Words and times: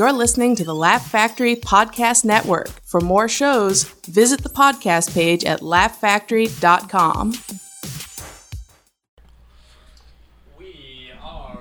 You're 0.00 0.14
listening 0.14 0.56
to 0.56 0.64
the 0.64 0.74
Laugh 0.74 1.10
Factory 1.10 1.54
Podcast 1.54 2.24
Network. 2.24 2.70
For 2.86 3.02
more 3.02 3.28
shows, 3.28 3.82
visit 4.08 4.42
the 4.42 4.48
podcast 4.48 5.12
page 5.12 5.44
at 5.44 5.60
laughfactory.com. 5.60 7.34
We 10.58 11.12
are 11.22 11.58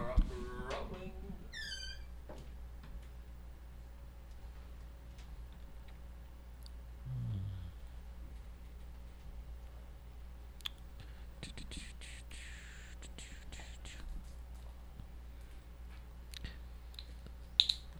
rolling. 0.71 1.11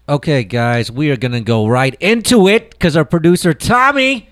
Okay, 0.09 0.43
guys, 0.43 0.91
we 0.91 1.11
are 1.11 1.17
going 1.17 1.33
to 1.33 1.39
go 1.41 1.67
right 1.67 1.93
into 1.99 2.47
it 2.47 2.71
because 2.71 2.97
our 2.97 3.05
producer 3.05 3.53
Tommy 3.53 4.27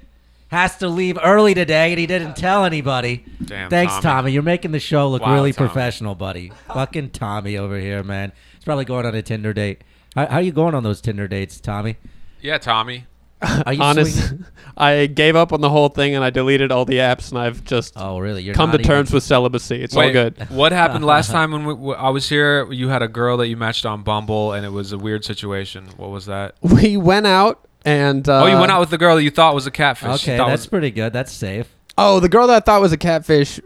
has 0.48 0.76
to 0.78 0.88
leave 0.88 1.20
early 1.24 1.54
today 1.54 1.92
and 1.92 2.00
he 2.00 2.08
didn't 2.08 2.36
tell 2.36 2.66
anybody. 2.66 3.24
Damn, 3.46 3.70
Thanks, 3.70 3.94
Tommy. 3.94 4.02
Tommy. 4.02 4.32
You're 4.32 4.42
making 4.42 4.72
the 4.72 4.80
show 4.80 5.08
look 5.08 5.22
Wow, 5.22 5.36
really 5.36 5.54
Tommy. 5.54 5.68
professional, 5.68 6.16
buddy. 6.16 6.52
Fucking 6.74 7.12
Tommy 7.12 7.60
over 7.60 7.78
here, 7.78 8.02
man. 8.04 8.32
He's 8.56 8.64
probably 8.66 8.86
going 8.86 9.06
on 9.06 9.14
a 9.14 9.22
Tinder 9.22 9.54
date. 9.54 9.84
How, 10.16 10.26
how 10.26 10.36
are 10.38 10.42
you 10.42 10.52
going 10.52 10.74
on 10.74 10.82
those 10.82 11.00
Tinder 11.00 11.28
dates, 11.28 11.60
Tommy? 11.60 11.98
Yeah, 12.42 12.58
Tommy. 12.58 13.06
Are 13.42 13.74
you 13.74 13.82
Honest, 13.82 14.34
I 14.78 15.06
gave 15.08 15.36
up 15.36 15.54
on 15.54 15.62
the 15.62 15.70
whole 15.70 15.90
thing 15.90 16.16
and 16.16 16.24
I 16.24 16.30
deleted 16.32 16.72
all 16.72 16.86
the 16.86 16.96
apps 16.98 17.30
and 17.30 17.38
I've 17.40 17.64
just 17.64 17.94
Oh, 17.96 18.18
really? 18.20 18.42
You're 18.44 18.56
come 18.56 18.72
to 18.72 18.78
not 18.78 18.82
even- 18.82 18.90
terms 18.96 19.14
with 19.14 19.24
celibacy. 19.24 19.82
It's 19.84 19.96
all 19.96 20.00
Wait, 20.02 20.14
good. 20.14 20.50
What 20.50 20.72
happened 20.72 21.06
last 21.06 21.30
time 21.32 21.52
when 21.52 21.66
we, 21.66 21.74
w- 21.74 21.94
I 21.94 22.10
was 22.10 22.28
here? 22.30 22.72
You 22.72 22.90
had 22.90 23.02
a 23.04 23.08
girl 23.08 23.38
that 23.38 23.48
you 23.48 23.56
matched 23.58 23.86
on 23.86 24.02
Bumble, 24.04 24.54
and 24.54 24.66
it 24.66 24.72
was 24.72 24.92
a 24.92 24.98
weird 24.98 25.24
situation. 25.26 25.86
What 25.98 26.10
was 26.10 26.26
that? 26.26 26.56
We 26.62 26.98
went 26.98 27.28
out 27.28 27.64
and 27.86 28.28
uh, 28.28 28.44
oh, 28.44 28.48
you 28.48 28.58
went 28.58 28.72
out 28.72 28.80
with 28.80 28.90
the 28.90 28.98
girl 28.98 29.16
that 29.16 29.24
you 29.24 29.32
thought 29.32 29.54
was 29.56 29.68
a 29.68 29.72
catfish. 29.72 30.08
You 30.28 30.34
Okay, 30.34 30.38
thought 30.38 30.50
that's 30.50 30.62
was- 30.64 30.68
pretty 30.68 30.92
good. 30.92 31.14
That's 31.14 31.32
safe. 31.32 31.68
Oh, 31.98 32.20
the 32.20 32.30
girl 32.30 32.48
that 32.48 32.56
I 32.56 32.60
thought 32.60 32.82
was 32.82 32.92
a 32.92 32.98
catfish. 32.98 33.60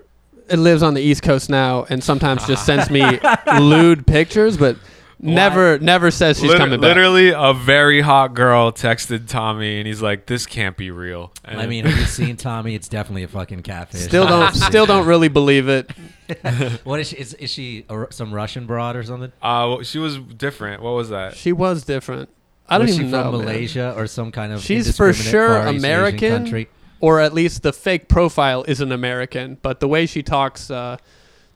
It 0.50 0.58
lives 0.60 0.84
on 0.84 0.96
the 0.96 1.02
East 1.02 1.24
Coast 1.24 1.50
now 1.50 1.86
and 1.90 2.04
sometimes 2.04 2.46
just 2.46 2.66
sends 2.66 2.90
me 2.90 3.02
lewd 3.60 4.06
pictures, 4.06 4.58
but 4.58 4.76
never 5.22 5.80
never 5.80 6.12
says 6.12 6.40
she's 6.40 6.50
Lit- 6.50 6.58
coming 6.58 6.80
back. 6.80 6.88
literally 6.90 7.30
a 7.30 7.54
very 7.54 8.02
hot 8.02 8.34
girl 8.34 8.72
texted 8.72 9.28
Tommy, 9.28 9.78
and 9.80 9.88
he's 9.88 10.02
like, 10.02 10.26
"This 10.26 10.46
can't 10.46 10.76
be 10.76 10.92
real." 10.92 11.32
And 11.46 11.60
I 11.62 11.68
mean, 11.68 11.86
have 11.86 11.98
you 11.98 12.06
seen 12.06 12.38
Tommy? 12.38 12.76
It's 12.76 12.88
definitely 12.88 13.24
a 13.24 13.28
fucking 13.28 13.62
catfish. 13.64 14.02
Still 14.02 14.28
don't 14.28 14.54
still 14.70 14.86
don't 14.86 15.06
really 15.06 15.30
believe 15.30 15.68
it. 15.70 15.90
What 16.86 17.00
is 17.02 17.10
she? 17.10 17.18
Is, 17.18 17.34
is 17.36 17.50
she 17.52 17.86
a, 17.90 18.06
some 18.10 18.34
Russian 18.34 18.66
broad 18.66 18.96
or 18.96 19.04
something? 19.04 19.32
uh, 19.42 19.66
well, 19.68 19.84
she 19.84 20.00
was 20.00 20.18
different. 20.18 20.82
What 20.82 20.92
was 20.92 21.10
that? 21.10 21.36
She 21.36 21.52
was 21.52 21.84
different. 21.84 22.30
I 22.70 22.78
don't 22.78 22.88
Was 22.88 22.96
even 22.96 23.08
she 23.08 23.12
know. 23.12 23.24
from 23.24 23.32
man. 23.34 23.42
Malaysia 23.46 23.94
or 23.98 24.08
some 24.08 24.32
kind 24.32 24.54
of 24.54 24.62
She's 24.62 24.96
for 24.96 25.08
indiscriminate 25.08 25.32
sure 25.32 25.48
Far 25.50 25.58
East 25.58 25.68
Asian 25.70 25.78
American, 25.86 26.32
country? 26.44 26.70
or 27.02 27.20
at 27.20 27.34
least 27.34 27.64
the 27.64 27.74
fake 27.74 28.08
profile 28.08 28.64
is 28.64 28.80
an 28.80 28.94
American, 28.94 29.58
but 29.62 29.82
the 29.82 29.90
way 29.90 30.06
she 30.06 30.24
talks 30.24 30.72
uh, 30.72 30.96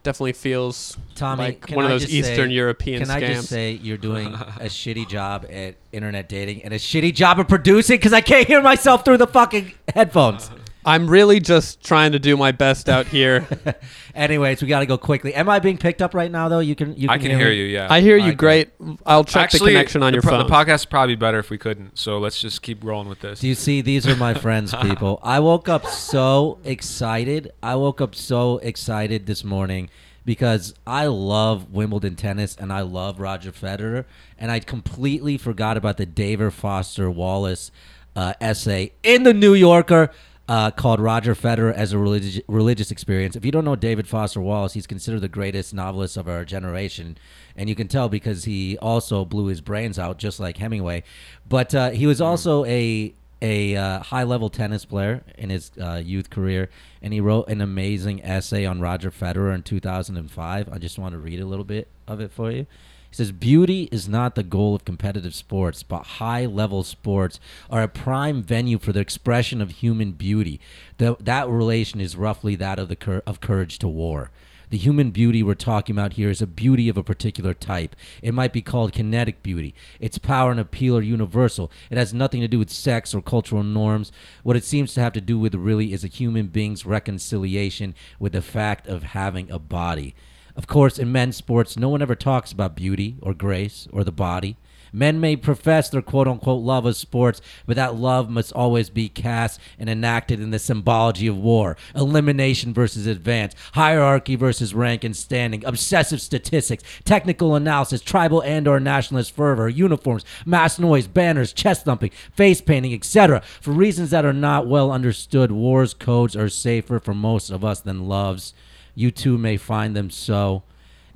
definitely 0.06 0.32
feels 0.32 0.96
Tommy, 1.16 1.44
like 1.44 1.66
can 1.66 1.74
one 1.76 1.84
of 1.84 1.90
those 1.90 2.08
Eastern 2.08 2.48
say- 2.48 2.54
European 2.54 3.00
Can 3.04 3.08
scams. 3.08 3.14
I 3.16 3.34
just 3.34 3.48
say 3.48 3.72
you're 3.72 3.96
doing 3.96 4.28
a 4.34 4.66
shitty 4.66 5.08
job 5.08 5.44
at 5.50 5.74
internet 5.92 6.28
dating 6.28 6.62
and 6.62 6.72
a 6.72 6.78
shitty 6.78 7.12
job 7.12 7.40
of 7.40 7.48
producing 7.48 7.96
because 7.98 8.12
I 8.12 8.20
can't 8.20 8.46
hear 8.46 8.62
myself 8.62 9.04
through 9.04 9.16
the 9.18 9.26
fucking 9.26 9.72
headphones. 9.92 10.48
I'm 10.86 11.10
really 11.10 11.40
just 11.40 11.82
trying 11.84 12.12
to 12.12 12.20
do 12.20 12.36
my 12.36 12.52
best 12.52 12.88
out 12.88 13.06
here. 13.06 13.46
Anyways, 14.14 14.62
we 14.62 14.68
got 14.68 14.80
to 14.80 14.86
go 14.86 14.96
quickly. 14.96 15.34
Am 15.34 15.48
I 15.48 15.58
being 15.58 15.78
picked 15.78 16.00
up 16.00 16.14
right 16.14 16.30
now 16.30 16.48
though? 16.48 16.60
You 16.60 16.76
can 16.76 16.94
you 16.94 17.08
can, 17.08 17.10
I 17.10 17.18
can 17.18 17.36
hear 17.36 17.48
me? 17.48 17.56
you. 17.56 17.64
Yeah, 17.64 17.88
I 17.90 18.00
hear 18.00 18.16
you 18.16 18.22
Alright, 18.22 18.38
great. 18.38 18.70
I'll 19.04 19.24
check 19.24 19.42
Actually, 19.42 19.72
the 19.72 19.78
connection 19.78 20.02
on 20.04 20.12
the 20.12 20.16
your 20.16 20.22
pro- 20.22 20.38
phone. 20.38 20.46
The 20.46 20.52
podcast 20.52 20.74
is 20.74 20.84
probably 20.86 21.16
better 21.16 21.40
if 21.40 21.50
we 21.50 21.58
couldn't. 21.58 21.98
So 21.98 22.18
let's 22.18 22.40
just 22.40 22.62
keep 22.62 22.84
rolling 22.84 23.08
with 23.08 23.18
this. 23.18 23.40
Do 23.40 23.48
you 23.48 23.56
see? 23.56 23.80
These 23.80 24.06
are 24.06 24.14
my 24.14 24.32
friends, 24.32 24.72
people. 24.80 25.18
I 25.24 25.40
woke 25.40 25.68
up 25.68 25.86
so 25.86 26.60
excited. 26.62 27.52
I 27.64 27.74
woke 27.74 28.00
up 28.00 28.14
so 28.14 28.58
excited 28.58 29.26
this 29.26 29.42
morning 29.42 29.90
because 30.24 30.72
I 30.86 31.06
love 31.06 31.72
Wimbledon 31.72 32.14
tennis 32.14 32.56
and 32.56 32.72
I 32.72 32.82
love 32.82 33.18
Roger 33.18 33.50
Federer, 33.50 34.04
and 34.38 34.52
I 34.52 34.60
completely 34.60 35.36
forgot 35.36 35.76
about 35.76 35.96
the 35.96 36.06
David 36.06 36.52
Foster 36.52 37.10
Wallace 37.10 37.72
uh, 38.14 38.34
essay 38.40 38.92
in 39.02 39.24
the 39.24 39.34
New 39.34 39.54
Yorker. 39.54 40.10
Uh, 40.48 40.70
called 40.70 41.00
Roger 41.00 41.34
Federer 41.34 41.74
as 41.74 41.92
a 41.92 41.98
religious 41.98 42.40
religious 42.46 42.92
experience. 42.92 43.34
If 43.34 43.44
you 43.44 43.50
don't 43.50 43.64
know 43.64 43.74
David 43.74 44.06
Foster 44.06 44.40
Wallace, 44.40 44.74
he's 44.74 44.86
considered 44.86 45.20
the 45.20 45.28
greatest 45.28 45.74
novelist 45.74 46.16
of 46.16 46.28
our 46.28 46.44
generation, 46.44 47.18
and 47.56 47.68
you 47.68 47.74
can 47.74 47.88
tell 47.88 48.08
because 48.08 48.44
he 48.44 48.78
also 48.78 49.24
blew 49.24 49.46
his 49.46 49.60
brains 49.60 49.98
out 49.98 50.18
just 50.18 50.38
like 50.38 50.58
Hemingway. 50.58 51.02
But 51.48 51.74
uh, 51.74 51.90
he 51.90 52.06
was 52.06 52.20
also 52.20 52.64
a 52.66 53.12
a 53.42 53.76
uh, 53.76 54.02
high 54.02 54.22
level 54.22 54.48
tennis 54.48 54.84
player 54.84 55.22
in 55.36 55.50
his 55.50 55.70
uh, 55.80 56.00
youth 56.04 56.30
career, 56.30 56.70
and 57.02 57.12
he 57.12 57.20
wrote 57.20 57.48
an 57.48 57.60
amazing 57.60 58.24
essay 58.24 58.64
on 58.64 58.80
Roger 58.80 59.10
Federer 59.10 59.54
in 59.54 59.62
2005. 59.62 60.68
I 60.72 60.78
just 60.78 60.98
want 60.98 61.12
to 61.12 61.18
read 61.18 61.40
a 61.40 61.46
little 61.46 61.64
bit 61.64 61.88
of 62.06 62.20
it 62.20 62.30
for 62.30 62.50
you. 62.50 62.66
Says, 63.16 63.32
Beauty 63.32 63.88
is 63.90 64.10
not 64.10 64.34
the 64.34 64.42
goal 64.42 64.74
of 64.74 64.84
competitive 64.84 65.34
sports, 65.34 65.82
but 65.82 66.02
high 66.02 66.44
level 66.44 66.82
sports 66.84 67.40
are 67.70 67.80
a 67.82 67.88
prime 67.88 68.42
venue 68.42 68.78
for 68.78 68.92
the 68.92 69.00
expression 69.00 69.62
of 69.62 69.70
human 69.70 70.12
beauty. 70.12 70.60
The, 70.98 71.16
that 71.20 71.48
relation 71.48 71.98
is 71.98 72.14
roughly 72.14 72.56
that 72.56 72.78
of, 72.78 72.88
the 72.88 72.94
cur- 72.96 73.22
of 73.26 73.40
courage 73.40 73.78
to 73.78 73.88
war. 73.88 74.30
The 74.68 74.76
human 74.76 75.12
beauty 75.12 75.42
we're 75.42 75.54
talking 75.54 75.96
about 75.96 76.12
here 76.12 76.28
is 76.28 76.42
a 76.42 76.46
beauty 76.46 76.90
of 76.90 76.98
a 76.98 77.02
particular 77.02 77.54
type. 77.54 77.96
It 78.20 78.34
might 78.34 78.52
be 78.52 78.60
called 78.60 78.92
kinetic 78.92 79.42
beauty. 79.42 79.74
Its 79.98 80.18
power 80.18 80.50
and 80.50 80.60
appeal 80.60 80.98
are 80.98 81.00
universal. 81.00 81.72
It 81.90 81.96
has 81.96 82.12
nothing 82.12 82.42
to 82.42 82.48
do 82.48 82.58
with 82.58 82.68
sex 82.68 83.14
or 83.14 83.22
cultural 83.22 83.62
norms. 83.62 84.12
What 84.42 84.56
it 84.56 84.64
seems 84.64 84.92
to 84.92 85.00
have 85.00 85.14
to 85.14 85.22
do 85.22 85.38
with 85.38 85.54
really 85.54 85.94
is 85.94 86.04
a 86.04 86.08
human 86.08 86.48
being's 86.48 86.84
reconciliation 86.84 87.94
with 88.18 88.32
the 88.32 88.42
fact 88.42 88.86
of 88.86 89.04
having 89.04 89.50
a 89.50 89.58
body. 89.58 90.14
Of 90.56 90.66
course, 90.66 90.98
in 90.98 91.12
men's 91.12 91.36
sports, 91.36 91.76
no 91.76 91.90
one 91.90 92.00
ever 92.00 92.14
talks 92.14 92.50
about 92.50 92.74
beauty 92.74 93.16
or 93.20 93.34
grace 93.34 93.86
or 93.92 94.04
the 94.04 94.12
body. 94.12 94.56
Men 94.90 95.20
may 95.20 95.36
profess 95.36 95.90
their 95.90 96.00
quote 96.00 96.26
unquote 96.26 96.62
love 96.62 96.86
of 96.86 96.96
sports, 96.96 97.42
but 97.66 97.76
that 97.76 97.96
love 97.96 98.30
must 98.30 98.54
always 98.54 98.88
be 98.88 99.10
cast 99.10 99.60
and 99.78 99.90
enacted 99.90 100.40
in 100.40 100.52
the 100.52 100.58
symbology 100.58 101.26
of 101.26 101.36
war, 101.36 101.76
elimination 101.94 102.72
versus 102.72 103.06
advance, 103.06 103.54
hierarchy 103.74 104.36
versus 104.36 104.72
rank 104.72 105.04
and 105.04 105.14
standing, 105.14 105.62
obsessive 105.66 106.22
statistics, 106.22 106.82
technical 107.04 107.54
analysis, 107.54 108.00
tribal 108.00 108.42
and 108.42 108.66
or 108.66 108.80
nationalist 108.80 109.32
fervor, 109.32 109.68
uniforms, 109.68 110.24
mass 110.46 110.78
noise, 110.78 111.06
banners, 111.06 111.52
chest 111.52 111.84
thumping, 111.84 112.10
face 112.32 112.62
painting, 112.62 112.94
etc. 112.94 113.42
For 113.60 113.72
reasons 113.72 114.08
that 114.10 114.24
are 114.24 114.32
not 114.32 114.66
well 114.66 114.90
understood, 114.90 115.52
war's 115.52 115.92
codes 115.92 116.34
are 116.34 116.48
safer 116.48 116.98
for 116.98 117.12
most 117.12 117.50
of 117.50 117.62
us 117.62 117.80
than 117.80 118.08
love's. 118.08 118.54
You 118.96 119.12
too 119.12 119.38
may 119.38 119.56
find 119.56 119.94
them 119.94 120.10
so 120.10 120.64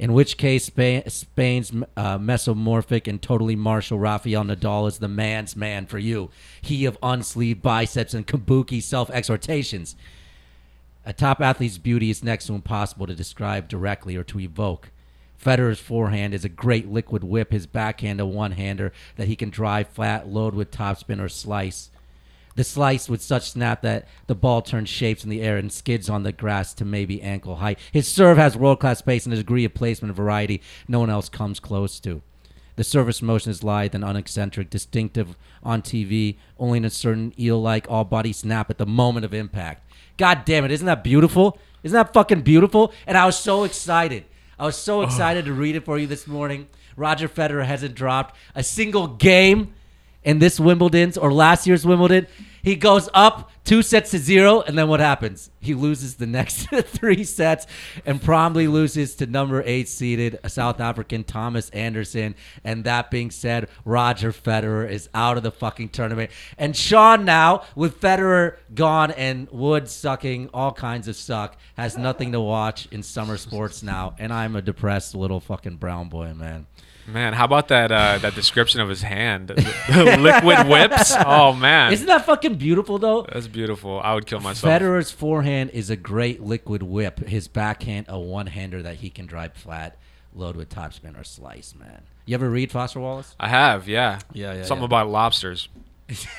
in 0.00 0.14
which 0.14 0.38
case 0.38 0.64
Spain, 0.64 1.02
Spain's 1.08 1.70
uh, 1.94 2.16
mesomorphic 2.16 3.06
and 3.06 3.20
totally 3.20 3.54
martial 3.54 3.98
Rafael 3.98 4.44
Nadal 4.44 4.88
is 4.88 4.98
the 4.98 5.08
man's 5.08 5.54
man 5.54 5.84
for 5.84 5.98
you. 5.98 6.30
He 6.62 6.86
of 6.86 6.98
unsleeved 7.02 7.60
biceps 7.60 8.14
and 8.14 8.26
kabuki 8.26 8.82
self-exhortations. 8.82 9.96
A 11.04 11.12
top 11.12 11.42
athlete's 11.42 11.76
beauty 11.76 12.08
is 12.08 12.24
next 12.24 12.46
to 12.46 12.54
impossible 12.54 13.06
to 13.08 13.14
describe 13.14 13.68
directly 13.68 14.16
or 14.16 14.24
to 14.24 14.40
evoke. 14.40 14.90
Federer's 15.36 15.80
forehand 15.80 16.32
is 16.32 16.46
a 16.46 16.50
great 16.50 16.90
liquid 16.90 17.22
whip, 17.22 17.52
his 17.52 17.66
backhand 17.66 18.20
a 18.20 18.26
one-hander 18.26 18.92
that 19.16 19.28
he 19.28 19.36
can 19.36 19.50
drive 19.50 19.88
flat, 19.88 20.26
load 20.26 20.54
with 20.54 20.70
topspin 20.70 21.20
or 21.20 21.28
slice. 21.28 21.90
The 22.56 22.64
slice 22.64 23.08
with 23.08 23.22
such 23.22 23.50
snap 23.50 23.82
that 23.82 24.08
the 24.26 24.34
ball 24.34 24.60
turns 24.60 24.88
shapes 24.88 25.24
in 25.24 25.30
the 25.30 25.40
air 25.40 25.56
and 25.56 25.72
skids 25.72 26.10
on 26.10 26.24
the 26.24 26.32
grass 26.32 26.74
to 26.74 26.84
maybe 26.84 27.22
ankle 27.22 27.56
height. 27.56 27.78
His 27.92 28.08
serve 28.08 28.38
has 28.38 28.56
world 28.56 28.80
class 28.80 29.00
pace 29.02 29.24
and 29.24 29.32
a 29.32 29.38
degree 29.38 29.64
of 29.64 29.74
placement 29.74 30.10
and 30.10 30.16
variety 30.16 30.60
no 30.88 31.00
one 31.00 31.10
else 31.10 31.28
comes 31.28 31.60
close 31.60 32.00
to. 32.00 32.22
The 32.76 32.84
service 32.84 33.20
motion 33.20 33.50
is 33.50 33.62
lithe 33.62 33.94
and 33.94 34.04
uneccentric, 34.04 34.70
distinctive 34.70 35.36
on 35.62 35.82
TV, 35.82 36.38
only 36.58 36.78
in 36.78 36.84
a 36.84 36.90
certain 36.90 37.32
eel 37.38 37.60
like 37.60 37.86
all 37.90 38.04
body 38.04 38.32
snap 38.32 38.70
at 38.70 38.78
the 38.78 38.86
moment 38.86 39.24
of 39.24 39.34
impact. 39.34 39.84
God 40.16 40.44
damn 40.44 40.64
it, 40.64 40.70
isn't 40.70 40.86
that 40.86 41.04
beautiful? 41.04 41.58
Isn't 41.82 41.96
that 41.96 42.12
fucking 42.12 42.42
beautiful? 42.42 42.92
And 43.06 43.16
I 43.16 43.26
was 43.26 43.38
so 43.38 43.64
excited. 43.64 44.24
I 44.58 44.66
was 44.66 44.76
so 44.76 45.02
excited 45.02 45.46
to 45.46 45.52
read 45.52 45.76
it 45.76 45.84
for 45.84 45.98
you 45.98 46.06
this 46.06 46.26
morning. 46.26 46.68
Roger 46.96 47.28
Federer 47.28 47.64
hasn't 47.64 47.94
dropped 47.94 48.36
a 48.54 48.62
single 48.62 49.06
game 49.06 49.74
in 50.24 50.38
this 50.38 50.60
Wimbledon's 50.60 51.16
or 51.16 51.32
last 51.32 51.66
year's 51.66 51.86
Wimbledon. 51.86 52.26
He 52.62 52.76
goes 52.76 53.08
up 53.14 53.50
two 53.64 53.82
sets 53.82 54.10
to 54.10 54.18
zero, 54.18 54.60
and 54.60 54.76
then 54.76 54.88
what 54.88 55.00
happens? 55.00 55.50
He 55.60 55.74
loses 55.74 56.16
the 56.16 56.26
next 56.26 56.68
three 56.84 57.24
sets 57.24 57.66
and 58.04 58.20
promptly 58.20 58.66
loses 58.66 59.14
to 59.16 59.26
number 59.26 59.62
eight 59.64 59.88
seeded 59.88 60.38
South 60.46 60.80
African 60.80 61.24
Thomas 61.24 61.70
Anderson. 61.70 62.34
And 62.64 62.84
that 62.84 63.10
being 63.10 63.30
said, 63.30 63.68
Roger 63.84 64.32
Federer 64.32 64.90
is 64.90 65.08
out 65.14 65.36
of 65.36 65.42
the 65.42 65.50
fucking 65.50 65.90
tournament. 65.90 66.30
And 66.58 66.76
Sean 66.76 67.24
now, 67.24 67.62
with 67.74 68.00
Federer 68.00 68.56
gone 68.74 69.12
and 69.12 69.48
Wood 69.50 69.88
sucking 69.88 70.50
all 70.52 70.72
kinds 70.72 71.08
of 71.08 71.16
suck, 71.16 71.56
has 71.76 71.96
nothing 71.96 72.32
to 72.32 72.40
watch 72.40 72.88
in 72.90 73.02
summer 73.02 73.36
sports 73.36 73.82
now. 73.82 74.14
And 74.18 74.32
I'm 74.32 74.56
a 74.56 74.62
depressed 74.62 75.14
little 75.14 75.40
fucking 75.40 75.76
brown 75.76 76.08
boy, 76.08 76.34
man. 76.34 76.66
Man, 77.12 77.32
how 77.32 77.44
about 77.44 77.68
that 77.68 77.90
uh, 77.92 78.18
that 78.18 78.34
description 78.34 78.80
of 78.80 78.88
his 78.88 79.02
hand? 79.02 79.48
The 79.48 80.16
liquid 80.20 80.68
whips. 80.68 81.12
Oh 81.16 81.52
man, 81.52 81.92
Isn't 81.92 82.06
that 82.06 82.24
fucking 82.26 82.54
beautiful 82.56 82.98
though? 82.98 83.26
that's 83.30 83.48
beautiful. 83.48 84.00
I 84.00 84.14
would 84.14 84.26
kill 84.26 84.40
myself. 84.40 84.70
Federer's 84.72 85.10
forehand 85.10 85.70
is 85.70 85.90
a 85.90 85.96
great 85.96 86.40
liquid 86.42 86.82
whip. 86.82 87.20
His 87.20 87.48
backhand, 87.48 88.06
a 88.08 88.18
one-hander 88.18 88.82
that 88.82 88.96
he 88.96 89.10
can 89.10 89.26
drive 89.26 89.54
flat, 89.54 89.96
load 90.34 90.56
with 90.56 90.68
topspin 90.68 91.18
or 91.20 91.24
slice. 91.24 91.74
Man, 91.78 92.02
you 92.26 92.34
ever 92.34 92.48
read 92.48 92.70
Foster 92.70 93.00
Wallace? 93.00 93.34
I 93.40 93.48
have, 93.48 93.88
yeah. 93.88 94.20
Yeah, 94.32 94.54
yeah, 94.54 94.62
Something 94.64 94.82
yeah. 94.82 94.86
about 94.86 95.08
lobsters. 95.08 95.68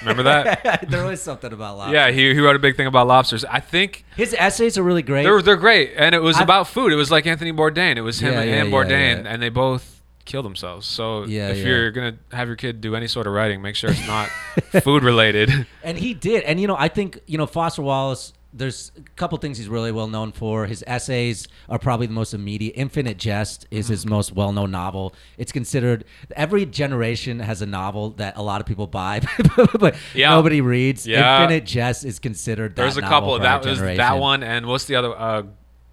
Remember 0.01 0.23
that? 0.63 0.85
there 0.89 1.05
was 1.05 1.21
something 1.21 1.51
about 1.53 1.77
lobsters. 1.77 1.93
yeah, 1.95 2.11
he, 2.11 2.33
he 2.33 2.39
wrote 2.41 2.55
a 2.55 2.59
big 2.59 2.75
thing 2.75 2.87
about 2.87 3.07
lobsters. 3.07 3.45
I 3.45 3.59
think 3.61 4.03
his 4.17 4.33
essays 4.37 4.77
are 4.77 4.83
really 4.83 5.01
great. 5.01 5.23
they're 5.23 5.41
they're 5.41 5.55
great, 5.55 5.93
and 5.95 6.13
it 6.13 6.19
was 6.21 6.35
I've- 6.37 6.43
about 6.43 6.67
food. 6.67 6.91
It 6.91 6.97
was 6.97 7.09
like 7.11 7.25
Anthony 7.25 7.53
Bourdain. 7.53 7.95
It 7.97 8.01
was 8.01 8.19
him 8.21 8.33
Yeah, 8.33 8.41
and 8.41 8.49
yeah, 8.49 8.55
Anne 8.57 8.65
yeah, 8.69 8.71
Bourdain, 8.71 9.25
and 9.25 9.41
they 9.41 9.47
both 9.49 10.00
killed 10.25 10.45
themselves. 10.45 10.87
So 10.87 11.25
Yeah, 11.25 11.49
if 11.49 11.57
yeah. 11.57 11.63
you're 11.65 11.91
gonna 11.91 12.17
have 12.31 12.47
your 12.47 12.55
kid 12.57 12.81
do 12.81 12.95
any 12.95 13.07
sort 13.07 13.27
of 13.27 13.33
writing, 13.33 13.61
make 13.61 13.75
sure 13.75 13.89
it's 13.91 14.05
not 14.07 14.27
food 14.83 15.03
related. 15.03 15.49
And 15.83 15.97
he 15.97 16.13
did. 16.13 16.43
And 16.43 16.59
you 16.59 16.67
know, 16.67 16.75
I 16.77 16.87
think 16.87 17.19
you 17.27 17.37
know 17.37 17.45
Foster 17.47 17.81
Wallace. 17.81 18.33
There's 18.53 18.91
a 18.97 19.01
couple 19.15 19.37
things 19.37 19.57
he's 19.57 19.69
really 19.69 19.93
well 19.93 20.09
known 20.09 20.33
for. 20.33 20.65
His 20.65 20.83
essays 20.85 21.47
are 21.69 21.79
probably 21.79 22.07
the 22.07 22.13
most 22.13 22.33
immediate. 22.33 22.73
Infinite 22.75 23.17
Jest 23.17 23.65
is 23.71 23.87
his 23.87 24.05
most 24.05 24.33
well-known 24.33 24.71
novel. 24.71 25.15
It's 25.37 25.53
considered 25.53 26.03
every 26.35 26.65
generation 26.65 27.39
has 27.39 27.61
a 27.61 27.65
novel 27.65 28.09
that 28.17 28.35
a 28.35 28.41
lot 28.43 28.59
of 28.59 28.67
people 28.67 28.87
buy, 28.87 29.21
but 29.79 29.95
Yeah. 30.13 30.31
nobody 30.31 30.59
reads. 30.59 31.07
Yeah. 31.07 31.43
Infinite 31.43 31.65
Jest 31.65 32.03
is 32.03 32.19
considered. 32.19 32.75
That 32.75 32.81
There's 32.81 32.97
a 32.97 33.01
couple. 33.01 33.39
That 33.39 33.63
was 33.63 33.79
that 33.79 34.17
one, 34.19 34.43
and 34.43 34.65
what's 34.65 34.83
the 34.83 34.97
other? 34.97 35.17
Uh, 35.17 35.43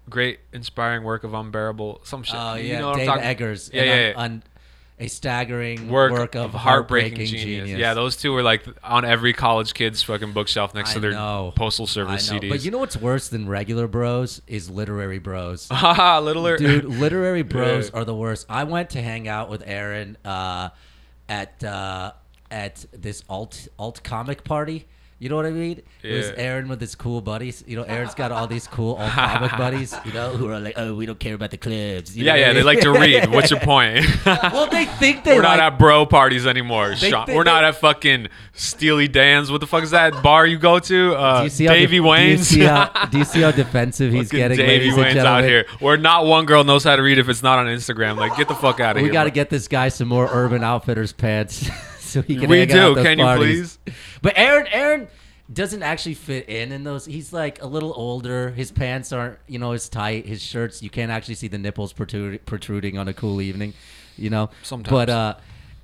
great 0.09 0.39
inspiring 0.53 1.03
work 1.03 1.23
of 1.23 1.33
unbearable 1.33 2.01
some 2.03 2.23
shit. 2.23 2.35
Oh 2.37 2.55
You 2.55 2.69
yeah, 2.69 2.79
know 2.79 2.87
what 2.87 2.93
I'm 2.93 2.97
Dave 2.99 3.07
talking- 3.07 3.23
Eggers. 3.23 3.69
Yeah, 3.73 3.81
and 3.81 3.89
yeah, 3.89 4.07
yeah. 4.09 4.13
un- 4.17 4.43
a 5.01 5.07
staggering 5.07 5.87
work, 5.87 6.35
of, 6.35 6.51
heartbreaking, 6.51 7.25
genius. 7.25 7.69
Yeah, 7.69 7.93
those 7.93 8.17
two 8.17 8.33
were 8.33 8.43
like 8.43 8.65
on 8.83 9.05
every 9.05 9.31
college 9.31 9.73
kid's 9.73 10.03
fucking 10.03 10.33
bookshelf 10.33 10.75
next 10.75 10.91
I 10.91 10.93
to 10.95 10.99
their 10.99 11.11
know. 11.11 11.53
postal 11.55 11.87
service 11.87 12.29
know. 12.29 12.37
CDs. 12.37 12.49
But 12.49 12.65
you 12.65 12.71
know 12.71 12.79
what's 12.79 12.97
worse 12.97 13.29
than 13.29 13.47
regular 13.47 13.87
bros 13.87 14.41
is 14.45 14.69
literary 14.69 15.19
bros. 15.19 15.69
Haha, 15.71 16.19
littler. 16.23 16.57
Dude, 16.57 16.83
literary 16.83 17.43
bros 17.43 17.89
Yeah. 17.93 18.01
are 18.01 18.03
the 18.03 18.13
worst. 18.15 18.45
I 18.49 18.65
went 18.65 18.89
to 18.89 19.01
hang 19.01 19.29
out 19.29 19.49
with 19.49 19.63
Aaron 19.65 20.17
uh, 20.25 20.69
at 21.29 21.63
uh, 21.63 22.11
at 22.51 22.85
this 22.91 23.23
alt 23.29 23.69
alt 23.77 24.03
comic 24.03 24.43
party. 24.43 24.85
You 25.19 25.27
know 25.27 25.35
what 25.35 25.45
I 25.45 25.51
mean? 25.51 25.81
It 26.01 26.15
was 26.15 26.29
Aaron 26.37 26.69
with 26.69 26.79
his 26.79 26.95
cool 26.95 27.19
buddies. 27.19 27.61
You 27.67 27.75
know, 27.75 27.83
Aaron's 27.83 28.15
got 28.15 28.31
all 28.31 28.47
these 28.47 28.67
cool 28.67 28.95
alt 28.99 29.11
comic 29.11 29.51
buddies. 29.51 29.93
You 30.05 30.13
know, 30.13 30.29
who 30.29 30.49
are 30.49 30.61
like, 30.61 30.75
oh, 30.77 30.95
we 30.95 31.05
don't 31.05 31.19
care 31.19 31.35
about 31.35 31.51
the 31.51 31.57
clubs. 31.57 32.17
You 32.17 32.23
yeah, 32.23 32.35
yeah, 32.35 32.49
I 32.51 32.53
they 32.53 32.63
like 32.63 32.79
to 32.79 32.91
read. 32.91 33.29
What's 33.33 33.51
your 33.51 33.59
point? 33.59 34.05
well, 34.25 34.67
they 34.67 34.85
think 34.85 35.25
they 35.25 35.35
We're 35.35 35.43
like. 35.43 35.57
not 35.57 35.73
at 35.73 35.77
bro 35.77 36.05
parties 36.05 36.47
anymore. 36.47 36.95
Sean. 36.95 37.27
We're 37.27 37.43
not 37.43 37.65
at 37.65 37.75
fucking 37.75 38.29
Steely 38.53 39.09
Dan's. 39.09 39.51
What 39.51 39.59
the 39.59 39.67
fuck 39.67 39.83
is 39.83 39.91
that 39.91 40.23
bar 40.23 40.47
you 40.47 40.57
go 40.57 40.79
to? 40.79 41.15
Uh, 41.15 41.39
do 41.39 41.43
you 41.43 41.49
see 41.49 41.65
how 41.65 41.73
Davey 41.73 41.99
Wayne's. 41.99 42.49
Do 42.49 42.55
you, 42.55 42.61
see 42.61 42.67
how, 42.67 43.05
do 43.07 43.17
you 43.17 43.25
see 43.25 43.41
how 43.41 43.51
defensive 43.51 44.13
he's 44.13 44.31
getting, 44.31 44.57
and 44.57 44.97
Wayne's 44.97 45.17
out 45.17 45.43
here. 45.43 45.65
Where 45.79 45.97
not 45.97 46.27
one 46.27 46.45
girl 46.45 46.63
knows 46.63 46.85
how 46.85 46.95
to 46.95 47.01
read 47.01 47.17
if 47.17 47.27
it's 47.27 47.43
not 47.43 47.59
on 47.59 47.65
Instagram. 47.65 48.15
Like, 48.15 48.37
get 48.37 48.47
the 48.47 48.55
fuck 48.55 48.79
out 48.79 48.91
of 48.91 48.95
We 48.95 49.01
here. 49.01 49.09
We 49.09 49.13
got 49.13 49.25
to 49.25 49.31
get 49.31 49.49
this 49.49 49.67
guy 49.67 49.89
some 49.89 50.07
more 50.07 50.29
Urban 50.31 50.63
Outfitters 50.63 51.11
pants 51.11 51.69
so 52.13 52.21
he 52.21 52.35
can. 52.37 52.49
We 52.49 52.65
do. 52.65 52.95
Can 52.95 53.19
you 53.19 53.35
please? 53.35 53.79
But 54.21 54.33
Aaron, 54.35 54.67
Aaron 54.67 55.07
doesn't 55.51 55.81
actually 55.81 56.13
fit 56.13 56.47
in 56.49 56.71
in 56.71 56.83
those. 56.83 57.05
He's 57.05 57.33
like 57.33 57.61
a 57.61 57.67
little 57.67 57.93
older. 57.95 58.51
His 58.51 58.71
pants 58.71 59.11
aren't, 59.11 59.39
you 59.47 59.57
know, 59.59 59.71
as 59.71 59.89
tight. 59.89 60.25
His 60.25 60.41
shirts, 60.41 60.83
you 60.83 60.89
can't 60.89 61.11
actually 61.11 61.35
see 61.35 61.47
the 61.47 61.57
nipples 61.57 61.93
protruding 61.93 62.97
on 62.97 63.07
a 63.07 63.13
cool 63.13 63.41
evening, 63.41 63.73
you 64.17 64.29
know. 64.29 64.49
Sometimes. 64.63 64.91
But 64.91 65.09
uh, 65.09 65.35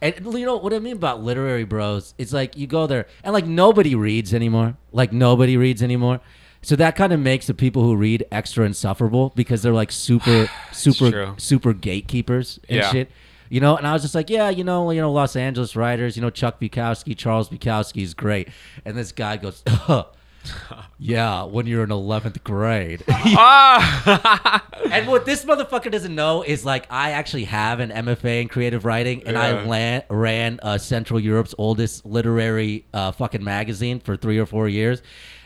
and 0.01 0.33
you 0.33 0.45
know 0.45 0.57
what 0.57 0.74
I 0.74 0.80
mean 0.80 0.95
about 0.98 1.24
literary 1.24 1.63
bros? 1.63 2.13
It's 2.18 2.33
like 2.33 2.57
you 2.57 2.68
go 2.68 2.86
there 2.88 3.07
and 3.24 3.33
like 3.33 3.45
nobody 3.48 3.95
reads 3.95 4.33
anymore. 4.33 4.77
Like 4.92 5.12
nobody 5.12 5.57
reads 5.57 5.81
anymore. 5.81 6.19
So 6.62 6.75
that 6.77 6.95
kind 6.95 7.13
of 7.13 7.19
makes 7.19 7.45
the 7.48 7.54
people 7.54 7.83
who 7.83 7.95
read 7.95 8.25
extra 8.31 8.66
insufferable 8.66 9.31
because 9.36 9.62
they're 9.62 9.74
like 9.74 9.92
super, 9.92 10.50
super, 10.72 11.36
super 11.38 11.74
gatekeepers 11.74 12.60
and 12.68 12.77
Yeah. 12.77 12.92
shit. 12.92 13.12
You 13.56 13.62
know, 13.62 13.78
and 13.78 13.88
I 13.88 13.94
was 13.94 14.02
just 14.02 14.13
like, 14.16 14.30
yeah, 14.30 14.50
you 14.50 14.66
know, 14.66 14.92
you 14.92 15.00
know, 15.00 15.10
Los 15.13 15.38
Angeles 15.38 15.78
writers, 15.78 16.18
you 16.18 16.22
know, 16.22 16.30
Chuck 16.30 16.60
Bukowski, 16.60 17.16
Charles 17.16 17.48
Bukowski 17.48 18.04
is 18.04 18.13
great, 18.13 18.50
and 18.84 18.98
this 18.98 19.13
guy 19.13 19.38
goes, 19.38 19.63
yeah, 21.00 21.44
when 21.46 21.66
you're 21.66 21.86
in 21.86 21.90
eleventh 21.90 22.44
grade. 22.44 23.02
Ah! 23.10 24.62
and 24.92 25.07
what 25.07 25.25
this 25.25 25.46
motherfucker 25.46 25.90
doesn't 25.90 26.13
know 26.13 26.42
is 26.42 26.66
like, 26.66 26.86
I 26.90 27.12
actually 27.12 27.46
have 27.46 27.80
an 27.80 27.92
MFA 27.92 28.42
in 28.42 28.50
creative 28.50 28.84
writing, 28.84 29.24
and 29.25 29.38
I 29.38 29.52
Yeah. 29.52 29.69
lan- 29.69 30.04
ran 30.10 30.60
uh, 30.62 30.78
Central 30.78 31.18
Europe's 31.18 31.56
oldest 31.58 32.06
literary 32.06 32.86
uh, 32.94 33.13
fucking 33.13 33.42
magazine 33.42 34.01
for 34.01 34.18
three 34.18 34.38
or 34.38 34.46
four 34.46 34.68
years. 34.68 35.01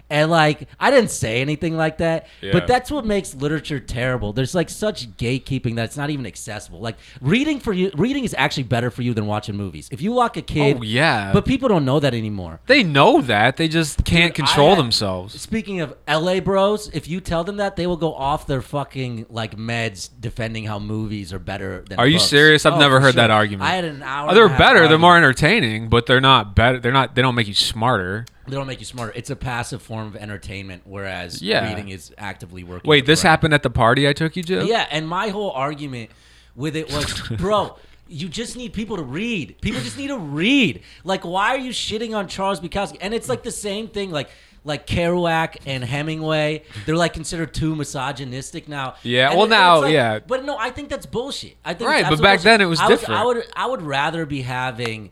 And 0.09 0.31
like, 0.31 0.67
I 0.79 0.89
didn't 0.89 1.11
say 1.11 1.39
anything 1.41 1.77
like 1.77 1.99
that, 1.99 2.27
Yeah. 2.41 2.51
but 2.53 2.65
that's 2.65 2.89
what 2.89 3.05
makes 3.05 3.35
literature 3.35 3.79
terrible. 3.79 4.33
There's 4.33 4.55
like 4.55 4.69
such 4.69 5.07
gatekeeping 5.17 5.75
that 5.75 5.85
it's 5.85 5.97
not 5.97 6.09
even 6.09 6.25
accessible. 6.25 6.79
Like 6.79 6.97
reading 7.21 7.59
for 7.59 7.73
you, 7.73 7.91
reading 7.95 8.23
is 8.23 8.33
actually 8.37 8.63
better 8.63 8.89
for 8.89 9.01
you 9.03 9.13
than 9.13 9.27
watching 9.27 9.55
movies. 9.55 9.87
If 9.91 10.01
you 10.01 10.13
lock 10.13 10.35
a 10.37 10.41
kid, 10.41 10.77
Oh, 10.79 10.81
yeah. 10.83 11.31
but 11.31 11.45
people 11.45 11.69
don't 11.69 11.85
know 11.85 11.99
that 11.99 12.13
anymore. 12.15 12.59
they 12.65 12.81
know 12.83 13.21
that. 13.21 13.57
They 13.57 13.67
just 13.67 14.03
can't 14.03 14.33
Dude, 14.33 14.45
control 14.47 14.69
had- 14.69 14.79
uh, 14.79 14.81
themselves. 14.81 15.39
Speaking 15.39 15.79
of 15.81 15.93
LA 16.07 16.39
bros, 16.39 16.89
if 16.93 17.07
you 17.07 17.19
tell 17.21 17.43
them 17.43 17.57
that, 17.57 17.75
they 17.75 17.85
will 17.85 17.97
go 17.97 18.13
off 18.13 18.47
their 18.47 18.61
fucking 18.61 19.27
like 19.29 19.55
meds 19.57 20.09
defending 20.19 20.65
how 20.65 20.79
movies 20.79 21.31
are 21.33 21.39
better 21.39 21.83
than 21.87 21.99
Are 21.99 22.07
you 22.07 22.17
serious? 22.19 22.65
I've 22.65 22.73
Oh, 22.73 22.79
never 22.79 22.99
heard 22.99 23.15
that 23.15 23.29
argument. 23.29 23.69
I 23.69 23.75
had 23.75 23.85
an 23.85 24.01
hour. 24.01 24.31
Oh, 24.31 24.33
they're 24.33 24.49
better. 24.49 24.87
They're 24.87 24.97
more 24.97 25.17
entertaining, 25.17 25.89
but 25.89 26.05
they're 26.07 26.19
not 26.21 26.55
better. 26.55 26.79
They're 26.79 26.91
not. 26.91 27.13
They 27.15 27.21
don't 27.21 27.35
make 27.35 27.47
you 27.47 27.53
smarter. 27.53 28.25
They 28.49 28.55
don't 28.57 28.67
make 28.67 28.79
you 28.79 28.85
smarter. 28.85 29.13
It's 29.15 29.29
a 29.29 29.35
passive 29.35 29.81
form 29.81 30.07
of 30.07 30.15
entertainment, 30.15 30.83
whereas 30.85 31.41
Yeah. 31.41 31.67
reading 31.69 31.89
is 31.89 32.11
actively 32.17 32.63
working. 32.63 32.89
Wait, 32.89 33.05
this 33.05 33.21
brain. 33.21 33.29
happened 33.31 33.53
at 33.53 33.63
the 33.63 33.69
party 33.69 34.07
I 34.07 34.13
took 34.13 34.35
you 34.35 34.43
to? 34.43 34.65
Yeah, 34.65 34.85
and 34.91 35.07
my 35.07 35.29
whole 35.29 35.51
argument 35.51 36.11
with 36.55 36.75
it 36.75 36.91
was, 36.91 37.21
bro, 37.37 37.77
you 38.07 38.27
just 38.27 38.57
need 38.57 38.73
people 38.73 38.97
to 38.97 39.03
read. 39.03 39.55
People 39.61 39.81
just 39.81 39.97
need 39.97 40.07
to 40.07 40.17
read. 40.17 40.81
Like, 41.03 41.23
why 41.23 41.49
are 41.49 41.59
you 41.59 41.71
shitting 41.71 42.15
on 42.17 42.27
Charles 42.27 42.59
Bukowski? 42.59 42.97
And 43.01 43.13
it's 43.13 43.29
like 43.29 43.43
the 43.43 43.51
same 43.51 43.87
thing, 43.87 44.11
like. 44.11 44.29
Like 44.65 44.85
Kerouac 44.87 45.55
and 45.65 45.81
Hemingway, 45.85 46.63
they're 46.85 46.97
like 46.97 47.13
considered 47.13 47.53
too 47.53 47.77
misogynistic 47.77 48.67
now. 48.67 48.95
Yeah, 49.03 49.29
And 49.29 49.37
well, 49.37 49.45
it- 49.47 49.49
now, 49.51 49.81
like- 49.81 49.93
yeah. 49.93 50.19
But 50.19 50.43
no, 50.43 50.57
I 50.57 50.69
think 50.69 50.89
that's 50.89 51.05
bullshit. 51.05 51.55
I 51.63 51.73
think 51.73 51.89
Right, 51.89 52.03
but 52.03 52.19
back 52.21 52.39
bullshit. 52.39 52.43
then 52.43 52.61
it 52.61 52.65
was 52.65 52.81
I 52.81 52.89
different. 52.89 53.19
I 53.21 53.25
would, 53.25 53.43
I 53.55 53.65
would 53.67 53.81
rather 53.81 54.25
be 54.25 54.41
having, 54.41 55.11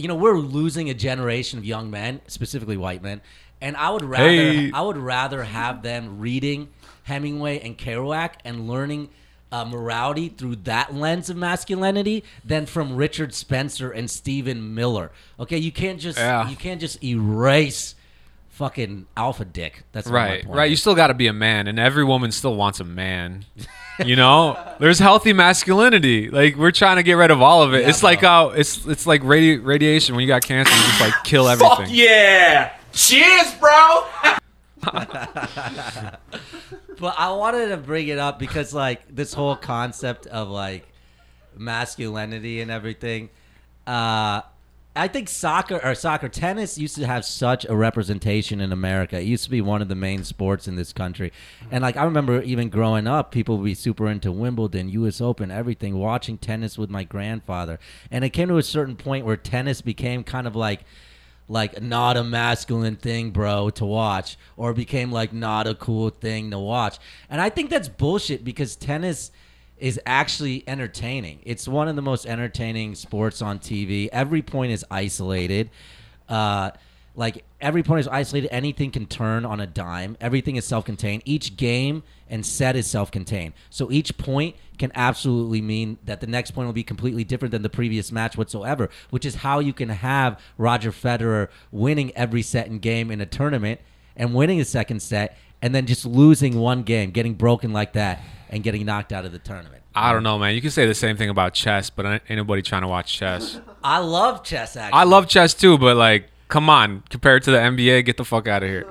you 0.00 0.08
know, 0.08 0.14
we're 0.14 0.38
losing 0.38 0.90
a 0.90 0.94
generation 0.94 1.58
of 1.58 1.64
young 1.64 1.90
men, 1.90 2.20
specifically 2.26 2.76
white 2.76 3.02
men, 3.02 3.20
and 3.60 3.76
I 3.76 3.90
would 3.90 4.04
rather, 4.04 4.24
Hey. 4.28 4.70
I 4.72 4.82
would 4.82 4.96
rather 4.96 5.44
have 5.44 5.82
them 5.82 6.18
reading 6.18 6.68
Hemingway 7.04 7.60
and 7.60 7.76
Kerouac 7.76 8.32
and 8.44 8.68
learning 8.68 9.10
uh, 9.52 9.64
morality 9.64 10.28
through 10.28 10.54
that 10.56 10.94
lens 10.94 11.28
of 11.28 11.36
masculinity 11.36 12.22
than 12.44 12.66
from 12.66 12.94
Richard 12.96 13.34
Spencer 13.34 13.90
and 13.90 14.08
Stephen 14.08 14.74
Miller. 14.76 15.10
Okay, 15.40 15.58
you 15.58 15.72
can't 15.72 15.98
just 15.98 16.18
Yeah. 16.18 16.48
you 16.48 16.54
can't 16.56 16.80
just 16.80 17.02
erase 17.02 17.96
fucking 18.50 19.06
alpha 19.16 19.44
dick. 19.44 19.82
That's 19.92 20.06
Right, 20.06 20.44
point 20.44 20.56
right. 20.56 20.70
You 20.70 20.76
still 20.76 20.94
got 20.94 21.08
to 21.08 21.14
be 21.14 21.26
a 21.26 21.32
man, 21.32 21.66
and 21.66 21.78
every 21.80 22.04
woman 22.04 22.30
still 22.30 22.54
wants 22.54 22.78
a 22.78 22.84
man. 22.84 23.44
You 24.06 24.16
know, 24.16 24.58
there's 24.78 24.98
healthy 24.98 25.32
masculinity. 25.32 26.30
Like 26.30 26.56
we're 26.56 26.70
trying 26.70 26.96
to 26.96 27.02
get 27.02 27.14
rid 27.14 27.30
of 27.30 27.42
all 27.42 27.62
of 27.62 27.74
it. 27.74 27.82
Yeah, 27.82 27.88
it's 27.88 28.02
like 28.02 28.20
bro. 28.20 28.28
how 28.28 28.48
it's 28.50 28.86
it's 28.86 29.06
like 29.06 29.22
radi- 29.22 29.64
radiation. 29.64 30.14
When 30.14 30.22
you 30.22 30.28
got 30.28 30.42
cancer, 30.42 30.74
you 30.74 30.82
just 30.82 31.00
like 31.00 31.14
kill 31.24 31.48
everything. 31.48 31.86
yeah! 31.90 32.72
Cheers, 32.92 33.54
bro! 33.54 34.04
But 37.00 37.14
I 37.16 37.32
wanted 37.32 37.68
to 37.68 37.78
bring 37.78 38.08
it 38.08 38.18
up 38.18 38.38
because 38.38 38.74
like 38.74 39.00
this 39.14 39.32
whole 39.32 39.56
concept 39.56 40.26
of 40.26 40.48
like 40.48 40.86
masculinity 41.56 42.60
and 42.60 42.70
everything. 42.70 43.30
Uh 43.86 44.42
I 44.96 45.06
think 45.06 45.28
soccer 45.28 45.80
or 45.84 45.94
soccer 45.94 46.28
tennis 46.28 46.76
used 46.76 46.96
to 46.96 47.06
have 47.06 47.24
such 47.24 47.64
a 47.64 47.76
representation 47.76 48.60
in 48.60 48.72
America. 48.72 49.20
It 49.20 49.24
used 49.24 49.44
to 49.44 49.50
be 49.50 49.60
one 49.60 49.82
of 49.82 49.88
the 49.88 49.94
main 49.94 50.24
sports 50.24 50.66
in 50.66 50.74
this 50.74 50.92
country. 50.92 51.32
And 51.70 51.82
like 51.82 51.96
I 51.96 52.02
remember 52.02 52.42
even 52.42 52.70
growing 52.70 53.06
up, 53.06 53.30
people 53.30 53.58
would 53.58 53.64
be 53.64 53.74
super 53.74 54.08
into 54.08 54.32
Wimbledon, 54.32 54.88
US 54.88 55.20
Open, 55.20 55.52
everything, 55.52 55.96
watching 55.96 56.38
tennis 56.38 56.76
with 56.76 56.90
my 56.90 57.04
grandfather. 57.04 57.78
And 58.10 58.24
it 58.24 58.30
came 58.30 58.48
to 58.48 58.58
a 58.58 58.64
certain 58.64 58.96
point 58.96 59.24
where 59.24 59.36
tennis 59.36 59.80
became 59.80 60.24
kind 60.24 60.48
of 60.48 60.56
like 60.56 60.80
like 61.46 61.82
not 61.82 62.16
a 62.16 62.22
masculine 62.22 62.94
thing, 62.94 63.30
bro, 63.30 63.70
to 63.70 63.84
watch, 63.84 64.38
or 64.56 64.72
became 64.72 65.10
like 65.10 65.32
not 65.32 65.66
a 65.66 65.74
cool 65.74 66.10
thing 66.10 66.50
to 66.52 66.58
watch. 66.58 66.98
And 67.28 67.40
I 67.40 67.48
think 67.50 67.70
that's 67.70 67.88
bullshit 67.88 68.44
because 68.44 68.76
tennis 68.76 69.32
is 69.80 70.00
actually 70.06 70.64
entertaining. 70.66 71.40
It's 71.44 71.66
one 71.66 71.88
of 71.88 71.96
the 71.96 72.02
most 72.02 72.26
entertaining 72.26 72.94
sports 72.94 73.42
on 73.42 73.58
TV. 73.58 74.08
Every 74.12 74.42
point 74.42 74.72
is 74.72 74.84
isolated. 74.90 75.70
Uh, 76.28 76.70
Like 77.16 77.44
every 77.60 77.82
point 77.82 78.00
is 78.00 78.08
isolated. 78.08 78.48
Anything 78.52 78.92
can 78.92 79.06
turn 79.06 79.44
on 79.44 79.60
a 79.60 79.66
dime. 79.66 80.16
Everything 80.20 80.54
is 80.56 80.64
self-contained. 80.64 81.22
Each 81.24 81.56
game 81.56 82.04
and 82.28 82.46
set 82.46 82.76
is 82.76 82.86
self-contained. 82.86 83.52
So 83.68 83.90
each 83.90 84.16
point 84.16 84.54
can 84.78 84.92
absolutely 84.94 85.60
mean 85.60 85.98
that 86.04 86.20
the 86.20 86.28
next 86.28 86.52
point 86.52 86.66
will 86.66 86.72
be 86.72 86.84
completely 86.84 87.24
different 87.24 87.50
than 87.50 87.62
the 87.62 87.68
previous 87.68 88.12
match 88.12 88.38
whatsoever. 88.38 88.88
Which 89.10 89.26
is 89.26 89.34
how 89.34 89.58
you 89.58 89.72
can 89.72 89.88
have 89.88 90.40
Roger 90.56 90.92
Federer 90.92 91.48
winning 91.72 92.12
every 92.16 92.42
set 92.42 92.70
and 92.70 92.80
game 92.80 93.10
in 93.10 93.20
a 93.20 93.26
tournament 93.26 93.80
and 94.16 94.32
winning 94.32 94.60
a 94.60 94.64
second 94.64 95.00
set, 95.02 95.36
and 95.62 95.74
then 95.74 95.86
just 95.86 96.04
losing 96.06 96.58
one 96.58 96.82
game, 96.82 97.10
getting 97.10 97.34
broken 97.34 97.72
like 97.72 97.92
that, 97.94 98.22
and 98.48 98.62
getting 98.62 98.84
knocked 98.84 99.12
out 99.12 99.24
of 99.24 99.32
the 99.32 99.38
tournament. 99.38 99.82
I 99.94 100.12
don't 100.12 100.22
know, 100.22 100.38
man. 100.38 100.54
You 100.54 100.60
can 100.60 100.70
say 100.70 100.86
the 100.86 100.94
same 100.94 101.16
thing 101.16 101.30
about 101.30 101.52
chess, 101.54 101.90
but 101.90 102.22
anybody 102.28 102.62
trying 102.62 102.82
to 102.82 102.88
watch 102.88 103.12
chess. 103.12 103.60
I 103.82 103.98
love 103.98 104.44
chess. 104.44 104.76
Actually, 104.76 104.98
I 104.98 105.04
love 105.04 105.28
chess 105.28 105.52
too, 105.52 105.78
but 105.78 105.96
like, 105.96 106.28
come 106.48 106.70
on, 106.70 107.02
compared 107.10 107.42
to 107.44 107.50
the 107.50 107.58
NBA, 107.58 108.04
get 108.04 108.16
the 108.16 108.24
fuck 108.24 108.46
out 108.46 108.62
of 108.62 108.68
here. 108.68 108.86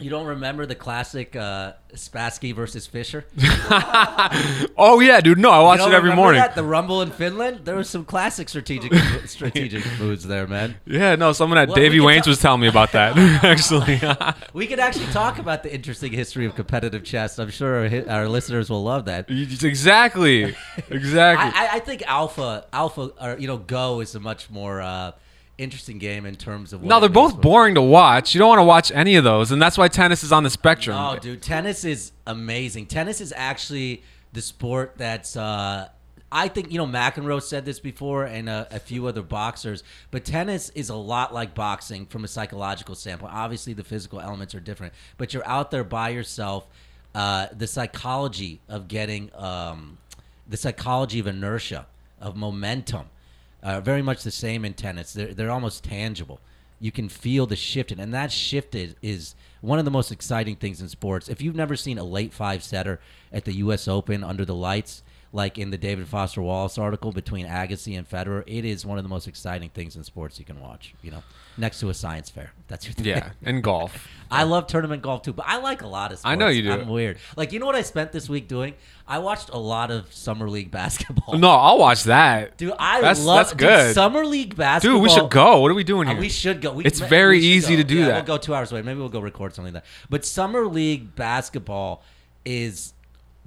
You 0.00 0.10
don't 0.10 0.26
remember 0.26 0.66
the 0.66 0.74
classic 0.74 1.36
uh, 1.36 1.74
Spassky 1.94 2.52
versus 2.54 2.86
Fischer? 2.86 3.24
Oh 4.76 4.98
yeah, 5.00 5.20
dude. 5.20 5.38
No, 5.38 5.50
I 5.50 5.60
watch 5.60 5.78
it 5.80 5.84
every 5.84 5.96
remember 6.10 6.16
morning. 6.16 6.40
That? 6.40 6.54
The 6.56 6.64
Rumble 6.64 7.00
in 7.02 7.10
Finland. 7.10 7.60
There 7.64 7.76
was 7.76 7.88
some 7.88 8.04
classic 8.04 8.48
strategic 8.48 8.92
strategic 9.26 9.84
moves 9.98 10.26
there, 10.26 10.46
man. 10.46 10.76
Yeah, 10.84 11.14
no, 11.14 11.32
someone 11.32 11.58
at 11.58 11.68
Well, 11.68 11.76
Davey 11.76 12.00
Wayne's 12.00 12.24
tell- 12.24 12.32
was 12.32 12.40
telling 12.40 12.60
me 12.60 12.66
about 12.66 12.92
that 12.92 13.16
actually. 13.44 14.00
We 14.52 14.66
could 14.66 14.80
actually 14.80 15.06
talk 15.06 15.38
about 15.38 15.62
the 15.62 15.72
interesting 15.72 16.12
history 16.12 16.44
of 16.46 16.54
competitive 16.56 17.04
chess. 17.04 17.38
I'm 17.38 17.50
sure 17.50 17.86
our, 17.88 18.08
our 18.10 18.28
listeners 18.28 18.68
will 18.68 18.82
love 18.82 19.04
that. 19.04 19.26
exactly, 19.30 20.54
exactly. 20.90 21.50
I, 21.54 21.66
I, 21.66 21.68
I 21.74 21.78
think 21.78 22.02
Alpha, 22.06 22.66
Alpha, 22.72 23.10
or 23.20 23.36
you 23.38 23.46
know, 23.46 23.58
Go 23.58 24.00
is 24.00 24.14
a 24.14 24.20
much 24.20 24.50
more 24.50 24.80
uh, 24.80 25.12
interesting 25.58 25.98
game 25.98 26.26
in 26.26 26.34
terms 26.34 26.72
of. 26.72 26.82
no, 26.82 27.00
they're 27.00 27.08
both 27.08 27.40
boring 27.40 27.74
to 27.74 27.82
watch. 27.82 28.34
You 28.34 28.38
don't 28.38 28.48
want 28.48 28.58
to 28.60 28.64
watch 28.64 28.92
any 28.92 29.16
of 29.16 29.24
those, 29.24 29.52
and 29.52 29.60
that's 29.60 29.78
why 29.78 29.88
tennis 29.88 30.22
is 30.22 30.32
on 30.32 30.42
the 30.42 30.50
spectrum. 30.50 30.96
Oh, 30.98 31.18
dude, 31.18 31.42
tennis 31.42 31.84
is 31.84 32.12
amazing. 32.26 32.86
Tennis 32.86 33.20
is 33.20 33.32
actually 33.36 34.02
the 34.32 34.42
sport 34.42 34.94
that's. 34.96 35.36
Uh, 35.36 35.88
I 36.32 36.48
think 36.48 36.72
you 36.72 36.78
know 36.78 36.86
McEnroe 36.86 37.40
said 37.40 37.64
this 37.64 37.78
before, 37.78 38.24
and 38.24 38.48
uh, 38.48 38.66
a 38.70 38.80
few 38.80 39.06
other 39.06 39.22
boxers. 39.22 39.84
But 40.10 40.24
tennis 40.24 40.70
is 40.70 40.88
a 40.88 40.96
lot 40.96 41.32
like 41.32 41.54
boxing 41.54 42.06
from 42.06 42.24
a 42.24 42.28
psychological 42.28 42.96
standpoint. 42.96 43.32
Obviously, 43.32 43.72
the 43.72 43.84
physical 43.84 44.20
elements 44.20 44.54
are 44.54 44.60
different, 44.60 44.94
but 45.16 45.32
you're 45.32 45.46
out 45.46 45.70
there 45.70 45.84
by 45.84 46.08
yourself. 46.08 46.66
Uh, 47.14 47.46
the 47.56 47.68
psychology 47.68 48.60
of 48.68 48.88
getting, 48.88 49.30
um, 49.36 49.98
the 50.48 50.56
psychology 50.56 51.20
of 51.20 51.28
inertia, 51.28 51.86
of 52.20 52.34
momentum, 52.34 53.04
uh, 53.64 53.80
very 53.80 54.02
much 54.02 54.22
the 54.22 54.30
same 54.30 54.64
in 54.64 54.74
tennis. 54.74 55.12
They're 55.14 55.34
they're 55.34 55.50
almost 55.50 55.82
tangible. 55.82 56.38
You 56.78 56.92
can 56.92 57.08
feel 57.08 57.46
the 57.46 57.56
shifting, 57.56 57.98
and 57.98 58.12
that 58.12 58.30
shifted 58.30 58.96
is 59.00 59.34
one 59.62 59.78
of 59.78 59.86
the 59.86 59.90
most 59.90 60.12
exciting 60.12 60.56
things 60.56 60.82
in 60.82 60.88
sports. 60.88 61.28
If 61.28 61.40
you've 61.40 61.56
never 61.56 61.74
seen 61.74 61.98
a 61.98 62.04
late 62.04 62.34
five 62.34 62.62
setter 62.62 63.00
at 63.32 63.46
the 63.46 63.54
U.S. 63.54 63.88
Open 63.88 64.22
under 64.22 64.44
the 64.44 64.54
lights, 64.54 65.02
like 65.34 65.58
in 65.58 65.70
the 65.70 65.76
David 65.76 66.06
Foster 66.06 66.40
Wallace 66.40 66.78
article 66.78 67.10
between 67.10 67.44
Agassi 67.46 67.98
and 67.98 68.08
Federer, 68.08 68.44
it 68.46 68.64
is 68.64 68.86
one 68.86 68.98
of 68.98 69.04
the 69.04 69.08
most 69.08 69.26
exciting 69.26 69.68
things 69.68 69.96
in 69.96 70.04
sports 70.04 70.38
you 70.38 70.44
can 70.44 70.60
watch. 70.60 70.94
You 71.02 71.10
know, 71.10 71.24
next 71.58 71.80
to 71.80 71.90
a 71.90 71.94
science 71.94 72.30
fair. 72.30 72.52
That's 72.68 72.86
your 72.86 72.94
thing. 72.94 73.06
Yeah, 73.06 73.30
and 73.42 73.60
golf. 73.60 74.06
I 74.30 74.44
love 74.44 74.68
tournament 74.68 75.02
golf 75.02 75.22
too, 75.22 75.32
but 75.32 75.44
I 75.48 75.58
like 75.58 75.82
a 75.82 75.88
lot 75.88 76.12
of 76.12 76.18
sports. 76.18 76.30
I 76.32 76.36
know 76.36 76.46
you 76.48 76.62
do. 76.62 76.72
I'm 76.72 76.88
weird. 76.88 77.18
Like, 77.36 77.52
you 77.52 77.58
know 77.58 77.66
what 77.66 77.74
I 77.74 77.82
spent 77.82 78.12
this 78.12 78.28
week 78.28 78.46
doing? 78.48 78.74
I 79.08 79.18
watched 79.18 79.50
a 79.50 79.58
lot 79.58 79.90
of 79.90 80.10
summer 80.14 80.48
league 80.48 80.70
basketball. 80.80 81.36
No, 81.36 81.50
I'll 81.50 81.78
watch 81.78 82.04
that. 82.04 82.56
Dude, 82.56 82.72
I 82.78 83.00
That's- 83.00 83.22
love 83.24 83.38
that's 83.48 83.50
dude, 83.50 83.58
good. 83.58 83.94
summer 83.94 84.24
league 84.24 84.54
basketball. 84.56 84.98
Dude, 85.00 85.02
we 85.02 85.10
should 85.10 85.30
go. 85.30 85.60
What 85.60 85.70
are 85.70 85.74
we 85.74 85.84
doing 85.84 86.06
Uh, 86.08 86.12
here? 86.12 86.20
we 86.20 86.28
should 86.28 86.60
go. 86.62 86.72
We, 86.72 86.84
It's 86.84 87.00
ma- 87.00 87.08
very 87.08 87.40
easy 87.40 87.74
go. 87.74 87.82
to 87.82 87.84
do 87.88 87.96
Yeah, 87.98 88.06
that. 88.06 88.14
We'll 88.14 88.36
go 88.38 88.38
two 88.38 88.54
hours 88.54 88.70
away. 88.72 88.82
Maybe 88.82 89.00
we'll 89.00 89.08
go 89.08 89.20
record 89.20 89.52
something 89.54 89.74
like 89.74 89.82
that. 89.82 89.88
But 90.08 90.24
summer 90.24 90.64
league 90.66 91.14
basketball 91.16 92.02
is, 92.46 92.93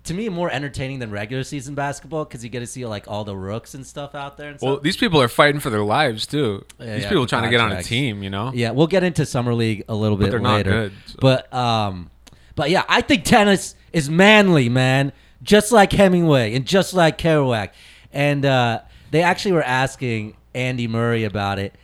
to 0.07 0.13
me, 0.13 0.29
more 0.29 0.49
entertaining 0.49 0.99
than 0.99 1.11
regular 1.11 1.43
season 1.43 1.75
basketball 1.75 2.25
because 2.25 2.43
you 2.43 2.49
get 2.49 2.61
to 2.61 2.67
see 2.67 2.85
like 2.85 3.07
all 3.07 3.23
the 3.23 3.35
rooks 3.35 3.73
and 3.73 3.85
stuff 3.85 4.15
out 4.15 4.37
there. 4.37 4.49
And 4.49 4.59
well, 4.61 4.79
these 4.79 4.97
people 4.97 5.21
are 5.21 5.27
fighting 5.27 5.59
for 5.59 5.69
their 5.69 5.83
lives 5.83 6.25
too. 6.25 6.65
Yeah, 6.79 6.95
these 6.95 7.03
yeah, 7.03 7.09
people 7.09 7.27
trying 7.27 7.43
to 7.43 7.49
get 7.49 7.59
on 7.59 7.71
a 7.71 7.83
team. 7.83 8.23
You 8.23 8.29
know. 8.29 8.51
Yeah, 8.53 8.71
we'll 8.71 8.87
get 8.87 9.03
into 9.03 9.25
summer 9.25 9.53
league 9.53 9.83
a 9.87 9.95
little 9.95 10.17
bit 10.17 10.31
they're 10.31 10.39
not 10.39 10.57
later. 10.57 10.71
good, 10.71 10.93
so. 11.05 11.15
But 11.19 11.53
um, 11.53 12.09
but 12.55 12.69
yeah, 12.69 12.83
I 12.89 13.01
think 13.01 13.23
tennis 13.23 13.75
is 13.93 14.09
manly, 14.09 14.69
man. 14.69 15.13
Just 15.43 15.71
like 15.71 15.91
Hemingway 15.91 16.55
and 16.55 16.65
just 16.65 16.93
like 16.93 17.17
Kerouac, 17.17 17.69
and 18.11 18.43
uh, 18.43 18.81
they 19.11 19.21
actually 19.21 19.51
were 19.51 19.63
asking 19.63 20.35
Andy 20.55 20.87
Murray 20.87 21.23
about 21.25 21.59
it, 21.59 21.75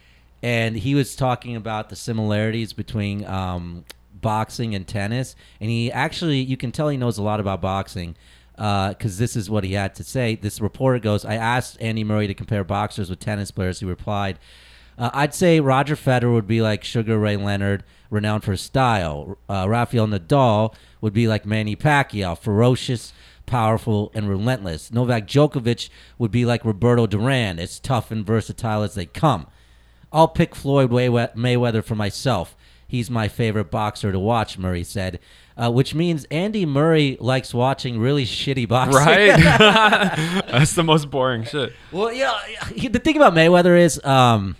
and 0.41 0.75
he 0.75 0.95
was 0.95 1.15
talking 1.15 1.55
about 1.55 1.89
the 1.89 1.95
similarities 1.95 2.73
between 2.73 3.25
um, 3.25 3.85
boxing 4.23 4.73
and 4.73 4.87
tennis, 4.87 5.35
and 5.61 5.69
he 5.69 5.91
actually 5.91 6.39
you 6.39 6.57
can 6.57 6.71
tell 6.71 6.89
he 6.89 6.97
knows 6.97 7.19
a 7.19 7.23
lot 7.23 7.39
about 7.39 7.61
boxing 7.61 8.15
because 8.55 9.17
this 9.17 9.35
is 9.35 9.49
what 9.49 9.63
he 9.63 9.73
had 9.73 9.93
to 9.95 10.03
say. 10.03 10.35
This 10.35 10.61
reporter 10.61 10.99
goes, 10.99 11.25
I 11.25 11.35
asked 11.35 11.77
Andy 11.79 12.03
Murray 12.03 12.27
to 12.27 12.33
compare 12.33 12.63
boxers 12.63 13.09
with 13.09 13.19
tennis 13.19 13.51
players. 13.51 13.79
He 13.79 13.85
replied, 13.85 14.39
uh, 14.97 15.09
I'd 15.13 15.33
say 15.33 15.59
Roger 15.59 15.95
Federer 15.95 16.33
would 16.33 16.47
be 16.47 16.61
like 16.61 16.83
Sugar 16.83 17.17
Ray 17.17 17.35
Leonard, 17.35 17.83
renowned 18.09 18.43
for 18.43 18.55
style. 18.55 19.37
Uh, 19.49 19.65
Rafael 19.67 20.07
Nadal 20.07 20.73
would 21.01 21.13
be 21.13 21.27
like 21.27 21.45
Manny 21.47 21.75
Pacquiao, 21.75 22.37
ferocious, 22.37 23.11
powerful, 23.47 24.11
and 24.13 24.29
relentless. 24.29 24.91
Novak 24.91 25.27
Djokovic 25.27 25.89
would 26.19 26.31
be 26.31 26.45
like 26.45 26.63
Roberto 26.63 27.07
Duran, 27.07 27.57
as 27.57 27.79
tough 27.79 28.11
and 28.11 28.25
versatile 28.25 28.83
as 28.83 28.93
they 28.93 29.07
come. 29.07 29.47
I'll 30.11 30.27
pick 30.27 30.53
Floyd 30.53 30.91
Maywe- 30.91 31.35
Mayweather 31.35 31.83
for 31.83 31.95
myself. 31.95 32.55
He's 32.93 33.09
my 33.09 33.27
favorite 33.27 33.71
boxer 33.71 34.11
to 34.11 34.19
watch, 34.19 34.59
Murray 34.59 34.83
said, 34.83 35.17
uh, 35.57 35.71
which 35.71 35.95
means 35.95 36.25
Andy 36.29 36.63
Murray 36.63 37.17
likes 37.19 37.51
watching 37.51 37.97
really 37.99 38.23
shitty 38.23 38.67
boxing. 38.67 38.93
Right. 39.03 39.35
That's 40.51 40.75
the 40.75 40.83
most 40.83 41.09
boring 41.09 41.43
shit. 41.43 41.73
Well, 41.91 42.13
yeah. 42.13 42.37
he- 42.75 42.89
The 42.89 42.99
thing 42.99 43.15
about 43.17 43.33
Mayweather 43.33 43.75
is, 43.79 43.99
um, 44.05 44.55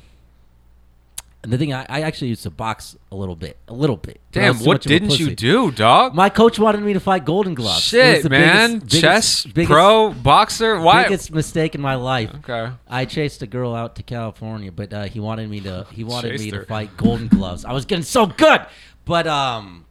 the 1.43 1.57
thing 1.57 1.73
I, 1.73 1.85
I 1.89 2.01
actually 2.01 2.29
used 2.29 2.43
to 2.43 2.50
box 2.50 2.95
a 3.12 3.15
little 3.15 3.35
bit, 3.35 3.57
a 3.67 3.73
little 3.73 3.97
bit. 3.97 4.21
Damn, 4.31 4.55
what 4.59 4.65
much 4.65 4.85
of 4.85 4.91
a 4.91 5.00
didn't 5.00 5.19
you 5.19 5.35
do, 5.35 5.71
dog? 5.71 6.15
My 6.15 6.29
coach 6.29 6.57
wanted 6.57 6.81
me 6.81 6.93
to 6.93 7.01
fight 7.01 7.25
Golden 7.25 7.53
Gloves. 7.53 7.79
It 7.93 7.97
Shit, 8.15 8.23
the 8.23 8.29
man. 8.29 8.79
biggest- 8.79 8.85
biggest- 8.91 9.01
Chess, 9.01 9.45
biggest- 9.45 9.69
pro, 9.69 10.13
boxer. 10.13 10.79
Why? 10.79 11.03
Biggest 11.03 11.31
mistake 11.33 11.75
in 11.75 11.81
my 11.81 11.95
life. 11.95 12.31
Okay. 12.47 12.71
I 12.88 13.03
chased 13.05 13.41
a 13.41 13.47
girl 13.47 13.75
out 13.75 13.95
to 13.97 14.03
California, 14.03 14.71
but 14.71 14.93
uh, 14.93 15.03
he 15.03 15.19
wanted 15.19 15.50
me 15.50 15.59
to. 15.62 15.85
He 15.91 16.03
wanted 16.05 16.31
Chased 16.31 16.43
me 16.45 16.51
her. 16.51 16.62
to 16.62 16.65
fight 16.65 16.95
Golden 16.95 17.27
Gloves. 17.27 17.65
I 17.65 17.73
was 17.73 17.83
getting 17.85 18.03
so 18.05 18.25
good, 18.25 18.62
but 19.03 19.27
um, 19.27 19.85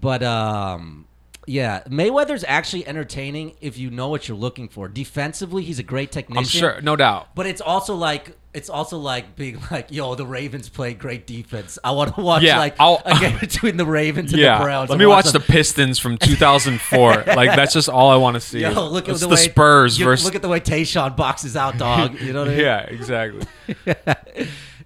but 0.00 0.22
um, 0.24 1.06
yeah, 1.50 1.82
Mayweather's 1.88 2.44
actually 2.46 2.86
entertaining 2.86 3.56
if 3.60 3.76
you 3.76 3.90
know 3.90 4.06
what 4.08 4.28
you're 4.28 4.36
looking 4.36 4.68
for. 4.68 4.86
Defensively, 4.86 5.64
he's 5.64 5.80
a 5.80 5.82
great 5.82 6.12
technician. 6.12 6.64
I'm 6.64 6.72
sure, 6.74 6.80
no 6.80 6.94
doubt. 6.94 7.34
But 7.34 7.46
it's 7.46 7.60
also 7.60 7.96
like 7.96 8.36
it's 8.54 8.70
also 8.70 8.98
like 8.98 9.34
being 9.34 9.58
like, 9.70 9.90
yo, 9.90 10.14
the 10.14 10.24
Ravens 10.26 10.68
play 10.68 10.94
great 10.94 11.26
defense. 11.26 11.76
I 11.82 11.90
want 11.90 12.14
to 12.14 12.20
watch 12.20 12.44
Yeah, 12.44 12.58
like 12.58 12.76
I'll- 12.78 13.02
a 13.04 13.18
game 13.18 13.36
between 13.40 13.76
the 13.78 13.84
Ravens 13.86 14.32
and 14.32 14.40
Yeah. 14.40 14.58
the 14.58 14.64
Browns. 14.64 14.90
Let 14.90 14.98
me 15.00 15.06
watch 15.06 15.32
the 15.32 15.40
Pistons 15.40 15.98
from 15.98 16.18
2004. 16.18 17.24
like 17.34 17.56
that's 17.56 17.72
just 17.72 17.88
all 17.88 18.10
I 18.10 18.16
want 18.16 18.34
to 18.34 18.40
see. 18.40 18.60
Yo, 18.60 18.88
look 18.88 19.08
at 19.08 19.10
It's 19.12 19.20
the, 19.20 19.26
the 19.26 19.34
way 19.34 19.40
Spurs 19.40 19.98
you- 19.98 20.04
versus. 20.04 20.24
Look 20.26 20.36
at 20.36 20.42
the 20.42 20.48
way 20.48 20.60
Tayshaun 20.60 21.16
boxes 21.16 21.56
out, 21.56 21.78
dog. 21.78 22.20
You 22.20 22.32
know 22.32 22.40
what 22.40 22.48
I 22.48 22.52
mean? 22.52 22.60
yeah, 22.60 22.78
exactly. 22.82 23.44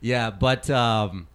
yeah, 0.00 0.30
but 0.30 0.70
um, 0.70 1.26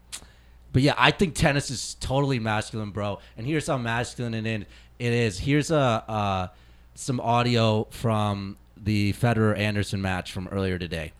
but 0.73 0.81
yeah, 0.81 0.93
I 0.97 1.11
think 1.11 1.35
tennis 1.35 1.69
is 1.69 1.95
totally 1.99 2.39
masculine, 2.39 2.91
bro. 2.91 3.19
And 3.37 3.45
here's 3.45 3.67
how 3.67 3.77
masculine 3.77 4.33
it 4.33 4.45
is. 4.47 4.65
It 4.99 5.13
is. 5.13 5.39
Here's 5.39 5.71
a 5.71 5.77
uh, 5.77 6.47
some 6.93 7.21
audio 7.21 7.87
from 7.89 8.57
the 8.75 9.13
Federer 9.13 9.57
Anderson 9.57 10.01
match 10.01 10.31
from 10.33 10.49
earlier 10.49 10.77
today. 10.77 11.13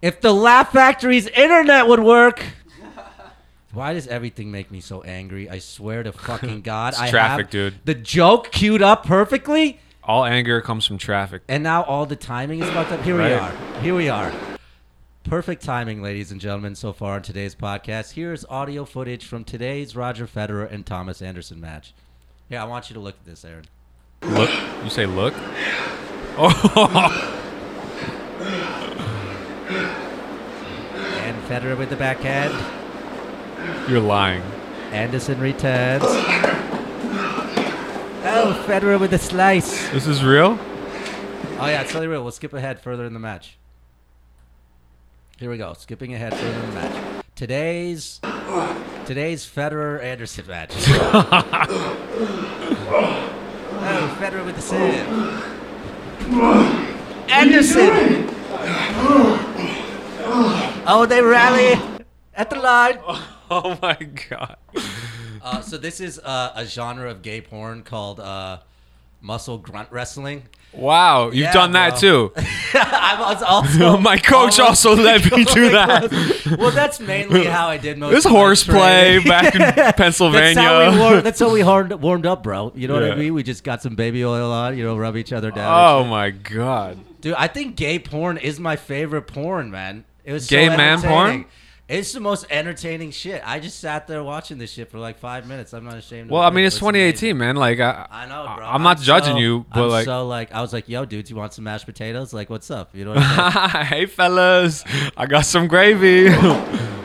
If 0.00 0.20
the 0.22 0.32
Laugh 0.32 0.72
Factory's 0.72 1.28
internet 1.28 1.86
would 1.86 2.00
work. 2.00 2.42
Why 3.72 3.92
does 3.92 4.06
everything 4.06 4.50
make 4.50 4.70
me 4.70 4.80
so 4.80 5.02
angry? 5.02 5.50
I 5.50 5.58
swear 5.58 6.02
to 6.02 6.12
fucking 6.12 6.60
God. 6.62 6.94
It's 6.94 7.00
I 7.00 7.10
traffic, 7.10 7.46
have 7.46 7.50
dude. 7.50 7.74
The 7.84 7.94
joke 7.94 8.50
queued 8.50 8.82
up 8.82 9.04
perfectly. 9.04 9.80
All 10.02 10.24
anger 10.24 10.60
comes 10.60 10.86
from 10.86 10.98
traffic. 10.98 11.42
And 11.48 11.62
now 11.62 11.82
all 11.82 12.06
the 12.06 12.16
timing 12.16 12.62
is 12.62 12.70
fucked 12.70 12.92
up. 12.92 13.00
Here 13.02 13.16
we 13.16 13.32
are. 13.32 13.52
Here 13.80 13.94
we 13.94 14.08
are. 14.08 14.32
Perfect 15.24 15.62
timing, 15.62 16.02
ladies 16.02 16.30
and 16.30 16.40
gentlemen, 16.40 16.74
so 16.74 16.92
far 16.92 17.16
in 17.16 17.22
today's 17.22 17.54
podcast. 17.54 18.12
Here's 18.12 18.44
audio 18.46 18.84
footage 18.84 19.24
from 19.26 19.42
today's 19.42 19.96
Roger 19.96 20.26
Federer 20.26 20.70
and 20.70 20.84
Thomas 20.84 21.22
Anderson 21.22 21.60
match. 21.60 21.94
Yeah, 22.50 22.62
I 22.62 22.66
want 22.66 22.90
you 22.90 22.94
to 22.94 23.00
look 23.00 23.14
at 23.16 23.24
this, 23.24 23.42
Aaron. 23.44 23.64
Look, 24.22 24.50
you 24.82 24.90
say 24.90 25.06
look. 25.06 25.32
Oh, 26.36 27.30
And 31.22 31.42
Federer 31.44 31.78
with 31.78 31.88
the 31.90 31.96
backhand. 31.96 32.52
you're 33.90 34.00
lying. 34.00 34.42
Anderson 34.92 35.40
returns. 35.40 36.02
Oh, 38.26 38.64
Federer 38.66 39.00
with 39.00 39.10
the 39.10 39.18
slice. 39.18 39.88
This 39.90 40.06
is 40.06 40.22
real. 40.22 40.58
Oh 41.58 41.66
yeah, 41.66 41.80
it's 41.80 41.92
totally 41.92 42.08
real. 42.08 42.22
We'll 42.22 42.32
skip 42.32 42.52
ahead 42.52 42.80
further 42.80 43.04
in 43.06 43.14
the 43.14 43.20
match. 43.20 43.56
Here 45.38 45.50
we 45.50 45.58
go. 45.58 45.72
Skipping 45.72 46.14
ahead 46.14 46.32
further 46.32 46.60
in 46.60 46.60
the 46.68 46.74
match. 46.74 47.24
Today's 47.34 48.20
today's 49.04 49.44
Federer 49.44 50.00
Anderson 50.00 50.46
match. 50.46 50.70
oh, 53.82 54.16
Federer 54.20 54.44
with 54.44 54.54
the 54.54 54.62
save. 54.62 55.08
Anderson. 57.28 58.30
Oh, 60.86 61.04
they 61.08 61.20
rally 61.20 61.80
at 62.34 62.50
the 62.50 62.56
line. 62.56 62.98
Oh 63.50 63.78
my 63.82 63.94
god. 64.30 64.56
Uh, 65.42 65.60
so 65.60 65.76
this 65.76 66.00
is 66.00 66.18
uh, 66.18 66.52
a 66.56 66.64
genre 66.64 67.10
of 67.10 67.20
gay 67.20 67.42
porn 67.42 67.82
called 67.82 68.18
uh, 68.18 68.60
muscle 69.24 69.56
grunt 69.58 69.88
wrestling. 69.90 70.42
Wow, 70.74 71.26
you've 71.26 71.36
Yeah, 71.36 71.52
done 71.52 71.72
that 71.72 71.90
bro. 72.00 72.30
too. 72.30 72.32
I 72.74 73.16
was 73.18 73.42
also 73.42 73.96
My 74.10 74.18
coach 74.18 74.58
also 74.60 74.94
let 74.96 75.24
me 75.30 75.44
do 75.44 75.70
that. 75.70 76.56
well, 76.58 76.72
that's 76.72 76.98
mainly 77.00 77.44
how 77.46 77.68
I 77.68 77.76
did 77.78 77.96
most. 77.96 78.12
This 78.12 78.24
horseplay 78.24 79.20
back 79.24 79.54
in 79.54 79.60
That's 79.60 79.76
how 79.78 79.86
we 79.86 79.92
Pennsylvania. 79.92 81.22
that's 81.22 81.38
how 81.40 81.52
we 81.52 81.62
warmed, 81.62 81.92
warmed 81.94 82.26
up, 82.26 82.42
bro. 82.42 82.72
You 82.74 82.88
know 82.88 82.94
what 82.94 83.04
I 83.10 83.14
mean? 83.14 83.34
We 83.34 83.42
just 83.44 83.62
got 83.64 83.82
some 83.82 83.94
baby 83.94 84.24
oil 84.24 84.50
on, 84.52 84.76
you 84.76 84.84
know, 84.84 84.96
rub 84.96 85.16
each 85.16 85.32
other 85.32 85.50
down. 85.50 85.72
Oh 85.72 86.04
my 86.04 86.30
god. 86.30 86.98
dude, 87.20 87.34
I 87.34 87.46
think 87.48 87.76
gay 87.76 87.98
porn 88.00 88.36
is 88.36 88.58
my 88.60 88.76
favorite 88.76 89.22
porn, 89.28 89.70
man. 89.70 90.04
It 90.24 90.32
was 90.32 90.46
Gay 90.48 90.68
so 90.68 90.76
man 90.76 91.00
porn? 91.02 91.44
Entertaining. 91.88 92.00
It's 92.00 92.12
the 92.12 92.20
most 92.20 92.46
entertaining 92.50 93.10
shit. 93.10 93.42
I 93.44 93.60
just 93.60 93.78
sat 93.80 94.06
there 94.06 94.22
watching 94.22 94.58
this 94.58 94.72
shit 94.72 94.90
for 94.90 94.98
like 94.98 95.18
five 95.18 95.46
minutes. 95.46 95.72
I'm 95.72 95.84
not 95.84 95.96
ashamed. 95.96 96.30
Well, 96.30 96.42
of 96.42 96.46
I 96.46 96.48
it. 96.48 96.54
mean, 96.54 96.64
it's 96.64 96.76
amazing. 96.80 97.12
2018, 97.12 97.38
man. 97.38 97.56
Like, 97.56 97.80
I, 97.80 98.06
I 98.10 98.26
know, 98.26 98.44
bro. 98.56 98.66
I'm 98.66 98.82
not 98.82 99.00
judging 99.00 99.34
so- 99.34 99.38
you, 99.40 99.66
but 99.72 99.84
I'm 99.84 99.90
like, 99.90 100.04
so 100.04 100.26
like, 100.26 100.52
I 100.52 100.60
was 100.60 100.72
like, 100.72 100.88
"Yo, 100.88 101.04
dudes, 101.04 101.30
you 101.30 101.36
want 101.36 101.52
some 101.52 101.64
mashed 101.64 101.86
potatoes? 101.86 102.32
Like, 102.32 102.50
what's 102.50 102.70
up? 102.70 102.94
You 102.94 103.04
know 103.04 103.14
what 103.14 103.22
I'm 103.22 103.86
hey 103.88 104.06
fellas, 104.06 104.84
I 105.16 105.26
got 105.26 105.46
some 105.46 105.68
gravy. 105.68 106.28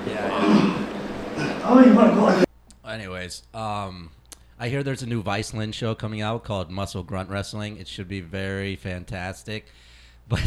Yeah. 0.10 2.46
Anyways, 2.86 3.44
um, 3.54 4.10
I 4.60 4.70
hear 4.70 4.82
there's 4.82 5.04
a 5.04 5.06
new 5.06 5.22
Viceland 5.22 5.76
show 5.76 5.94
coming 5.94 6.22
out 6.22 6.44
called 6.44 6.72
Muscle 6.72 7.04
Grunt 7.04 7.30
Wrestling. 7.30 7.78
It 7.78 7.88
should 7.88 8.08
be 8.08 8.22
very 8.22 8.76
fantastic, 8.76 9.68
but 10.28 10.42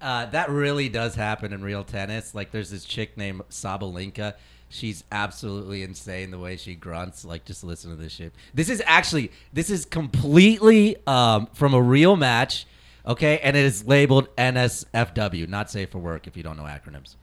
uh, 0.00 0.26
that 0.26 0.50
really 0.50 0.88
does 0.88 1.14
happen 1.14 1.52
in 1.52 1.62
real 1.62 1.84
tennis. 1.84 2.34
Like, 2.34 2.50
there's 2.50 2.70
this 2.70 2.84
chick 2.84 3.16
named 3.16 3.42
Sabalenka. 3.50 4.34
She's 4.68 5.02
absolutely 5.10 5.82
insane 5.82 6.30
the 6.30 6.38
way 6.38 6.56
she 6.56 6.74
grunts. 6.74 7.24
Like, 7.24 7.44
just 7.44 7.64
listen 7.64 7.90
to 7.90 7.96
this 7.96 8.12
shit. 8.12 8.32
This 8.54 8.68
is 8.68 8.82
actually 8.86 9.32
this 9.52 9.70
is 9.70 9.84
completely 9.84 10.96
um, 11.06 11.48
from 11.54 11.74
a 11.74 11.80
real 11.80 12.16
match. 12.16 12.66
Okay, 13.06 13.38
and 13.38 13.56
it 13.56 13.64
is 13.64 13.86
labeled 13.86 14.34
NSFW, 14.36 15.48
not 15.48 15.70
safe 15.70 15.90
for 15.90 15.98
work 15.98 16.26
if 16.26 16.36
you 16.36 16.42
don't 16.42 16.58
know 16.58 16.64
acronyms. 16.64 17.16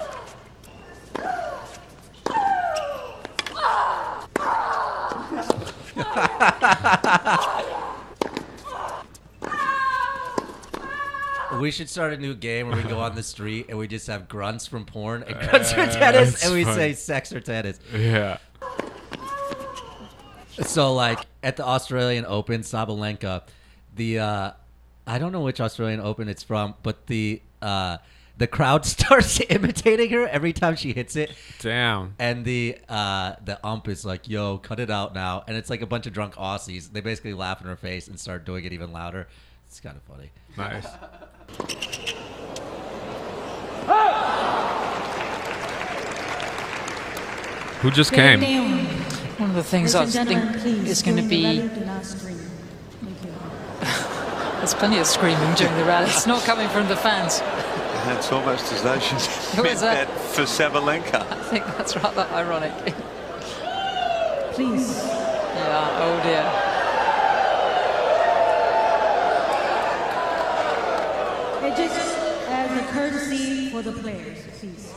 We 11.58 11.70
should 11.70 11.88
start 11.88 12.12
a 12.12 12.18
new 12.18 12.34
game 12.34 12.68
where 12.68 12.76
we 12.76 12.82
go 12.82 13.00
on 13.00 13.14
the 13.14 13.22
street 13.22 13.66
and 13.70 13.78
we 13.78 13.88
just 13.88 14.06
have 14.06 14.28
grunts 14.28 14.66
from 14.66 14.84
porn 14.84 15.24
and 15.26 15.34
grunts 15.48 15.72
from 15.72 15.88
tennis, 15.88 16.44
and 16.44 16.52
we 16.54 16.64
fun. 16.64 16.74
say 16.74 16.92
sex 16.92 17.32
or 17.32 17.40
tennis. 17.40 17.80
yeah. 17.94 18.36
So, 20.62 20.92
like 20.92 21.20
at 21.42 21.56
the 21.56 21.64
Australian 21.64 22.26
Open, 22.26 22.60
Sabalenka, 22.60 23.42
the 23.96 24.18
uh, 24.18 24.50
I 25.06 25.18
don't 25.18 25.32
know 25.32 25.40
which 25.40 25.60
Australian 25.60 26.00
Open 26.00 26.28
it's 26.28 26.42
from, 26.42 26.74
but 26.82 27.06
the 27.06 27.40
uh, 27.62 27.96
the 28.38 28.46
crowd 28.46 28.86
starts 28.86 29.40
imitating 29.48 30.10
her 30.10 30.26
every 30.28 30.52
time 30.52 30.76
she 30.76 30.92
hits 30.92 31.16
it, 31.16 31.32
Damn. 31.58 32.14
and 32.18 32.44
the 32.44 32.78
uh, 32.88 33.34
the 33.44 33.64
ump 33.66 33.88
is 33.88 34.04
like, 34.04 34.28
"Yo, 34.28 34.58
cut 34.58 34.80
it 34.80 34.90
out 34.90 35.14
now!" 35.14 35.44
And 35.46 35.56
it's 35.56 35.68
like 35.68 35.82
a 35.82 35.86
bunch 35.86 36.06
of 36.06 36.12
drunk 36.12 36.34
Aussies. 36.36 36.92
They 36.92 37.00
basically 37.00 37.34
laugh 37.34 37.60
in 37.60 37.66
her 37.66 37.76
face 37.76 38.08
and 38.08 38.18
start 38.18 38.46
doing 38.46 38.64
it 38.64 38.72
even 38.72 38.92
louder. 38.92 39.28
It's 39.66 39.80
kind 39.80 39.96
of 39.96 40.02
funny. 40.04 40.30
Nice. 40.56 40.86
Who 47.80 47.92
just 47.92 48.12
came? 48.12 48.40
One 49.38 49.50
of 49.50 49.56
the 49.56 49.62
things 49.62 49.94
I 49.94 50.04
was 50.04 50.12
thinking 50.12 50.36
is 50.84 51.00
going 51.00 51.16
to 51.16 51.22
be 51.22 51.58
there's 54.58 54.74
plenty 54.74 54.98
of 54.98 55.06
screaming 55.06 55.54
during 55.54 55.76
the 55.76 55.84
rally. 55.84 56.10
It's 56.10 56.26
not 56.26 56.42
coming 56.42 56.68
from 56.70 56.88
the 56.88 56.96
fans. 56.96 57.40
It's 58.10 58.32
almost 58.32 58.72
as 58.72 58.82
though 58.82 58.98
she's 58.98 59.26
Who 59.54 59.62
been 59.62 59.76
that? 59.78 60.08
Uh, 60.08 60.10
for 60.10 60.42
Sabalenka. 60.42 61.30
I 61.30 61.42
think 61.42 61.64
that's 61.76 61.94
rather 61.96 62.26
ironic. 62.32 62.72
Please. 64.54 65.04
Yeah, 65.04 66.02
oh 66.02 66.20
dear. 66.22 66.44
It 71.70 71.76
just 71.76 72.18
as 72.48 72.78
a 72.78 72.82
courtesy 72.92 73.70
for 73.70 73.82
the 73.82 73.92
players, 73.92 74.38
please. 74.58 74.94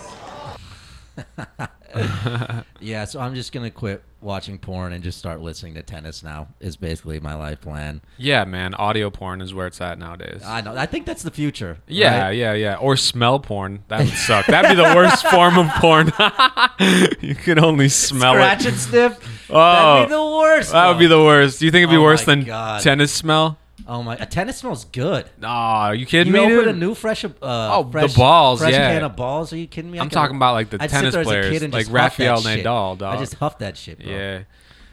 Yeah, 2.84 3.06
so 3.06 3.20
I'm 3.20 3.36
just 3.36 3.52
gonna 3.52 3.70
quit 3.70 4.02
watching 4.22 4.58
porn 4.58 4.92
and 4.94 5.04
just 5.04 5.20
start 5.20 5.40
listening 5.40 5.76
to 5.76 5.84
tennis 5.84 6.24
now. 6.24 6.48
Is 6.60 6.76
basically 6.78 7.20
my 7.20 7.36
life 7.36 7.62
plan. 7.62 8.02
Yeah, 8.18 8.44
man. 8.44 8.74
Audio 8.74 9.12
porn 9.12 9.40
is 9.40 9.54
where 9.54 9.68
it's 9.68 9.80
at 9.82 10.00
nowadays. 10.00 10.42
I 10.44 10.62
know. 10.62 10.76
I 10.76 10.88
think 10.88 11.06
that's 11.06 11.22
the 11.22 11.30
future. 11.30 11.78
yeah, 11.88 12.24
right? 12.24 12.32
yeah, 12.32 12.54
yeah. 12.54 12.76
Or 12.78 12.98
smell 12.98 13.40
porn. 13.40 13.84
That 13.90 14.00
would 14.06 14.14
suck. 14.16 14.48
That'd 14.48 14.72
be 14.72 14.76
the 14.76 14.96
worst 14.96 15.28
form 15.28 15.60
of 15.60 15.68
porn. 15.76 16.08
you 17.22 17.36
can 17.36 17.60
only 17.64 17.88
smell 17.90 18.34
Scratch 18.34 18.62
it. 18.62 18.70
and 18.70 18.78
sniff. 18.78 19.48
Oh, 19.52 19.56
That'd 19.60 20.08
be 20.10 20.16
the 20.16 20.26
worst. 20.26 20.72
That 20.72 20.88
would 20.88 21.00
be 21.00 21.08
the 21.08 21.22
worst. 21.24 21.60
Do 21.60 21.66
you 21.66 21.72
think 21.72 21.84
it'd 21.84 21.92
be 21.94 21.98
Oh 21.98 22.02
worse 22.04 22.26
than 22.26 22.44
God. 22.46 22.82
tennis 22.82 23.14
smell? 23.14 23.60
Oh 23.88 24.04
my! 24.04 24.16
A 24.16 24.26
tennis 24.26 24.58
smells 24.58 24.86
good. 24.86 25.26
Aw, 25.44 25.92
you 25.92 26.06
kidding 26.06 26.34
You 26.34 26.40
me, 26.40 26.46
open 26.46 26.66
dude? 26.66 26.68
a 26.70 26.74
new 26.78 26.94
fresh, 26.96 27.24
uh, 27.26 27.30
Oh, 27.42 27.84
the 27.84 28.14
balls, 28.16 28.60
fresh 28.60 28.74
yeah. 28.74 28.94
can 28.94 29.04
of 29.04 29.16
balls. 29.16 29.52
Are 29.54 29.58
you 29.58 29.68
kidding 29.68 29.92
me? 29.92 30.00
I 30.00 30.02
I'm 30.04 30.10
can- 30.10 30.16
talking 30.16 30.36
about, 30.36 30.54
like, 30.54 30.70
the 30.70 30.82
I'd 30.82 30.90
tennis 30.90 31.14
there 31.14 31.22
as 31.22 31.28
a 31.28 31.30
players, 31.30 31.50
like 31.74 31.86
just 31.86 31.92
huff 31.92 32.18
that 32.18 32.30
Rafael. 32.30 32.42
Nadal, 32.98 32.98
I 33.08 33.18
just 33.18 33.34
huff 33.36 33.58
that 33.60 33.78
shit, 33.78 34.00
bro. 34.00 34.12
yeah. 34.12 34.44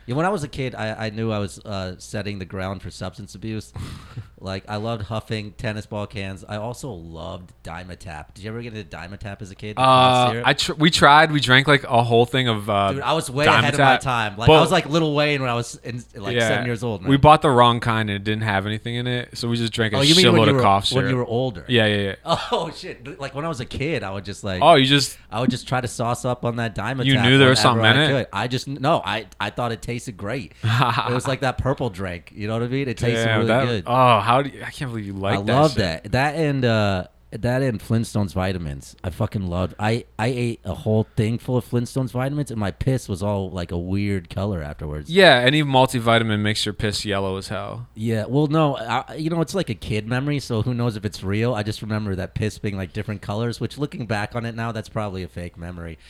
Yeah, 0.06 0.14
when 0.14 0.24
I 0.24 0.30
was 0.30 0.42
a 0.42 0.48
kid, 0.48 0.74
I, 0.74 1.06
I 1.06 1.10
knew 1.10 1.30
I 1.30 1.38
was 1.38 1.58
uh, 1.58 1.96
setting 1.98 2.38
the 2.38 2.46
ground 2.46 2.80
for 2.80 2.90
substance 2.90 3.34
abuse. 3.34 3.72
like 4.40 4.64
I 4.68 4.76
loved 4.76 5.02
huffing 5.04 5.52
tennis 5.52 5.86
ball 5.86 6.06
cans. 6.06 6.44
I 6.48 6.56
also 6.56 6.90
loved 6.90 7.52
Dimetapp. 7.64 8.34
Did 8.34 8.44
you 8.44 8.50
ever 8.50 8.62
get 8.62 8.74
into 8.74 8.96
Dimetapp 8.96 9.42
as 9.42 9.50
a 9.50 9.54
kid? 9.54 9.78
Uh. 9.78 10.42
I 10.44 10.52
tr- 10.54 10.74
we 10.74 10.90
tried. 10.90 11.32
We 11.32 11.40
drank 11.40 11.66
like 11.66 11.84
a 11.84 12.02
whole 12.02 12.26
thing 12.26 12.48
of. 12.48 12.68
Uh, 12.70 12.92
Dude, 12.92 13.02
I 13.02 13.12
was 13.14 13.30
way 13.30 13.46
ahead 13.46 13.74
of 13.74 13.80
my 13.80 13.96
time. 13.96 14.36
Like 14.36 14.46
But- 14.46 14.58
I 14.58 14.60
was 14.60 14.70
like 14.70 14.86
Little 14.86 15.14
Wayne 15.14 15.40
when 15.40 15.50
I 15.50 15.54
was 15.54 15.76
in, 15.84 16.02
like 16.14 16.36
yeah, 16.36 16.48
seven 16.48 16.66
years 16.66 16.82
old. 16.82 17.02
Man. 17.02 17.10
We 17.10 17.16
bought 17.16 17.42
the 17.42 17.50
wrong 17.50 17.80
kind 17.80 18.08
and 18.08 18.16
it 18.16 18.24
didn't 18.24 18.42
have 18.42 18.66
anything 18.66 18.94
in 18.94 19.06
it, 19.06 19.36
so 19.36 19.48
we 19.48 19.56
just 19.56 19.72
drank 19.72 19.92
a 19.94 19.98
oh, 19.98 20.00
you 20.02 20.14
mean 20.14 20.32
when 20.32 20.42
shitload 20.42 20.44
you 20.46 20.50
of 20.50 20.56
were 20.56 20.62
cough 20.62 20.86
syrup. 20.86 21.04
when 21.04 21.10
you 21.10 21.16
were 21.16 21.26
older? 21.26 21.64
yeah, 21.68 21.86
yeah, 21.86 22.14
yeah. 22.24 22.38
Oh 22.50 22.70
shit! 22.74 23.20
Like 23.20 23.34
when 23.34 23.44
I 23.44 23.48
was 23.48 23.60
a 23.60 23.66
kid, 23.66 24.02
I 24.02 24.12
would 24.12 24.24
just 24.24 24.44
like. 24.44 24.62
Oh, 24.62 24.74
you 24.74 24.86
just 24.86 25.18
I 25.30 25.40
would 25.40 25.50
just 25.50 25.66
try 25.68 25.80
to 25.80 25.88
sauce 25.88 26.24
up 26.24 26.44
on 26.44 26.56
that 26.56 26.74
Dimetapp. 26.74 27.04
You 27.04 27.20
knew 27.20 27.38
there 27.38 27.50
was 27.50 27.60
something 27.60 27.84
in 27.84 27.96
I 27.96 28.04
it? 28.04 28.08
could. 28.08 28.26
I 28.32 28.48
just 28.48 28.68
no. 28.68 29.02
I 29.04 29.26
I 29.40 29.50
thought 29.50 29.72
it 29.72 29.82
tasted 29.82 30.16
great. 30.16 30.52
it 30.62 31.12
was 31.12 31.26
like 31.26 31.40
that 31.40 31.58
purple 31.58 31.90
drink. 31.90 32.32
You 32.34 32.46
know 32.48 32.54
what 32.54 32.62
I 32.62 32.68
mean? 32.68 32.88
It 32.88 32.96
tasted 32.96 33.26
really 33.26 33.46
that- 33.46 33.66
good. 33.66 33.84
Oh, 33.86 34.20
how 34.28 34.42
do 34.42 34.50
you, 34.50 34.62
I 34.62 34.70
can't 34.70 34.90
believe 34.90 35.06
you 35.06 35.14
like 35.14 35.38
I 35.38 35.42
that. 35.42 35.52
love 35.52 35.70
shit. 35.72 35.78
that. 35.78 36.12
That 36.12 36.34
and 36.34 36.62
uh, 36.62 37.06
that 37.30 37.62
and 37.62 37.80
Flintstones 37.80 38.34
vitamins. 38.34 38.94
I 39.02 39.08
fucking 39.08 39.46
loved. 39.46 39.74
I 39.78 40.04
I 40.18 40.26
ate 40.26 40.60
a 40.64 40.74
whole 40.74 41.06
thing 41.16 41.38
full 41.38 41.56
of 41.56 41.64
Flintstones 41.64 42.10
vitamins, 42.10 42.50
and 42.50 42.60
my 42.60 42.70
piss 42.70 43.08
was 43.08 43.22
all 43.22 43.50
like 43.50 43.72
a 43.72 43.78
weird 43.78 44.28
color 44.28 44.62
afterwards. 44.62 45.10
Yeah, 45.10 45.36
any 45.36 45.62
multivitamin 45.62 46.40
makes 46.40 46.66
your 46.66 46.74
piss 46.74 47.06
yellow 47.06 47.38
as 47.38 47.48
hell. 47.48 47.88
Yeah. 47.94 48.26
Well, 48.26 48.48
no. 48.48 48.76
I, 48.76 49.14
you 49.14 49.30
know, 49.30 49.40
it's 49.40 49.54
like 49.54 49.70
a 49.70 49.74
kid 49.74 50.06
memory, 50.06 50.40
so 50.40 50.60
who 50.60 50.74
knows 50.74 50.96
if 50.96 51.06
it's 51.06 51.22
real? 51.22 51.54
I 51.54 51.62
just 51.62 51.80
remember 51.80 52.14
that 52.16 52.34
piss 52.34 52.58
being 52.58 52.76
like 52.76 52.92
different 52.92 53.22
colors. 53.22 53.60
Which, 53.60 53.78
looking 53.78 54.06
back 54.06 54.34
on 54.34 54.44
it 54.44 54.54
now, 54.54 54.72
that's 54.72 54.90
probably 54.90 55.22
a 55.22 55.28
fake 55.28 55.56
memory. 55.56 55.98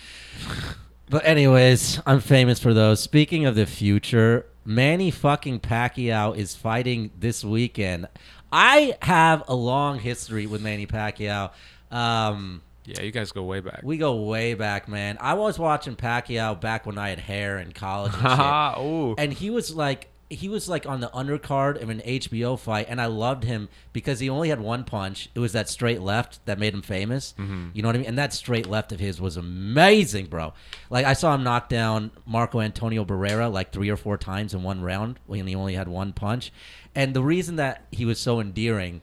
But 1.10 1.24
anyways, 1.24 2.02
I'm 2.04 2.20
famous 2.20 2.58
for 2.58 2.74
those. 2.74 3.00
Speaking 3.00 3.46
of 3.46 3.54
the 3.54 3.64
future, 3.64 4.44
Manny 4.68 5.10
fucking 5.10 5.60
Pacquiao 5.60 6.36
is 6.36 6.54
fighting 6.54 7.10
this 7.18 7.42
weekend. 7.42 8.06
I 8.52 8.98
have 9.00 9.42
a 9.48 9.54
long 9.54 9.98
history 9.98 10.46
with 10.46 10.60
Manny 10.60 10.86
Pacquiao. 10.86 11.52
Um, 11.90 12.60
Yeah, 12.84 13.00
you 13.00 13.10
guys 13.10 13.32
go 13.32 13.44
way 13.44 13.60
back. 13.60 13.80
we 13.82 13.96
go 13.96 14.24
way 14.24 14.52
back, 14.52 14.86
man. 14.86 15.16
I 15.22 15.32
was 15.34 15.58
watching 15.58 15.96
Pacquiao 15.96 16.60
back 16.60 16.84
when 16.84 16.98
I 16.98 17.08
had 17.08 17.18
hair 17.18 17.56
in 17.58 17.72
college 17.72 18.12
and 18.12 18.22
shit. 19.16 19.24
And 19.24 19.32
he 19.32 19.48
was 19.48 19.74
like 19.74 20.08
he 20.30 20.48
was 20.48 20.68
like 20.68 20.86
on 20.86 21.00
the 21.00 21.08
undercard 21.08 21.80
of 21.82 21.88
an 21.88 22.00
HBO 22.00 22.58
fight, 22.58 22.86
and 22.88 23.00
I 23.00 23.06
loved 23.06 23.44
him 23.44 23.68
because 23.92 24.20
he 24.20 24.28
only 24.28 24.50
had 24.50 24.60
one 24.60 24.84
punch. 24.84 25.30
It 25.34 25.40
was 25.40 25.52
that 25.52 25.68
straight 25.68 26.02
left 26.02 26.44
that 26.44 26.58
made 26.58 26.74
him 26.74 26.82
famous. 26.82 27.34
Mm-hmm. 27.38 27.68
You 27.72 27.82
know 27.82 27.88
what 27.88 27.96
I 27.96 27.98
mean? 28.00 28.08
And 28.08 28.18
that 28.18 28.34
straight 28.34 28.66
left 28.66 28.92
of 28.92 29.00
his 29.00 29.20
was 29.20 29.36
amazing, 29.36 30.26
bro. 30.26 30.52
Like 30.90 31.06
I 31.06 31.14
saw 31.14 31.34
him 31.34 31.44
knock 31.44 31.68
down 31.68 32.10
Marco 32.26 32.60
Antonio 32.60 33.04
Barrera 33.04 33.50
like 33.50 33.72
three 33.72 33.88
or 33.88 33.96
four 33.96 34.18
times 34.18 34.52
in 34.52 34.62
one 34.62 34.82
round 34.82 35.18
when 35.26 35.46
he 35.46 35.54
only 35.54 35.74
had 35.74 35.88
one 35.88 36.12
punch. 36.12 36.52
And 36.94 37.14
the 37.14 37.22
reason 37.22 37.56
that 37.56 37.86
he 37.90 38.04
was 38.04 38.18
so 38.18 38.40
endearing 38.40 39.00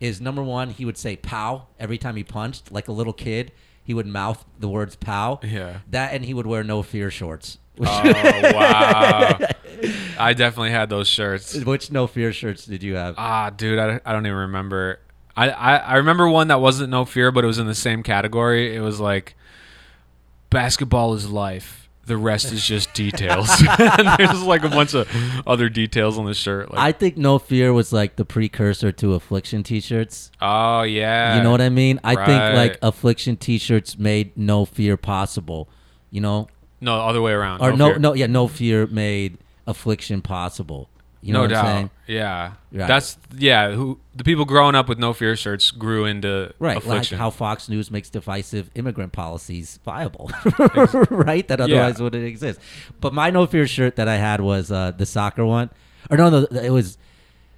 is 0.00 0.20
number 0.20 0.42
one, 0.42 0.70
he 0.70 0.84
would 0.84 0.98
say 0.98 1.16
"pow" 1.16 1.66
every 1.78 1.98
time 1.98 2.14
he 2.14 2.24
punched, 2.24 2.70
like 2.70 2.88
a 2.88 2.92
little 2.92 3.12
kid. 3.12 3.52
He 3.82 3.94
would 3.94 4.06
mouth 4.06 4.44
the 4.58 4.68
words 4.68 4.94
"pow." 4.96 5.40
Yeah. 5.42 5.78
That 5.90 6.12
and 6.12 6.24
he 6.24 6.34
would 6.34 6.46
wear 6.46 6.62
no 6.62 6.82
fear 6.82 7.10
shorts. 7.10 7.58
Oh 7.80 8.02
wow! 8.54 9.38
I 10.18 10.32
definitely 10.34 10.70
had 10.70 10.88
those 10.90 11.08
shirts. 11.08 11.54
which 11.64 11.90
no 11.90 12.06
fear 12.06 12.32
shirts 12.32 12.64
did 12.66 12.82
you 12.82 12.94
have? 12.96 13.14
Ah, 13.18 13.50
dude, 13.50 13.78
I, 13.78 14.00
I 14.04 14.12
don't 14.12 14.26
even 14.26 14.38
remember. 14.38 15.00
I, 15.36 15.50
I 15.50 15.76
I 15.76 15.94
remember 15.96 16.28
one 16.28 16.48
that 16.48 16.60
wasn't 16.60 16.90
no 16.90 17.04
fear, 17.04 17.30
but 17.30 17.44
it 17.44 17.46
was 17.46 17.58
in 17.58 17.66
the 17.66 17.74
same 17.74 18.02
category. 18.02 18.74
It 18.74 18.80
was 18.80 18.98
like 18.98 19.34
basketball 20.50 21.14
is 21.14 21.28
life. 21.30 21.88
The 22.06 22.16
rest 22.16 22.52
is 22.52 22.64
just 22.66 22.94
details. 22.94 23.50
and 23.78 24.08
there's 24.18 24.42
like 24.42 24.64
a 24.64 24.70
bunch 24.70 24.94
of 24.94 25.06
other 25.46 25.68
details 25.68 26.16
on 26.18 26.24
the 26.24 26.32
shirt. 26.32 26.70
Like, 26.70 26.80
I 26.80 26.92
think 26.92 27.18
no 27.18 27.38
fear 27.38 27.70
was 27.74 27.92
like 27.92 28.16
the 28.16 28.24
precursor 28.24 28.90
to 28.92 29.12
affliction 29.12 29.62
t-shirts. 29.62 30.30
oh 30.40 30.82
yeah, 30.82 31.36
You 31.36 31.42
know 31.42 31.50
what 31.50 31.60
I 31.60 31.68
mean? 31.68 32.00
I 32.02 32.14
think 32.14 32.56
like 32.56 32.78
affliction 32.80 33.36
t-shirts 33.36 33.98
made 33.98 34.34
no 34.38 34.64
fear 34.64 34.96
possible. 34.96 35.68
You 36.10 36.22
know, 36.22 36.48
No, 36.80 36.94
other 36.98 37.20
way 37.20 37.32
around. 37.32 37.60
or 37.60 37.72
no, 37.76 37.90
fear. 37.90 37.98
no, 37.98 38.14
yeah, 38.14 38.26
no 38.26 38.48
fear 38.48 38.86
made 38.86 39.36
affliction 39.68 40.20
possible. 40.22 40.88
You 41.20 41.32
know 41.32 41.40
no 41.40 41.42
what 41.42 41.50
doubt. 41.50 41.64
I'm 41.64 41.74
saying? 41.76 41.90
Yeah, 42.06 42.52
Right. 42.72 42.86
that's 42.86 43.18
yeah. 43.36 43.72
Who 43.72 43.98
the 44.14 44.22
people 44.22 44.44
growing 44.44 44.76
up 44.76 44.88
with 44.88 44.98
no 45.00 45.12
fear 45.12 45.34
shirts 45.34 45.72
grew 45.72 46.04
into 46.04 46.52
Right, 46.60 46.76
affliction. 46.76 47.16
like 47.18 47.20
how 47.20 47.30
Fox 47.30 47.68
News 47.68 47.90
makes 47.90 48.08
divisive 48.08 48.70
immigrant 48.76 49.10
policies 49.12 49.80
viable, 49.84 50.30
right? 51.10 51.46
That 51.48 51.60
otherwise 51.60 52.00
wouldn't 52.00 52.24
exist. 52.24 52.60
But 53.00 53.14
my 53.14 53.30
no 53.30 53.46
fear 53.46 53.66
shirt 53.66 53.96
that 53.96 54.06
I 54.06 54.16
had 54.16 54.40
was 54.40 54.70
uh, 54.70 54.92
the 54.96 55.06
soccer 55.06 55.44
one, 55.44 55.70
or 56.08 56.16
no, 56.16 56.30
no, 56.30 56.46
it 56.52 56.70
was 56.70 56.98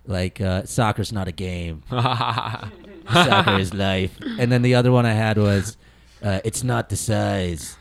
like 0.07 0.40
uh, 0.40 0.64
soccer's 0.64 1.12
not 1.12 1.29
a 1.29 1.33
game, 1.33 1.83
soccer 1.90 3.59
is 3.59 3.75
life. 3.75 4.16
And 4.38 4.51
then 4.51 4.62
the 4.62 4.75
other 4.75 4.90
one 4.90 5.05
I 5.07 5.12
had 5.12 5.37
was 5.38 5.77
uh, 6.23 6.40
it's 6.44 6.62
not 6.64 6.88
the 6.88 6.96
size 6.96 7.77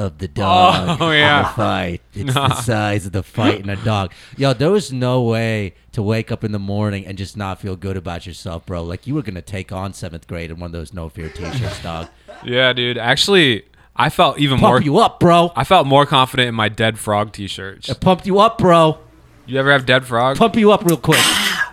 of 0.00 0.18
the 0.18 0.26
oh, 0.26 0.32
dog 0.34 0.98
Oh, 1.02 1.10
yeah. 1.10 1.42
the 1.42 1.48
fight. 1.50 2.00
It's 2.14 2.34
the 2.34 2.54
size 2.62 3.06
of 3.06 3.12
the 3.12 3.22
fight 3.22 3.60
in 3.60 3.68
a 3.68 3.76
dog. 3.76 4.12
Yo, 4.36 4.52
there 4.54 4.70
was 4.70 4.92
no 4.92 5.22
way 5.22 5.74
to 5.92 6.02
wake 6.02 6.32
up 6.32 6.42
in 6.42 6.52
the 6.52 6.58
morning 6.58 7.06
and 7.06 7.18
just 7.18 7.36
not 7.36 7.60
feel 7.60 7.76
good 7.76 7.96
about 7.96 8.26
yourself, 8.26 8.64
bro. 8.66 8.82
Like 8.82 9.06
you 9.06 9.14
were 9.14 9.22
gonna 9.22 9.42
take 9.42 9.72
on 9.72 9.92
seventh 9.92 10.26
grade 10.26 10.50
in 10.50 10.58
one 10.58 10.68
of 10.68 10.72
those 10.72 10.94
no 10.94 11.08
fear 11.08 11.28
t-shirts, 11.28 11.82
dog. 11.82 12.08
yeah, 12.44 12.72
dude. 12.72 12.96
Actually, 12.98 13.64
I 13.94 14.08
felt 14.08 14.38
even 14.38 14.58
Pump 14.58 14.70
more. 14.70 14.80
you 14.80 14.98
up, 14.98 15.20
bro. 15.20 15.52
I 15.54 15.64
felt 15.64 15.86
more 15.86 16.06
confident 16.06 16.48
in 16.48 16.54
my 16.54 16.68
dead 16.70 16.98
frog 16.98 17.32
t-shirts. 17.32 17.90
I 17.90 17.94
pumped 17.94 18.26
you 18.26 18.38
up, 18.38 18.56
bro. 18.58 18.98
You 19.46 19.58
ever 19.58 19.70
have 19.72 19.84
dead 19.84 20.06
frog? 20.06 20.36
Pump 20.38 20.56
you 20.56 20.72
up 20.72 20.84
real 20.84 20.96
quick. 20.96 21.18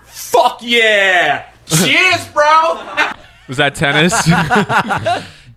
Fuck 0.06 0.60
yeah! 0.62 1.50
Cheers, 1.68 2.28
bro! 2.30 3.14
Was 3.48 3.58
that 3.58 3.76
tennis? 3.76 4.14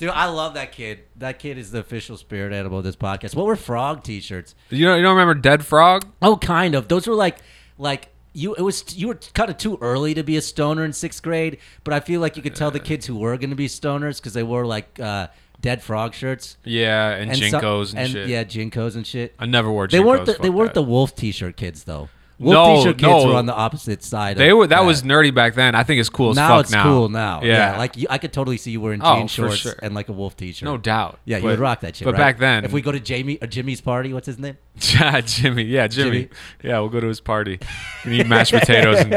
Dude, 0.01 0.09
I 0.09 0.27
love 0.29 0.55
that 0.55 0.73
kid. 0.73 1.01
That 1.17 1.39
kid 1.39 1.59
is 1.59 1.73
the 1.73 1.81
official 1.81 2.17
spirit 2.17 2.55
animal 2.55 2.79
of 2.79 2.85
this 2.85 2.97
podcast. 2.97 3.35
What 3.37 3.45
were 3.45 3.55
frog 3.55 4.03
t-shirts? 4.03 4.55
you 4.71 4.87
don't 4.87 4.97
you 4.97 5.03
don't 5.03 5.15
remember 5.15 5.35
dead 5.35 5.63
frog? 5.63 6.07
Oh, 6.23 6.39
kind 6.39 6.75
of. 6.75 6.89
Those 6.89 7.07
were 7.07 7.15
like 7.15 7.37
like 7.77 8.09
you 8.33 8.55
it 8.55 8.63
was 8.63 8.97
you 8.97 9.09
were 9.09 9.19
kind 9.35 9.51
of 9.51 9.59
too 9.59 9.77
early 9.83 10.15
to 10.15 10.23
be 10.23 10.39
a 10.39 10.41
stoner 10.41 10.87
in 10.87 10.93
6th 10.93 11.21
grade, 11.23 11.59
but 11.85 11.93
I 11.93 12.01
feel 12.01 12.19
like 12.23 12.37
you 12.39 12.43
could 12.43 12.55
tell 12.55 12.71
the 12.71 12.81
kids 12.81 13.05
who 13.05 13.17
were 13.19 13.37
going 13.37 13.51
to 13.51 13.57
be 13.57 13.69
stoners 13.69 14.23
cuz 14.23 14.33
they 14.33 14.43
wore 14.43 14.65
like 14.65 14.99
uh 14.99 15.27
dead 15.61 15.83
frog 15.83 16.15
shirts 16.15 16.57
Yeah, 16.65 17.11
and, 17.11 17.37
some- 17.37 17.61
JNCOs 17.61 17.95
and, 17.95 18.11
shit. 18.11 18.29
Yeah, 18.29 18.45
JNCOs 18.45 18.97
and 18.97 19.07
shit. 19.07 19.35
I 19.39 19.45
never 19.45 19.71
wore 19.71 19.87
JNCOs. 19.87 19.91
They 19.91 20.01
weren't 20.01 20.25
the, 20.27 20.37
they 20.41 20.49
weren't 20.49 20.73
that. 20.75 20.81
the 20.81 20.87
wolf 20.87 21.15
t-shirt 21.15 21.59
kids 21.59 21.85
though. 21.85 22.09
Wolf 22.41 22.87
No, 22.87 22.93
kids 22.95 23.03
no. 23.03 23.27
were 23.27 23.35
on 23.35 23.45
the 23.45 23.55
opposite 23.55 24.03
side. 24.03 24.39
They 24.39 24.55
were 24.55 24.67
that 24.69 24.83
was 24.87 25.03
nerdy 25.03 25.33
back 25.35 25.55
then. 25.55 25.75
I 25.75 25.83
think 25.83 26.01
it's 26.01 26.09
cool 26.09 26.31
as 26.31 26.37
now 26.37 26.49
fuck 26.49 26.61
it's 26.63 26.73
now. 26.73 26.85
cool 26.85 27.09
now. 27.11 27.43
Yeah, 27.43 27.73
Yeah, 27.73 27.79
like 27.79 27.99
you, 27.99 28.07
I 28.09 28.17
could 28.17 28.33
totally 28.33 28.57
see 28.57 28.71
you 28.71 28.81
wearing 28.81 29.03
Oh, 29.05 29.17
jean 29.17 29.29
for 29.29 29.35
shorts 29.35 29.57
sure. 29.59 29.75
and 29.83 29.95
like 29.95 30.09
a 30.09 30.13
wolf 30.13 30.39
t-shirt. 30.39 30.65
no 30.65 30.79
doubt. 30.79 31.19
Yeah, 31.27 31.37
you 31.37 31.45
would 31.45 31.59
rock 31.59 31.81
that 31.81 31.97
shit. 31.97 32.07
But 32.07 32.13
right? 32.15 32.19
back 32.19 32.39
then, 32.39 32.65
if 32.65 32.73
we 32.73 32.81
go 32.81 32.93
to 32.93 32.99
Jamie 32.99 33.37
or 33.43 33.47
Jimmy's 33.47 33.83
party, 33.83 34.15
what's 34.15 34.27
his 34.27 34.39
name? 34.39 34.57
yeah, 34.95 35.21
Jimmy, 35.21 35.65
yeah, 35.65 35.87
Jimmy, 35.87 36.11
Jimmy. 36.23 36.29
yeah, 36.65 36.79
we'll 36.81 36.89
go 36.89 37.01
to 37.01 37.09
his 37.09 37.21
party 37.21 37.61
and 38.05 38.15
eat 38.15 38.27
mashed 38.27 38.53
potatoes 38.55 39.01
and 39.01 39.13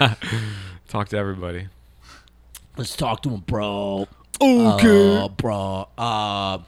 talk 0.88 1.08
to 1.10 1.16
everybody. 1.16 1.68
Let's 2.76 2.96
talk 2.96 3.22
to 3.22 3.30
him, 3.30 3.40
bro. 3.46 4.08
Okay, 4.40 5.16
uh, 5.18 5.28
bro. 5.28 5.88
Uh, 5.96 6.58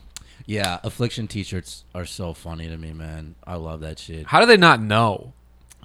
yeah, 0.47 0.79
affliction 0.85 1.27
T-shirts 1.27 1.85
are 1.95 2.05
so 2.05 2.33
funny 2.33 2.69
to 2.69 2.77
me, 2.77 2.93
man. 2.93 3.35
I 3.45 3.57
love 3.57 3.81
that 3.81 3.99
shit. 3.99 4.27
How 4.27 4.39
do 4.41 4.47
they 4.47 4.57
not 4.57 4.81
know? 4.81 5.33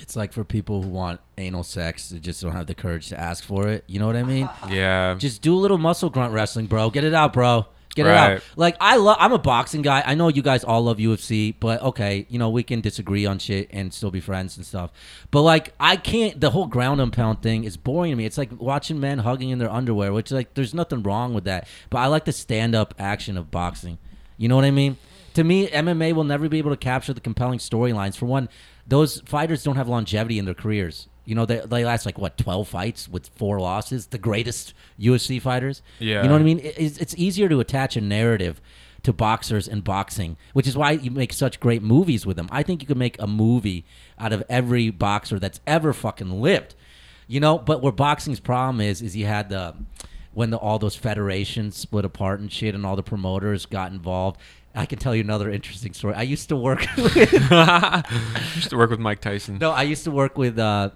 It's 0.01 0.15
like 0.15 0.33
for 0.33 0.43
people 0.43 0.81
who 0.81 0.89
want 0.89 1.19
anal 1.37 1.63
sex, 1.63 2.09
they 2.09 2.19
just 2.19 2.41
don't 2.41 2.53
have 2.53 2.67
the 2.67 2.75
courage 2.75 3.09
to 3.09 3.19
ask 3.19 3.43
for 3.43 3.67
it. 3.67 3.83
You 3.87 3.99
know 3.99 4.07
what 4.07 4.15
I 4.15 4.23
mean? 4.23 4.49
Yeah, 4.69 5.15
Just 5.17 5.41
do 5.41 5.55
a 5.55 5.59
little 5.59 5.77
muscle 5.77 6.09
grunt 6.09 6.33
wrestling, 6.33 6.67
bro. 6.67 6.89
Get 6.89 7.03
it 7.03 7.13
out, 7.13 7.33
bro. 7.33 7.65
Get 7.95 8.05
it 8.05 8.11
out. 8.15 8.41
Like 8.55 8.77
I 8.79 8.97
love. 8.97 9.17
I'm 9.19 9.33
a 9.33 9.39
boxing 9.39 9.81
guy. 9.81 10.03
I 10.05 10.13
know 10.13 10.27
you 10.27 10.41
guys 10.43 10.63
all 10.63 10.83
love 10.83 10.97
UFC, 10.97 11.55
but 11.59 11.81
okay, 11.81 12.27
you 12.29 12.37
know 12.37 12.49
we 12.49 12.61
can 12.61 12.81
disagree 12.81 13.25
on 13.25 13.39
shit 13.39 13.67
and 13.71 13.91
still 13.93 14.11
be 14.11 14.19
friends 14.19 14.55
and 14.57 14.65
stuff. 14.65 14.91
But 15.31 15.41
like 15.41 15.73
I 15.79 15.95
can't. 15.97 16.39
The 16.39 16.51
whole 16.51 16.67
ground 16.67 17.01
and 17.01 17.11
pound 17.11 17.41
thing 17.41 17.63
is 17.63 17.77
boring 17.77 18.11
to 18.11 18.15
me. 18.15 18.25
It's 18.25 18.37
like 18.37 18.51
watching 18.61 18.99
men 18.99 19.17
hugging 19.19 19.49
in 19.49 19.57
their 19.57 19.71
underwear, 19.71 20.13
which 20.13 20.31
like 20.31 20.53
there's 20.53 20.73
nothing 20.73 21.01
wrong 21.03 21.33
with 21.33 21.45
that. 21.45 21.67
But 21.89 21.97
I 21.97 22.07
like 22.07 22.25
the 22.25 22.31
stand 22.31 22.75
up 22.75 22.93
action 22.99 23.37
of 23.37 23.49
boxing. 23.49 23.97
You 24.37 24.47
know 24.47 24.55
what 24.55 24.65
I 24.65 24.71
mean? 24.71 24.97
To 25.33 25.43
me, 25.43 25.67
MMA 25.67 26.13
will 26.13 26.23
never 26.23 26.47
be 26.47 26.59
able 26.59 26.71
to 26.71 26.77
capture 26.77 27.13
the 27.13 27.21
compelling 27.21 27.59
storylines. 27.59 28.15
For 28.15 28.27
one, 28.27 28.49
those 28.89 29.21
fighters 29.21 29.63
don't 29.63 29.75
have 29.77 29.87
longevity 29.87 30.37
in 30.39 30.45
their 30.45 30.53
careers. 30.53 31.07
You 31.25 31.35
know, 31.35 31.45
they, 31.45 31.59
they 31.59 31.85
last 31.85 32.05
like 32.05 32.17
what 32.17 32.37
twelve 32.37 32.67
fights 32.67 33.07
with 33.07 33.29
four 33.35 33.59
losses. 33.59 34.07
The 34.07 34.17
greatest 34.17 34.73
UFC 34.99 35.41
fighters. 35.41 35.81
Yeah. 35.99 36.21
You 36.23 36.27
know 36.27 36.33
what 36.33 36.41
I 36.41 36.45
mean? 36.45 36.59
It- 36.59 36.75
It's, 36.77 36.97
it's 36.97 37.15
easier 37.17 37.47
to 37.49 37.59
attach 37.59 37.95
a 37.95 38.01
narrative 38.01 38.59
to 39.03 39.13
boxers 39.13 39.67
and 39.67 39.83
boxing, 39.83 40.35
which 40.53 40.67
is 40.67 40.75
why 40.75 40.91
you 40.91 41.09
make 41.11 41.31
such 41.31 41.59
great 41.61 41.81
movies 41.81 42.25
with 42.25 42.35
them. 42.35 42.49
I 42.51 42.63
think 42.63 42.81
you 42.81 42.87
could 42.87 42.97
make 42.97 43.15
a 43.21 43.27
movie 43.27 43.85
out 44.17 44.33
of 44.33 44.43
every 44.49 44.89
boxer 44.89 45.39
that's 45.39 45.61
ever 45.65 45.93
fucking 45.93 46.41
lived. 46.41 46.75
You 47.27 47.39
know, 47.39 47.57
but 47.59 47.81
where 47.81 47.91
boxing's 47.93 48.39
problem 48.41 48.81
is, 48.81 49.01
is 49.01 49.15
you 49.15 49.25
had 49.27 49.49
the 49.49 49.75
when 50.33 50.49
the, 50.51 50.57
all 50.57 50.79
those 50.79 50.95
federations 50.95 51.75
split 51.77 52.05
apart 52.05 52.39
and 52.39 52.51
shit, 52.51 52.75
and 52.75 52.85
all 52.85 52.95
the 52.95 53.03
promoters 53.03 53.65
got 53.65 53.91
involved. 53.91 54.39
I 54.75 54.85
can 54.85 54.99
tell 54.99 55.15
you 55.15 55.21
another 55.23 55.49
interesting 55.49 55.93
story. 55.93 56.13
I 56.13 56.21
used 56.21 56.49
to 56.49 56.55
work 56.55 56.85
with 56.97 57.15
used 58.55 58.69
to 58.69 58.77
work 58.77 58.89
with 58.89 58.99
Mike 58.99 59.21
Tyson. 59.21 59.57
no, 59.57 59.71
I 59.71 59.83
used 59.83 60.03
to 60.03 60.11
work 60.11 60.37
with 60.37 60.57
uh, 60.59 60.91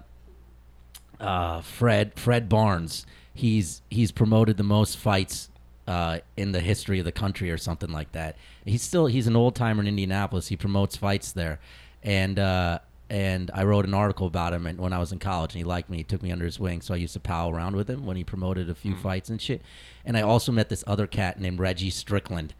uh, 1.20 1.60
Fred 1.60 2.12
Fred 2.18 2.48
Barnes. 2.48 3.06
He's 3.32 3.82
he's 3.90 4.12
promoted 4.12 4.56
the 4.56 4.62
most 4.62 4.96
fights 4.96 5.50
uh, 5.86 6.18
in 6.36 6.52
the 6.52 6.60
history 6.60 6.98
of 6.98 7.04
the 7.04 7.12
country 7.12 7.50
or 7.50 7.58
something 7.58 7.90
like 7.90 8.12
that. 8.12 8.36
He's 8.64 8.82
still 8.82 9.06
he's 9.06 9.26
an 9.26 9.36
old 9.36 9.54
timer 9.54 9.82
in 9.82 9.88
Indianapolis. 9.88 10.48
He 10.48 10.56
promotes 10.56 10.96
fights 10.96 11.32
there, 11.32 11.58
and 12.02 12.38
uh, 12.38 12.78
and 13.10 13.50
I 13.52 13.64
wrote 13.64 13.84
an 13.84 13.94
article 13.94 14.26
about 14.26 14.52
him 14.54 14.66
and 14.66 14.78
when 14.78 14.92
I 14.92 14.98
was 14.98 15.12
in 15.12 15.18
college, 15.18 15.52
and 15.52 15.58
he 15.58 15.64
liked 15.64 15.90
me. 15.90 15.98
He 15.98 16.04
took 16.04 16.22
me 16.22 16.32
under 16.32 16.44
his 16.44 16.58
wing, 16.58 16.80
so 16.80 16.94
I 16.94 16.96
used 16.98 17.12
to 17.14 17.20
pal 17.20 17.50
around 17.50 17.76
with 17.76 17.88
him 17.90 18.06
when 18.06 18.16
he 18.16 18.24
promoted 18.24 18.70
a 18.70 18.74
few 18.74 18.96
fights 18.96 19.28
and 19.28 19.40
shit. 19.40 19.62
And 20.04 20.16
I 20.16 20.22
also 20.22 20.52
met 20.52 20.68
this 20.68 20.84
other 20.86 21.06
cat 21.06 21.40
named 21.40 21.58
Reggie 21.58 21.90
Strickland, 21.90 22.54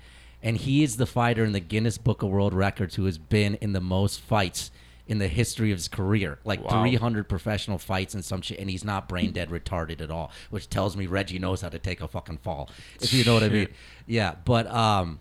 and 0.45 0.57
he 0.57 0.85
is 0.85 0.97
the 0.99 1.07
fighter 1.07 1.45
in 1.45 1.51
the 1.51 1.59
Guinness 1.61 1.99
Book 1.99 2.23
of 2.23 2.29
World 2.29 2.55
Records 2.55 2.95
who 2.95 3.07
has 3.07 3.19
been 3.19 3.57
in 3.57 3.73
the 3.73 3.81
most 3.81 4.21
fights 4.21 4.71
in 5.09 5.19
the 5.19 5.29
history 5.29 5.71
of 5.73 5.77
his 5.79 5.89
career, 5.89 6.39
like 6.45 6.63
Wow. 6.65 6.83
300 6.83 7.29
professional 7.29 7.77
fights 7.79 8.15
and 8.15 8.25
some 8.25 8.41
shit, 8.41 8.59
and 8.59 8.71
he's 8.71 8.85
not 8.85 9.09
brain 9.09 9.33
dead 9.33 9.51
retarded 9.51 10.01
at 10.01 10.11
all, 10.11 10.31
which 10.51 10.71
tells 10.71 10.97
me 10.97 11.07
Reggie 11.07 11.39
knows 11.39 11.61
how 11.61 11.69
to 11.69 11.79
take 11.79 12.01
a 12.01 12.09
fucking 12.09 12.39
fall, 12.39 12.71
if 13.01 13.13
you 13.13 13.25
know 13.25 13.35
what 13.35 13.43
I 13.43 13.49
mean. 13.49 13.69
Yeah, 14.07 14.37
but 14.45 14.67
um, 14.69 15.21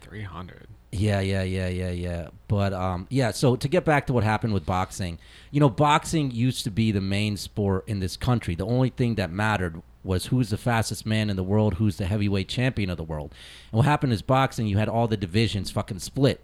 Three 0.00 0.22
hundred. 0.22 0.66
yeah, 0.92 1.20
yeah, 1.20 1.42
yeah, 1.42 1.68
yeah, 1.68 1.90
yeah. 1.90 2.28
But 2.46 2.72
um, 2.72 3.06
yeah. 3.10 3.30
So 3.32 3.54
to 3.56 3.68
get 3.68 3.84
back 3.84 4.06
to 4.06 4.14
what 4.14 4.24
happened 4.24 4.54
with 4.54 4.64
boxing, 4.64 5.18
you 5.50 5.60
know, 5.60 5.68
boxing 5.68 6.30
used 6.30 6.64
to 6.64 6.70
be 6.70 6.90
the 6.92 7.02
main 7.02 7.36
sport 7.36 7.84
in 7.86 8.00
this 8.00 8.16
country. 8.16 8.54
The 8.54 8.64
only 8.64 8.88
thing 8.88 9.16
that 9.16 9.30
mattered 9.30 9.82
was 10.04 10.26
who's 10.26 10.50
the 10.50 10.56
fastest 10.56 11.04
man 11.04 11.30
in 11.30 11.36
the 11.36 11.42
world, 11.42 11.74
who's 11.74 11.96
the 11.96 12.06
heavyweight 12.06 12.48
champion 12.48 12.90
of 12.90 12.96
the 12.96 13.04
world. 13.04 13.34
And 13.70 13.78
what 13.78 13.86
happened 13.86 14.12
is 14.12 14.22
boxing, 14.22 14.66
you 14.66 14.78
had 14.78 14.88
all 14.88 15.08
the 15.08 15.16
divisions 15.16 15.70
fucking 15.70 15.98
split, 15.98 16.40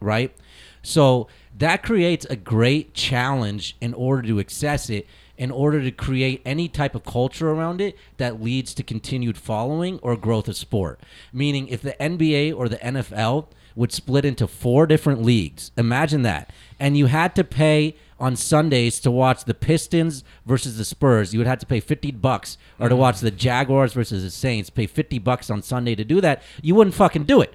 right? 0.00 0.34
So 0.82 1.28
that 1.58 1.82
creates 1.82 2.26
a 2.26 2.36
great 2.36 2.94
challenge 2.94 3.76
in 3.80 3.94
order 3.94 4.28
to 4.28 4.40
access 4.40 4.88
it, 4.90 5.06
in 5.36 5.50
order 5.50 5.82
to 5.82 5.90
create 5.90 6.42
any 6.44 6.68
type 6.68 6.94
of 6.94 7.04
culture 7.04 7.50
around 7.50 7.80
it 7.80 7.96
that 8.18 8.42
leads 8.42 8.74
to 8.74 8.82
continued 8.82 9.38
following 9.38 9.98
or 10.00 10.16
growth 10.16 10.48
of 10.48 10.56
sport. 10.56 11.00
Meaning, 11.32 11.68
if 11.68 11.82
the 11.82 11.96
NBA 12.00 12.54
or 12.54 12.68
the 12.68 12.76
NFL 12.76 13.46
would 13.74 13.92
split 13.92 14.24
into 14.24 14.46
four 14.46 14.86
different 14.86 15.22
leagues, 15.22 15.70
imagine 15.76 16.22
that, 16.22 16.50
and 16.78 16.96
you 16.96 17.06
had 17.06 17.34
to 17.36 17.44
pay 17.44 17.96
on 18.20 18.36
Sundays 18.36 19.00
to 19.00 19.10
watch 19.10 19.44
the 19.44 19.54
Pistons 19.54 20.22
versus 20.46 20.76
the 20.78 20.84
Spurs, 20.84 21.32
you 21.32 21.40
would 21.40 21.46
have 21.46 21.58
to 21.60 21.66
pay 21.66 21.80
50 21.80 22.12
bucks, 22.12 22.58
or 22.78 22.88
to 22.88 22.94
watch 22.96 23.20
the 23.20 23.30
Jaguars 23.30 23.92
versus 23.94 24.22
the 24.22 24.30
Saints, 24.30 24.70
pay 24.70 24.86
50 24.86 25.18
bucks 25.18 25.50
on 25.50 25.62
Sunday 25.62 25.94
to 25.94 26.04
do 26.04 26.20
that, 26.20 26.42
you 26.62 26.74
wouldn't 26.74 26.94
fucking 26.94 27.24
do 27.24 27.40
it. 27.40 27.54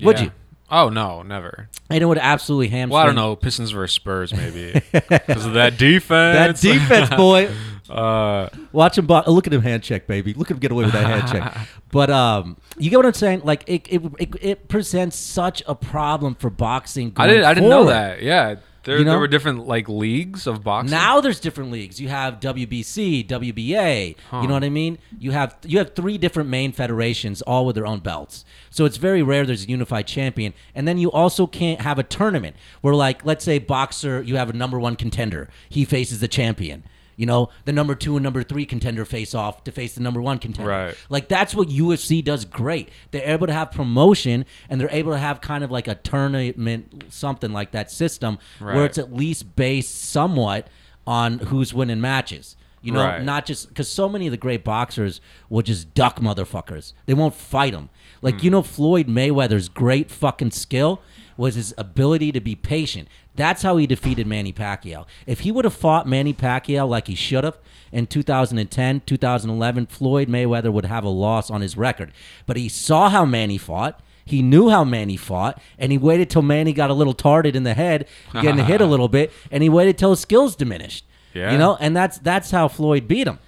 Would 0.00 0.18
Yeah. 0.18 0.24
you? 0.24 0.32
Oh 0.70 0.88
no, 0.88 1.22
never. 1.22 1.68
And 1.90 2.02
it 2.02 2.06
would 2.06 2.16
absolutely 2.18 2.68
hamstring. 2.68 2.92
Well, 2.94 3.02
I 3.02 3.06
don't 3.06 3.14
know. 3.14 3.36
Pistons 3.36 3.70
versus 3.72 3.94
Spurs, 3.94 4.32
maybe 4.32 4.72
because 4.92 5.44
of 5.44 5.52
that 5.52 5.76
defense. 5.76 6.60
That 6.62 6.68
defense. 6.68 6.88
defense, 7.08 7.10
boy. 7.16 7.50
Uh, 7.90 8.48
Watch 8.70 8.96
him. 8.96 9.04
Bo- 9.06 9.24
look 9.26 9.46
at 9.46 9.52
him 9.52 9.60
hand 9.60 9.82
check, 9.82 10.06
baby. 10.06 10.32
Look 10.32 10.50
at 10.50 10.54
him 10.54 10.60
get 10.60 10.72
away 10.72 10.84
with 10.84 10.94
that 10.94 11.04
hand 11.04 11.28
check. 11.30 11.68
But 11.90 12.08
um, 12.08 12.56
you 12.78 12.88
get 12.88 12.96
what 12.96 13.04
I'm 13.04 13.12
saying? 13.12 13.42
Like 13.44 13.64
it, 13.66 13.86
it, 13.90 14.02
it, 14.18 14.34
it 14.40 14.68
presents 14.68 15.14
such 15.18 15.62
a 15.66 15.74
problem 15.74 16.34
for 16.36 16.48
boxing. 16.48 17.12
I 17.18 17.26
going 17.26 17.28
didn't. 17.28 17.44
I 17.44 17.52
didn't 17.54 17.68
know 17.68 17.78
forward. 17.80 17.92
that. 17.92 18.22
Yeah, 18.22 18.54
there, 18.84 18.98
You 18.98 19.04
know? 19.04 19.12
there 19.12 19.20
were 19.20 19.28
different 19.28 19.66
like 19.66 19.88
leagues 19.88 20.46
of 20.46 20.62
boxing. 20.64 20.90
Now 20.90 21.20
there's 21.20 21.40
different 21.40 21.70
leagues. 21.70 22.00
You 22.00 22.08
have 22.08 22.40
WBC, 22.40 23.26
WBA. 23.26 24.16
You 24.32 24.48
know 24.48 24.54
what 24.54 24.64
I 24.64 24.68
mean? 24.70 24.98
You 25.18 25.30
have 25.32 25.56
you 25.64 25.78
have 25.78 25.94
three 25.94 26.18
different 26.18 26.48
main 26.48 26.72
federations, 26.72 27.42
all 27.42 27.66
with 27.66 27.74
their 27.76 27.86
own 27.86 28.00
belts. 28.00 28.44
So 28.70 28.84
it's 28.84 28.96
very 28.96 29.22
rare 29.22 29.44
there's 29.46 29.64
a 29.64 29.68
unified 29.68 30.06
champion. 30.06 30.54
And 30.74 30.88
then 30.88 30.98
you 30.98 31.10
also 31.10 31.46
can't 31.46 31.80
have 31.82 31.98
a 31.98 32.02
tournament 32.02 32.56
where, 32.80 32.94
like, 32.94 33.24
let's 33.24 33.44
say 33.44 33.58
boxer, 33.58 34.22
you 34.22 34.36
have 34.36 34.50
a 34.50 34.54
number 34.54 34.78
one 34.80 34.96
contender. 34.96 35.48
He 35.68 35.84
faces 35.84 36.20
the 36.20 36.28
champion. 36.28 36.84
You 37.16 37.26
know, 37.26 37.50
the 37.64 37.72
number 37.72 37.94
two 37.94 38.16
and 38.16 38.24
number 38.24 38.42
three 38.42 38.64
contender 38.64 39.04
face 39.04 39.34
off 39.34 39.64
to 39.64 39.72
face 39.72 39.94
the 39.94 40.00
number 40.00 40.20
one 40.20 40.38
contender. 40.38 40.70
Right. 40.70 40.96
Like 41.08 41.28
that's 41.28 41.54
what 41.54 41.68
UFC 41.68 42.24
does 42.24 42.44
great. 42.44 42.88
They're 43.10 43.28
able 43.28 43.46
to 43.46 43.52
have 43.52 43.72
promotion 43.72 44.44
and 44.68 44.80
they're 44.80 44.88
able 44.90 45.12
to 45.12 45.18
have 45.18 45.40
kind 45.40 45.62
of 45.62 45.70
like 45.70 45.88
a 45.88 45.94
tournament, 45.94 47.04
something 47.10 47.52
like 47.52 47.72
that 47.72 47.90
system 47.90 48.38
where 48.58 48.84
it's 48.84 48.98
at 48.98 49.12
least 49.12 49.56
based 49.56 50.10
somewhat 50.10 50.68
on 51.06 51.38
who's 51.38 51.74
winning 51.74 52.00
matches. 52.00 52.56
You 52.82 52.90
know, 52.90 53.04
Right. 53.04 53.22
not 53.22 53.46
just 53.46 53.68
because 53.68 53.88
so 53.88 54.08
many 54.08 54.26
of 54.26 54.32
the 54.32 54.36
great 54.36 54.64
boxers 54.64 55.20
will 55.48 55.62
just 55.62 55.94
duck 55.94 56.18
motherfuckers. 56.18 56.94
They 57.06 57.14
won't 57.14 57.34
fight 57.34 57.72
them. 57.72 57.90
Like 58.22 58.42
you 58.42 58.50
hmm. 58.50 58.54
know, 58.54 58.62
Floyd 58.62 59.06
Mayweather's 59.06 59.68
great 59.68 60.10
fucking 60.10 60.50
skill 60.50 61.00
was 61.36 61.54
his 61.54 61.72
ability 61.78 62.32
to 62.32 62.40
be 62.40 62.54
patient. 62.54 63.08
That's 63.34 63.62
how 63.62 63.76
he 63.78 63.86
defeated 63.86 64.26
Manny 64.26 64.52
Pacquiao. 64.52 65.06
If 65.26 65.40
he 65.40 65.50
would 65.50 65.64
have 65.64 65.74
fought 65.74 66.06
Manny 66.06 66.34
Pacquiao 66.34 66.86
like 66.88 67.06
he 67.06 67.14
should 67.14 67.44
have 67.44 67.56
in 67.90 68.06
2010, 68.06 69.02
2011, 69.06 69.86
Floyd 69.86 70.28
Mayweather 70.28 70.72
would 70.72 70.84
have 70.86 71.04
a 71.04 71.08
loss 71.08 71.50
on 71.50 71.60
his 71.62 71.76
record. 71.76 72.12
But 72.46 72.56
he 72.56 72.68
saw 72.68 73.08
how 73.08 73.24
Manny 73.24 73.58
fought. 73.58 74.00
He 74.24 74.40
knew 74.42 74.68
how 74.68 74.84
Manny 74.84 75.16
fought, 75.16 75.60
and 75.78 75.90
he 75.90 75.98
waited 75.98 76.30
till 76.30 76.42
Manny 76.42 76.72
got 76.72 76.90
a 76.90 76.94
little 76.94 77.14
tarted 77.14 77.56
in 77.56 77.64
the 77.64 77.74
head, 77.74 78.06
getting 78.32 78.64
hit 78.64 78.80
a 78.80 78.86
little 78.92 79.08
bit, 79.08 79.32
and 79.50 79.62
he 79.62 79.68
waited 79.68 79.98
till 79.98 80.10
his 80.10 80.20
skills 80.20 80.54
diminished. 80.54 81.04
Yeah. 81.34 81.50
You 81.52 81.58
know, 81.58 81.76
and 81.80 81.96
that's 81.96 82.18
that's 82.18 82.50
how 82.50 82.68
Floyd 82.68 83.08
beat 83.08 83.26
him. 83.26 83.38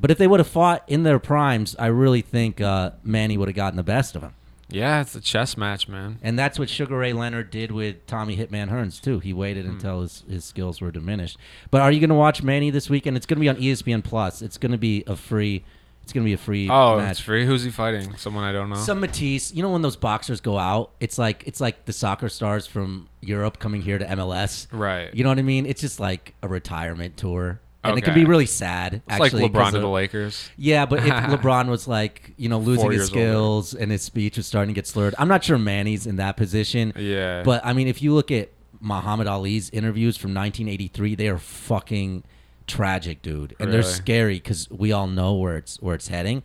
But 0.00 0.10
if 0.10 0.18
they 0.18 0.26
would 0.26 0.40
have 0.40 0.48
fought 0.48 0.82
in 0.88 1.02
their 1.02 1.18
primes, 1.18 1.76
I 1.78 1.86
really 1.86 2.22
think 2.22 2.60
uh, 2.60 2.92
Manny 3.02 3.36
would 3.36 3.48
have 3.48 3.56
gotten 3.56 3.76
the 3.76 3.82
best 3.82 4.16
of 4.16 4.22
him. 4.22 4.34
Yeah, 4.68 5.00
it's 5.00 5.14
a 5.14 5.20
chess 5.20 5.56
match, 5.56 5.88
man. 5.88 6.18
And 6.22 6.38
that's 6.38 6.58
what 6.58 6.68
Sugar 6.68 6.98
Ray 6.98 7.12
Leonard 7.12 7.50
did 7.50 7.72
with 7.72 8.06
Tommy 8.06 8.36
Hitman 8.36 8.70
Hearns 8.70 9.00
too. 9.00 9.18
He 9.18 9.32
waited 9.32 9.64
hmm. 9.64 9.72
until 9.72 10.02
his, 10.02 10.24
his 10.28 10.44
skills 10.44 10.80
were 10.80 10.90
diminished. 10.90 11.38
But 11.70 11.80
are 11.80 11.90
you 11.90 12.00
going 12.00 12.10
to 12.10 12.16
watch 12.16 12.42
Manny 12.42 12.70
this 12.70 12.90
weekend? 12.90 13.16
It's 13.16 13.26
going 13.26 13.36
to 13.36 13.40
be 13.40 13.48
on 13.48 13.56
ESPN 13.56 14.04
Plus. 14.04 14.42
It's 14.42 14.58
going 14.58 14.72
to 14.72 14.78
be 14.78 15.04
a 15.06 15.16
free. 15.16 15.64
It's 16.02 16.12
going 16.14 16.24
to 16.24 16.28
be 16.28 16.32
a 16.32 16.38
free 16.38 16.70
Oh, 16.70 16.96
match. 16.96 17.12
it's 17.12 17.20
free. 17.20 17.44
Who's 17.44 17.64
he 17.64 17.70
fighting? 17.70 18.16
Someone 18.16 18.42
I 18.42 18.52
don't 18.52 18.70
know. 18.70 18.76
Some 18.76 19.00
Matthysse, 19.00 19.52
you 19.52 19.62
know 19.62 19.70
when 19.70 19.82
those 19.82 19.96
boxers 19.96 20.40
go 20.40 20.58
out, 20.58 20.92
it's 21.00 21.18
like 21.18 21.42
it's 21.46 21.60
like 21.60 21.84
the 21.84 21.92
soccer 21.92 22.30
stars 22.30 22.66
from 22.66 23.08
Europe 23.20 23.58
coming 23.58 23.82
here 23.82 23.98
to 23.98 24.06
MLS. 24.06 24.68
Right. 24.72 25.14
You 25.14 25.22
know 25.22 25.28
what 25.28 25.38
I 25.38 25.42
mean? 25.42 25.66
It's 25.66 25.82
just 25.82 26.00
like 26.00 26.34
a 26.42 26.48
retirement 26.48 27.18
tour. 27.18 27.60
And 27.90 27.98
it 27.98 28.02
can 28.02 28.12
Okay. 28.12 28.20
be 28.20 28.26
really 28.26 28.46
sad. 28.46 28.94
it's 28.94 29.02
actually, 29.08 29.42
like 29.42 29.52
'cause 29.52 29.62
LeBron 29.66 29.70
to 29.72 29.76
of- 29.76 29.82
the 29.82 29.88
Lakers. 29.88 30.50
Yeah, 30.56 30.86
but 30.86 31.00
if 31.00 31.04
LeBron 31.42 31.68
was 31.68 31.86
like, 31.88 32.32
you 32.36 32.48
know, 32.48 32.58
losing 32.58 32.82
Four 32.84 32.92
his 32.92 32.98
years 33.00 33.10
older. 33.10 33.20
skills 33.20 33.74
and 33.74 33.90
his 33.90 34.02
speech 34.02 34.36
was 34.36 34.46
starting 34.46 34.74
to 34.74 34.78
get 34.78 34.86
slurred, 34.86 35.14
I'm 35.18 35.28
not 35.28 35.44
sure 35.44 35.58
Manny's 35.58 36.06
in 36.06 36.16
that 36.16 36.36
position. 36.36 36.92
Yeah. 36.96 37.42
But 37.44 37.64
I 37.64 37.72
mean, 37.72 37.88
if 37.88 38.02
you 38.02 38.14
look 38.14 38.30
at 38.30 38.50
Muhammad 38.80 39.26
Ali's 39.26 39.70
interviews 39.70 40.16
from 40.16 40.32
1983, 40.34 41.14
they 41.16 41.28
are 41.28 41.38
fucking 41.38 42.22
tragic, 42.66 43.22
dude, 43.22 43.56
and 43.58 43.72
they're 43.72 43.80
Really? 43.80 43.92
scary 43.92 44.34
because 44.34 44.68
we 44.70 44.92
all 44.92 45.06
know 45.06 45.34
where 45.34 45.56
it's 45.56 45.80
where 45.80 45.94
it's 45.94 46.08
heading. 46.08 46.42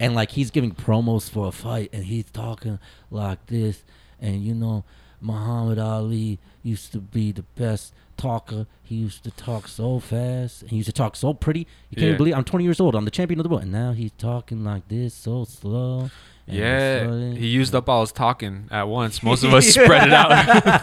And 0.00 0.14
like 0.14 0.32
he's 0.32 0.50
giving 0.50 0.72
promos 0.72 1.30
for 1.30 1.48
a 1.48 1.52
fight, 1.52 1.90
and 1.92 2.04
he's 2.04 2.24
talking 2.32 2.78
like 3.10 3.46
this, 3.46 3.84
and 4.20 4.42
you 4.42 4.54
know, 4.54 4.84
Muhammad 5.20 5.78
Ali 5.78 6.38
used 6.62 6.92
to 6.92 6.98
be 7.00 7.32
the 7.32 7.42
best 7.54 7.94
talker. 8.16 8.66
He 8.82 8.94
used 8.96 9.24
to 9.24 9.30
talk 9.30 9.68
so 9.68 9.98
fast. 10.00 10.62
and 10.62 10.70
He 10.70 10.76
used 10.78 10.86
to 10.88 10.92
talk 10.92 11.16
so 11.16 11.34
pretty. 11.34 11.66
You 11.90 11.96
can't 11.96 12.10
Yeah. 12.12 12.16
believe 12.16 12.34
I'm 12.34 12.44
20 12.44 12.64
years 12.64 12.80
old. 12.80 12.94
I'm 12.94 13.04
the 13.04 13.10
champion 13.10 13.40
of 13.40 13.44
the 13.44 13.50
world, 13.50 13.62
and 13.62 13.72
now 13.72 13.92
he's 13.92 14.12
talking 14.18 14.64
like 14.64 14.88
this, 14.88 15.14
so 15.14 15.44
slow. 15.44 16.10
Yeah, 16.48 17.32
he 17.34 17.48
used 17.48 17.74
up 17.74 17.88
all 17.88 18.02
his 18.02 18.12
talking 18.12 18.68
at 18.70 18.86
once. 18.86 19.20
Most 19.22 19.42
of 19.42 19.52
us 19.58 19.66
spread 19.66 20.06
it 20.06 20.12
out 20.12 20.30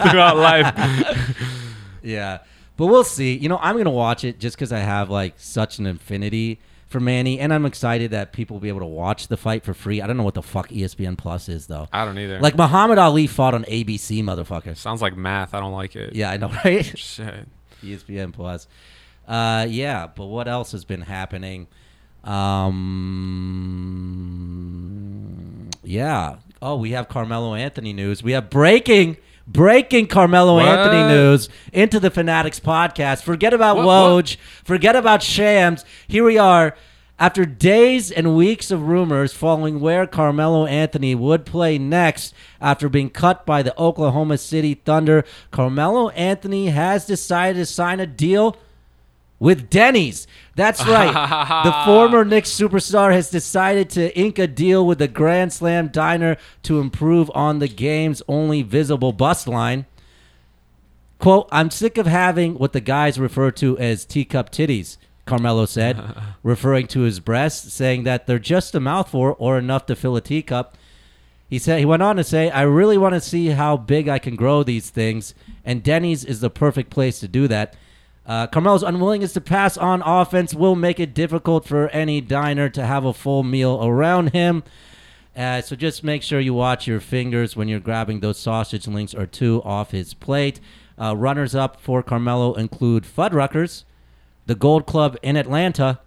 throughout 0.12 0.36
life. 0.38 1.38
Yeah, 2.06 2.40
but 2.76 2.88
we'll 2.88 3.06
see. 3.06 3.38
You 3.38 3.48
know, 3.48 3.58
I'm 3.62 3.78
gonna 3.78 3.90
watch 3.90 4.26
it 4.26 4.38
just 4.40 4.58
because 4.58 4.74
I 4.74 4.80
have 4.80 5.10
like 5.10 5.36
such 5.38 5.80
an 5.80 5.86
infinity 5.86 6.60
for 6.94 7.02
Manny, 7.02 7.40
and 7.40 7.54
I'm 7.54 7.66
excited 7.66 8.12
that 8.12 8.32
people 8.32 8.56
will 8.56 8.62
be 8.62 8.70
able 8.70 8.80
to 8.80 8.86
watch 8.86 9.28
the 9.28 9.36
fight 9.36 9.66
for 9.66 9.74
free. 9.74 10.00
I 10.02 10.08
don't 10.08 10.16
know 10.16 10.24
what 10.24 10.36
the 10.36 10.44
fuck 10.44 10.70
ESPN 10.70 11.18
Plus 11.18 11.50
is 11.50 11.68
though. 11.68 11.90
I 11.92 12.06
don't 12.06 12.18
either. 12.18 12.40
Like 12.40 12.56
Muhammad 12.56 13.00
Ali 13.00 13.28
fought 13.28 13.54
on 13.54 13.64
ABC, 13.66 14.24
motherfucker. 14.24 14.78
sounds 14.78 15.02
like 15.02 15.18
math. 15.18 15.54
I 15.54 15.60
don't 15.60 15.74
like 15.74 15.96
it. 15.98 16.16
Yeah, 16.16 16.30
I 16.30 16.38
know, 16.38 16.50
right? 16.64 16.86
Shit. 16.98 17.48
ESPN 17.84 18.32
Plus. 18.32 18.68
Uh, 19.28 19.66
yeah, 19.70 20.08
but 20.08 20.28
what 20.28 20.48
else 20.48 20.72
has 20.72 20.86
been 20.86 21.02
happening? 21.02 21.68
Um, 24.34 25.70
yeah. 25.84 26.38
Oh, 26.62 26.78
we 26.78 26.92
have 26.92 27.10
Carmelo 27.10 27.56
Anthony 27.56 27.92
news. 27.94 28.24
We 28.24 28.32
have 28.34 28.50
breaking, 28.50 29.18
breaking 29.48 30.08
Carmelo 30.08 30.56
What? 30.56 30.66
Anthony 30.66 31.14
news 31.14 31.50
into 31.74 32.00
the 32.00 32.10
Fanatics 32.10 32.60
podcast. 32.60 33.24
Forget 33.24 33.54
about 33.54 33.78
What- 33.78 33.86
what? 33.86 34.26
Woj. 34.26 34.38
Forget 34.64 34.96
about 34.96 35.22
Shams. 35.22 35.84
Here 36.08 36.24
we 36.24 36.38
are. 36.38 36.76
After 37.20 37.46
days 37.46 38.10
and 38.12 38.36
weeks 38.36 38.72
of 38.72 38.88
rumors 38.88 39.34
following 39.34 39.80
where 39.80 40.08
Carmelo 40.08 40.66
Anthony 40.66 41.14
would 41.16 41.46
play 41.46 41.78
next 41.78 42.34
after 42.60 42.90
being 42.90 43.10
cut 43.12 43.46
by 43.46 43.62
the 43.62 43.78
Oklahoma 43.80 44.38
City 44.40 44.74
Thunder, 44.74 45.24
Carmelo 45.52 46.10
Anthony 46.10 46.68
has 46.70 47.06
decided 47.06 47.60
to 47.60 47.66
sign 47.68 48.00
a 48.00 48.08
deal 48.08 48.58
with 49.44 49.70
Denny's. 49.70 50.26
That's 50.56 50.88
right. 50.88 51.12
the 51.66 51.74
former 51.86 52.24
Knicks 52.24 52.50
superstar 52.50 53.12
has 53.12 53.30
decided 53.30 53.90
to 53.90 54.18
ink 54.18 54.40
a 54.40 54.48
deal 54.48 54.88
with 54.88 55.00
the 55.00 55.10
Grand 55.10 55.52
Slam 55.52 55.90
Diner 55.90 56.38
to 56.62 56.80
improve 56.80 57.30
on 57.36 57.60
the 57.60 57.68
game's 57.68 58.22
only 58.30 58.62
visible 58.62 59.12
bus 59.12 59.46
line. 59.46 59.86
Quote, 61.20 61.50
I'm 61.52 61.72
sick 61.72 61.98
of 61.98 62.08
having 62.08 62.58
what 62.58 62.72
the 62.72 62.80
guys 62.80 63.20
refer 63.20 63.52
to 63.52 63.78
as 63.80 64.06
teacup 64.06 64.50
titties, 64.50 64.96
Carmelo 65.26 65.66
said, 65.66 66.02
referring 66.44 66.88
to 66.88 67.02
his 67.02 67.20
breasts, 67.20 67.74
saying 67.74 68.04
that 68.04 68.28
they're 68.28 68.40
just 68.40 68.74
a 68.76 68.80
mouthful 68.80 69.36
or 69.38 69.58
enough 69.58 69.86
to 69.88 69.96
fill 69.98 70.16
a 70.16 70.22
teacup. 70.22 70.78
He 71.50 71.60
said 71.60 71.80
he 71.80 71.86
went 71.86 72.02
on 72.02 72.16
to 72.16 72.24
say, 72.24 72.50
"I 72.50 72.62
really 72.62 72.98
want 72.98 73.14
to 73.14 73.20
see 73.20 73.48
how 73.48 73.76
big 73.76 74.08
I 74.08 74.20
can 74.20 74.38
grow 74.38 74.64
these 74.64 74.90
things, 74.90 75.36
and 75.66 75.84
Denny's 75.84 76.24
is 76.24 76.40
the 76.40 76.50
perfect 76.50 76.90
place 76.90 77.20
to 77.20 77.28
do 77.28 77.50
that." 77.50 77.76
Uh, 78.26 78.48
Carmelo's 78.48 78.84
unwillingness 78.84 79.34
to 79.34 79.42
pass 79.42 79.78
on 79.78 80.02
offense 80.02 80.54
will 80.54 80.76
make 80.76 81.00
it 81.00 81.14
difficult 81.14 81.66
for 81.66 81.90
any 81.90 82.22
diner 82.22 82.70
to 82.70 82.86
have 82.86 83.04
a 83.04 83.14
full 83.14 83.44
meal 83.44 83.84
around 83.84 84.32
him. 84.32 84.64
Uh, 85.36 85.62
so 85.62 85.76
just 85.76 86.04
make 86.04 86.22
sure 86.22 86.40
you 86.40 86.54
watch 86.54 86.88
your 86.88 87.00
fingers 87.00 87.56
when 87.56 87.68
you're 87.68 87.80
grabbing 87.80 88.20
those 88.20 88.38
sausage 88.38 88.88
links 88.88 89.14
or 89.14 89.26
two 89.26 89.62
off 89.64 89.92
his 89.92 90.14
plate. 90.14 90.60
Uh, 91.00 91.16
runners 91.16 91.56
up 91.56 91.82
for 91.82 92.04
Carmelo 92.04 92.54
include 92.54 93.04
Fuddruckers, 93.04 93.84
the 94.46 94.56
Gold 94.56 94.86
Club 94.86 95.18
in 95.24 95.36
Atlanta, 95.36 96.00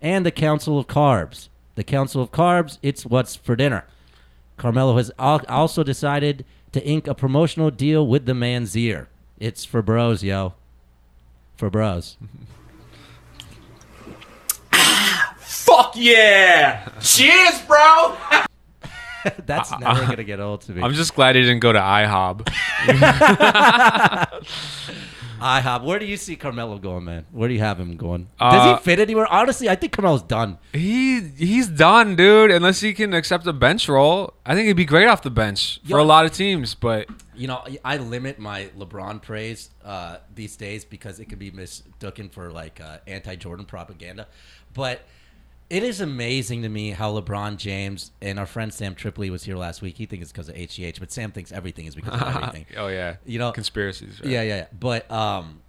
and 0.00 0.24
the 0.24 0.30
Council 0.30 0.78
of 0.78 0.86
Carbs. 0.86 1.48
The 1.74 1.84
Council 1.84 2.22
of 2.22 2.32
Carbs, 2.32 2.78
it's 2.82 3.04
what's 3.04 3.36
for 3.36 3.54
dinner. 3.54 3.84
Carmelo 4.56 4.96
has 4.96 5.10
al- 5.18 5.44
also 5.48 5.82
decided 5.82 6.44
to 6.72 6.84
ink 6.84 7.06
a 7.06 7.14
promotional 7.14 7.70
deal 7.70 8.06
with 8.06 8.26
the 8.26 8.32
Mansiere. 8.32 9.06
It's 9.38 9.64
for 9.64 9.82
bros, 9.82 10.22
yo. 10.22 10.54
For 11.60 11.68
bros. 11.68 12.16
Fuck 15.40 15.92
yeah! 15.94 16.88
Cheers, 17.02 17.60
bro! 17.68 18.16
That's 19.44 19.70
never 19.78 20.06
gonna 20.06 20.24
get 20.24 20.40
old 20.40 20.62
to 20.62 20.72
me. 20.72 20.80
I'm 20.82 20.94
just 20.94 21.14
glad 21.14 21.36
he 21.36 21.42
didn't 21.42 21.60
go 21.60 21.74
to 21.74 21.78
IHOB. 21.78 22.46
IHOP. 25.38 25.82
Where 25.84 25.98
do 25.98 26.06
you 26.06 26.16
see 26.16 26.34
Carmelo 26.36 26.78
going, 26.78 27.04
man? 27.04 27.26
Where 27.30 27.46
do 27.48 27.52
you 27.54 27.60
have 27.60 27.78
him 27.78 27.98
going? 27.98 28.28
Does 28.40 28.54
Uh, 28.66 28.76
he 28.78 28.82
fit 28.82 28.98
anywhere? 28.98 29.26
Honestly, 29.30 29.68
I 29.68 29.74
think 29.74 29.92
Carmelo's 29.92 30.22
done. 30.22 30.56
He 30.72 31.20
he's 31.36 31.68
done, 31.68 32.16
dude. 32.16 32.50
Unless 32.50 32.80
he 32.80 32.94
can 32.94 33.12
accept 33.12 33.46
a 33.46 33.52
bench 33.52 33.86
role, 33.86 34.32
I 34.46 34.54
think 34.54 34.66
he'd 34.66 34.76
be 34.76 34.86
great 34.86 35.08
off 35.08 35.20
the 35.20 35.28
bench 35.30 35.78
for 35.84 35.98
Yo. 35.98 36.00
a 36.00 36.04
lot 36.04 36.24
of 36.24 36.32
teams. 36.32 36.74
But 36.74 37.06
you 37.40 37.46
know, 37.46 37.64
I 37.84 37.96
limit 37.96 38.38
my 38.38 38.66
LeBron 38.78 39.22
praise 39.22 39.70
uh, 39.84 40.18
these 40.34 40.56
days 40.56 40.84
because 40.84 41.18
it 41.20 41.24
could 41.26 41.38
be 41.38 41.50
mistaken 41.50 42.28
for 42.28 42.50
like 42.50 42.80
uh, 42.80 42.98
anti-Jordan 43.06 43.64
propaganda. 43.64 44.26
But 44.74 45.00
it 45.70 45.82
is 45.82 46.00
amazing 46.02 46.60
to 46.62 46.68
me 46.68 46.90
how 46.90 47.18
LeBron 47.18 47.56
James 47.56 48.10
and 48.20 48.38
our 48.38 48.44
friend 48.44 48.74
Sam 48.74 48.94
Tripoli 48.94 49.30
was 49.30 49.44
here 49.44 49.56
last 49.56 49.80
week. 49.80 49.96
He 49.96 50.04
thinks 50.04 50.24
it's 50.24 50.32
because 50.32 50.48
of 50.50 50.54
HGH, 50.56 51.00
but 51.00 51.10
Sam 51.10 51.32
thinks 51.32 51.50
everything 51.50 51.86
is 51.86 51.94
because 51.94 52.20
of 52.20 52.36
everything. 52.36 52.66
oh 52.76 52.88
yeah, 52.88 53.16
You 53.24 53.38
know- 53.38 53.52
conspiracies. 53.52 54.20
Right? 54.20 54.30
Yeah, 54.30 54.42
yeah, 54.42 54.56
yeah. 54.56 54.66
But 54.78 55.10
um, 55.10 55.60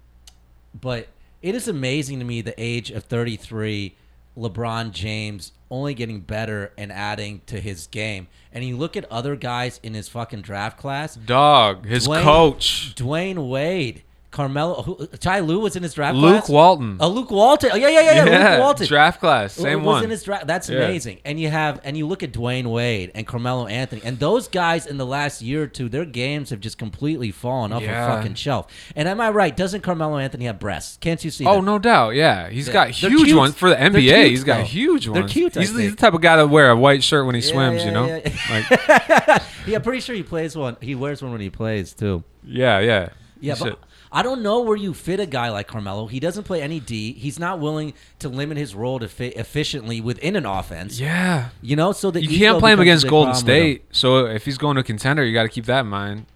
but 0.78 1.08
it 1.40 1.54
is 1.54 1.68
amazing 1.68 2.18
to 2.18 2.24
me 2.26 2.42
the 2.42 2.54
age 2.62 2.90
of 2.90 3.04
33, 3.04 3.96
LeBron 4.36 4.92
James 4.92 5.52
only 5.70 5.94
getting 5.94 6.20
better 6.20 6.72
and 6.76 6.92
adding 6.92 7.40
to 7.46 7.60
his 7.60 7.86
game. 7.86 8.28
And 8.52 8.64
you 8.64 8.76
look 8.76 8.96
at 8.96 9.10
other 9.10 9.36
guys 9.36 9.80
in 9.82 9.94
his 9.94 10.08
fucking 10.08 10.42
draft 10.42 10.78
class. 10.78 11.14
Dog, 11.14 11.86
his 11.86 12.06
Dwayne- 12.06 12.22
coach, 12.22 12.94
Dwyane 12.94 13.48
Wade, 13.48 14.02
Carmelo, 14.32 14.82
who, 14.82 15.06
Ty 15.06 15.40
Lue 15.40 15.60
was 15.60 15.76
in 15.76 15.82
his 15.84 15.94
draft 15.94 16.16
Luke 16.16 16.38
class. 16.44 16.48
Walton. 16.48 16.96
Oh, 16.98 17.08
Luke 17.08 17.30
Walton. 17.30 17.70
Oh, 17.72 17.76
yeah, 17.76 17.88
yeah, 17.90 18.00
yeah, 18.00 18.24
yeah. 18.24 18.50
Luke 18.54 18.60
Walton. 18.60 18.86
draft 18.88 19.20
class, 19.20 19.52
same 19.52 19.84
was 19.84 19.96
one. 19.96 20.04
in 20.04 20.10
his 20.10 20.22
draft. 20.24 20.46
That's 20.46 20.68
Yeah. 20.68 20.78
amazing. 20.78 21.20
And 21.24 21.38
you 21.38 21.48
have 21.50 21.80
and 21.84 21.96
you 21.96 22.08
look 22.08 22.22
at 22.22 22.32
Dwyane 22.32 22.64
Wade 22.66 23.12
and 23.14 23.26
Carmelo 23.26 23.66
Anthony 23.66 24.00
and 24.04 24.18
those 24.18 24.48
guys 24.48 24.86
in 24.86 24.96
the 24.96 25.06
last 25.06 25.42
year 25.42 25.62
or 25.62 25.66
two, 25.66 25.88
their 25.88 26.04
games 26.04 26.50
have 26.50 26.60
just 26.60 26.78
completely 26.78 27.30
fallen 27.30 27.72
off 27.72 27.82
Yeah. 27.82 28.10
a 28.12 28.16
fucking 28.16 28.34
shelf. 28.34 28.66
And 28.96 29.06
am 29.06 29.20
I 29.20 29.30
right? 29.30 29.56
Doesn't 29.56 29.82
Carmelo 29.82 30.16
Anthony 30.18 30.46
have 30.46 30.58
breasts? 30.58 30.96
Can't 31.00 31.22
you 31.24 31.30
see? 31.30 31.44
Oh 31.46 31.56
that? 31.56 31.62
no 31.62 31.78
doubt, 31.78 32.14
yeah. 32.14 32.48
He's 32.48 32.66
Yeah. 32.68 32.72
got 32.72 32.90
huge 32.90 33.24
cute. 33.26 33.36
ones 33.36 33.54
for 33.54 33.68
the 33.68 33.76
NBA. 33.76 34.00
cute, 34.14 34.26
he's 34.30 34.44
got 34.44 34.56
though. 34.58 34.64
huge 34.64 35.04
They're 35.04 35.12
ones. 35.22 35.32
cute, 35.32 35.56
I 35.56 35.60
He's, 35.60 35.76
he's 35.76 35.90
the 35.90 35.96
type 35.96 36.14
of 36.14 36.20
guy 36.22 36.36
to 36.36 36.46
wear 36.46 36.70
a 36.70 36.76
white 36.76 37.04
shirt 37.04 37.26
when 37.26 37.34
he 37.34 37.42
swims. 37.42 37.84
you 37.84 37.90
know, 37.90 38.06
yeah, 38.06 38.30
like 38.50 39.42
yeah, 39.66 39.78
pretty 39.78 40.00
sure 40.00 40.14
he 40.16 40.22
plays 40.22 40.56
one. 40.56 40.76
He 40.80 40.94
wears 40.94 41.22
one 41.22 41.32
when 41.32 41.40
he 41.42 41.50
plays 41.50 41.92
too. 41.92 42.24
yeah, 42.44 42.78
yeah, 42.80 43.08
Yeah, 43.40 43.56
but. 43.60 43.78
I 44.14 44.22
don't 44.22 44.42
know 44.42 44.60
where 44.60 44.76
you 44.76 44.92
fit 44.92 45.20
a 45.20 45.26
guy 45.26 45.48
like 45.48 45.66
Carmelo. 45.68 46.06
He 46.06 46.20
doesn't 46.20 46.44
play 46.44 46.60
any 46.60 46.80
D. 46.80 47.14
He's 47.14 47.38
not 47.38 47.60
willing 47.60 47.94
to 48.18 48.28
limit 48.28 48.58
his 48.58 48.74
role 48.74 48.98
to 48.98 49.08
fit 49.08 49.36
efficiently 49.36 50.02
within 50.02 50.36
an 50.36 50.44
offense. 50.44 51.00
yeah. 51.00 51.48
You 51.62 51.76
know, 51.76 51.92
so 51.92 52.10
that 52.10 52.22
You 52.22 52.38
can't 52.38 52.58
play 52.58 52.72
him 52.72 52.80
against 52.80 53.08
Golden 53.08 53.34
State. 53.34 53.84
So 53.90 54.26
if 54.26 54.44
he's 54.44 54.58
going 54.58 54.76
to 54.76 54.82
contender, 54.82 55.24
you 55.24 55.32
got 55.32 55.44
to 55.44 55.48
keep 55.48 55.64
that 55.64 55.80
in 55.80 55.86
mind. 55.86 56.26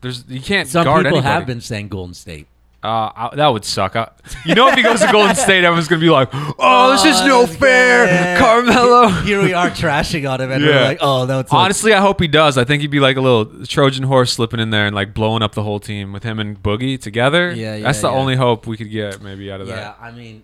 There's 0.00 0.24
you 0.28 0.40
can't 0.40 0.66
Some 0.66 0.84
guard 0.84 1.04
people 1.04 1.18
anybody. 1.18 1.32
have 1.34 1.46
been 1.46 1.60
saying 1.60 1.88
Golden 1.88 2.14
State. 2.14 2.46
Uh, 2.82 3.10
I, 3.14 3.30
that 3.36 3.48
would 3.48 3.66
suck. 3.66 3.94
I, 3.94 4.10
you 4.46 4.54
know, 4.54 4.68
if 4.68 4.74
he 4.74 4.82
goes 4.82 5.00
to 5.00 5.12
Golden 5.12 5.36
State, 5.46 5.64
everyone's 5.64 5.86
gonna 5.86 6.00
be 6.00 6.08
like, 6.08 6.30
"Oh, 6.32 6.92
this 6.92 7.04
is 7.04 7.20
no 7.26 7.44
this 7.44 7.54
fair, 7.56 8.06
guy- 8.06 8.40
Carmelo." 8.40 9.08
Here 9.22 9.42
we 9.42 9.52
are 9.52 9.68
trashing 9.68 10.28
on 10.30 10.40
him, 10.40 10.50
and 10.50 10.64
Yeah. 10.64 10.68
we're 10.70 10.84
like, 10.84 10.98
oh, 11.02 11.26
no, 11.26 11.40
it's 11.40 11.52
Honestly, 11.52 11.92
I 11.92 12.00
hope 12.00 12.18
he 12.22 12.26
does. 12.26 12.56
I 12.56 12.64
think 12.64 12.80
he'd 12.80 12.90
be 12.90 12.98
like 13.00 13.18
a 13.18 13.20
little 13.20 13.66
Trojan 13.66 14.04
horse 14.04 14.32
slipping 14.32 14.60
in 14.60 14.70
there 14.70 14.86
and 14.86 14.94
like 14.94 15.12
blowing 15.12 15.42
up 15.42 15.54
the 15.54 15.62
whole 15.62 15.78
team 15.78 16.12
with 16.14 16.22
him 16.22 16.38
and 16.38 16.62
Boogie 16.62 16.98
together. 16.98 17.52
Yeah, 17.52 17.74
yeah, 17.76 17.82
That's 17.82 18.00
the 18.00 18.08
yeah. 18.10 18.14
only 18.16 18.36
hope 18.36 18.66
we 18.66 18.78
could 18.78 18.90
get 18.90 19.20
maybe 19.20 19.52
out 19.52 19.60
of 19.60 19.66
that. 19.66 19.74
Yeah, 19.76 19.80
that. 19.82 19.98
I 20.00 20.10
mean, 20.12 20.42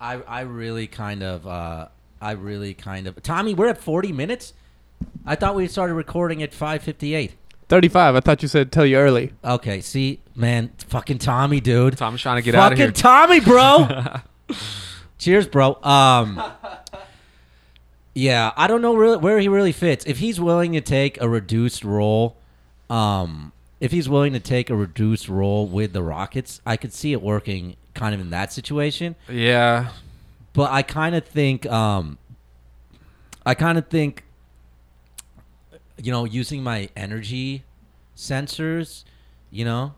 I 0.00 0.14
I 0.28 0.40
really 0.42 0.86
kind 0.86 1.24
of 1.24 1.44
uh 1.44 1.88
I 2.22 2.32
really 2.32 2.74
kind 2.74 3.08
of 3.08 3.20
Tommy, 3.24 3.52
we're 3.52 3.66
at 3.68 3.78
40 3.78 4.12
minutes. 4.12 4.52
I 5.26 5.34
thought 5.34 5.56
we 5.56 5.66
started 5.66 5.94
recording 5.94 6.40
at 6.42 6.52
5:58. 6.52 7.32
35. 7.68 8.16
I 8.16 8.20
thought 8.20 8.42
you 8.42 8.48
said 8.48 8.70
tell 8.72 8.84
you 8.86 8.96
early. 8.96 9.32
Okay, 9.44 9.80
see, 9.80 10.20
man, 10.34 10.70
fucking 10.88 11.18
Tommy, 11.18 11.60
dude. 11.60 11.96
Tom's 11.96 12.20
trying 12.20 12.36
to 12.36 12.42
get 12.42 12.54
fucking 12.54 12.64
out 12.64 12.72
of 12.72 12.78
here. 12.78 12.88
Fucking 12.88 13.02
Tommy, 13.02 13.40
bro. 13.40 14.56
Cheers, 15.18 15.46
bro. 15.46 15.78
Um 15.82 16.42
Yeah, 18.14 18.52
I 18.56 18.66
don't 18.68 18.82
know 18.82 18.94
really 18.94 19.16
where 19.16 19.38
he 19.40 19.48
really 19.48 19.72
fits. 19.72 20.04
If 20.06 20.18
he's 20.18 20.40
willing 20.40 20.72
to 20.72 20.80
take 20.80 21.20
a 21.20 21.28
reduced 21.28 21.84
role, 21.84 22.36
um 22.90 23.52
if 23.80 23.90
he's 23.92 24.08
willing 24.08 24.32
to 24.34 24.40
take 24.40 24.70
a 24.70 24.76
reduced 24.76 25.28
role 25.28 25.66
with 25.66 25.92
the 25.92 26.02
Rockets, 26.02 26.60
I 26.64 26.76
could 26.76 26.92
see 26.92 27.12
it 27.12 27.20
working 27.22 27.76
kind 27.94 28.14
of 28.14 28.20
in 28.20 28.30
that 28.30 28.52
situation. 28.52 29.16
yeah, 29.28 29.88
but 30.52 30.70
I 30.70 30.82
kind 30.82 31.14
of 31.14 31.24
think 31.26 31.66
um 31.66 32.18
I 33.46 33.54
kind 33.54 33.78
of 33.78 33.88
think 33.88 34.24
you 36.02 36.12
know 36.12 36.24
using 36.24 36.62
my 36.62 36.88
energy 36.96 37.64
sensors, 38.16 39.04
you 39.50 39.64
know, 39.64 39.94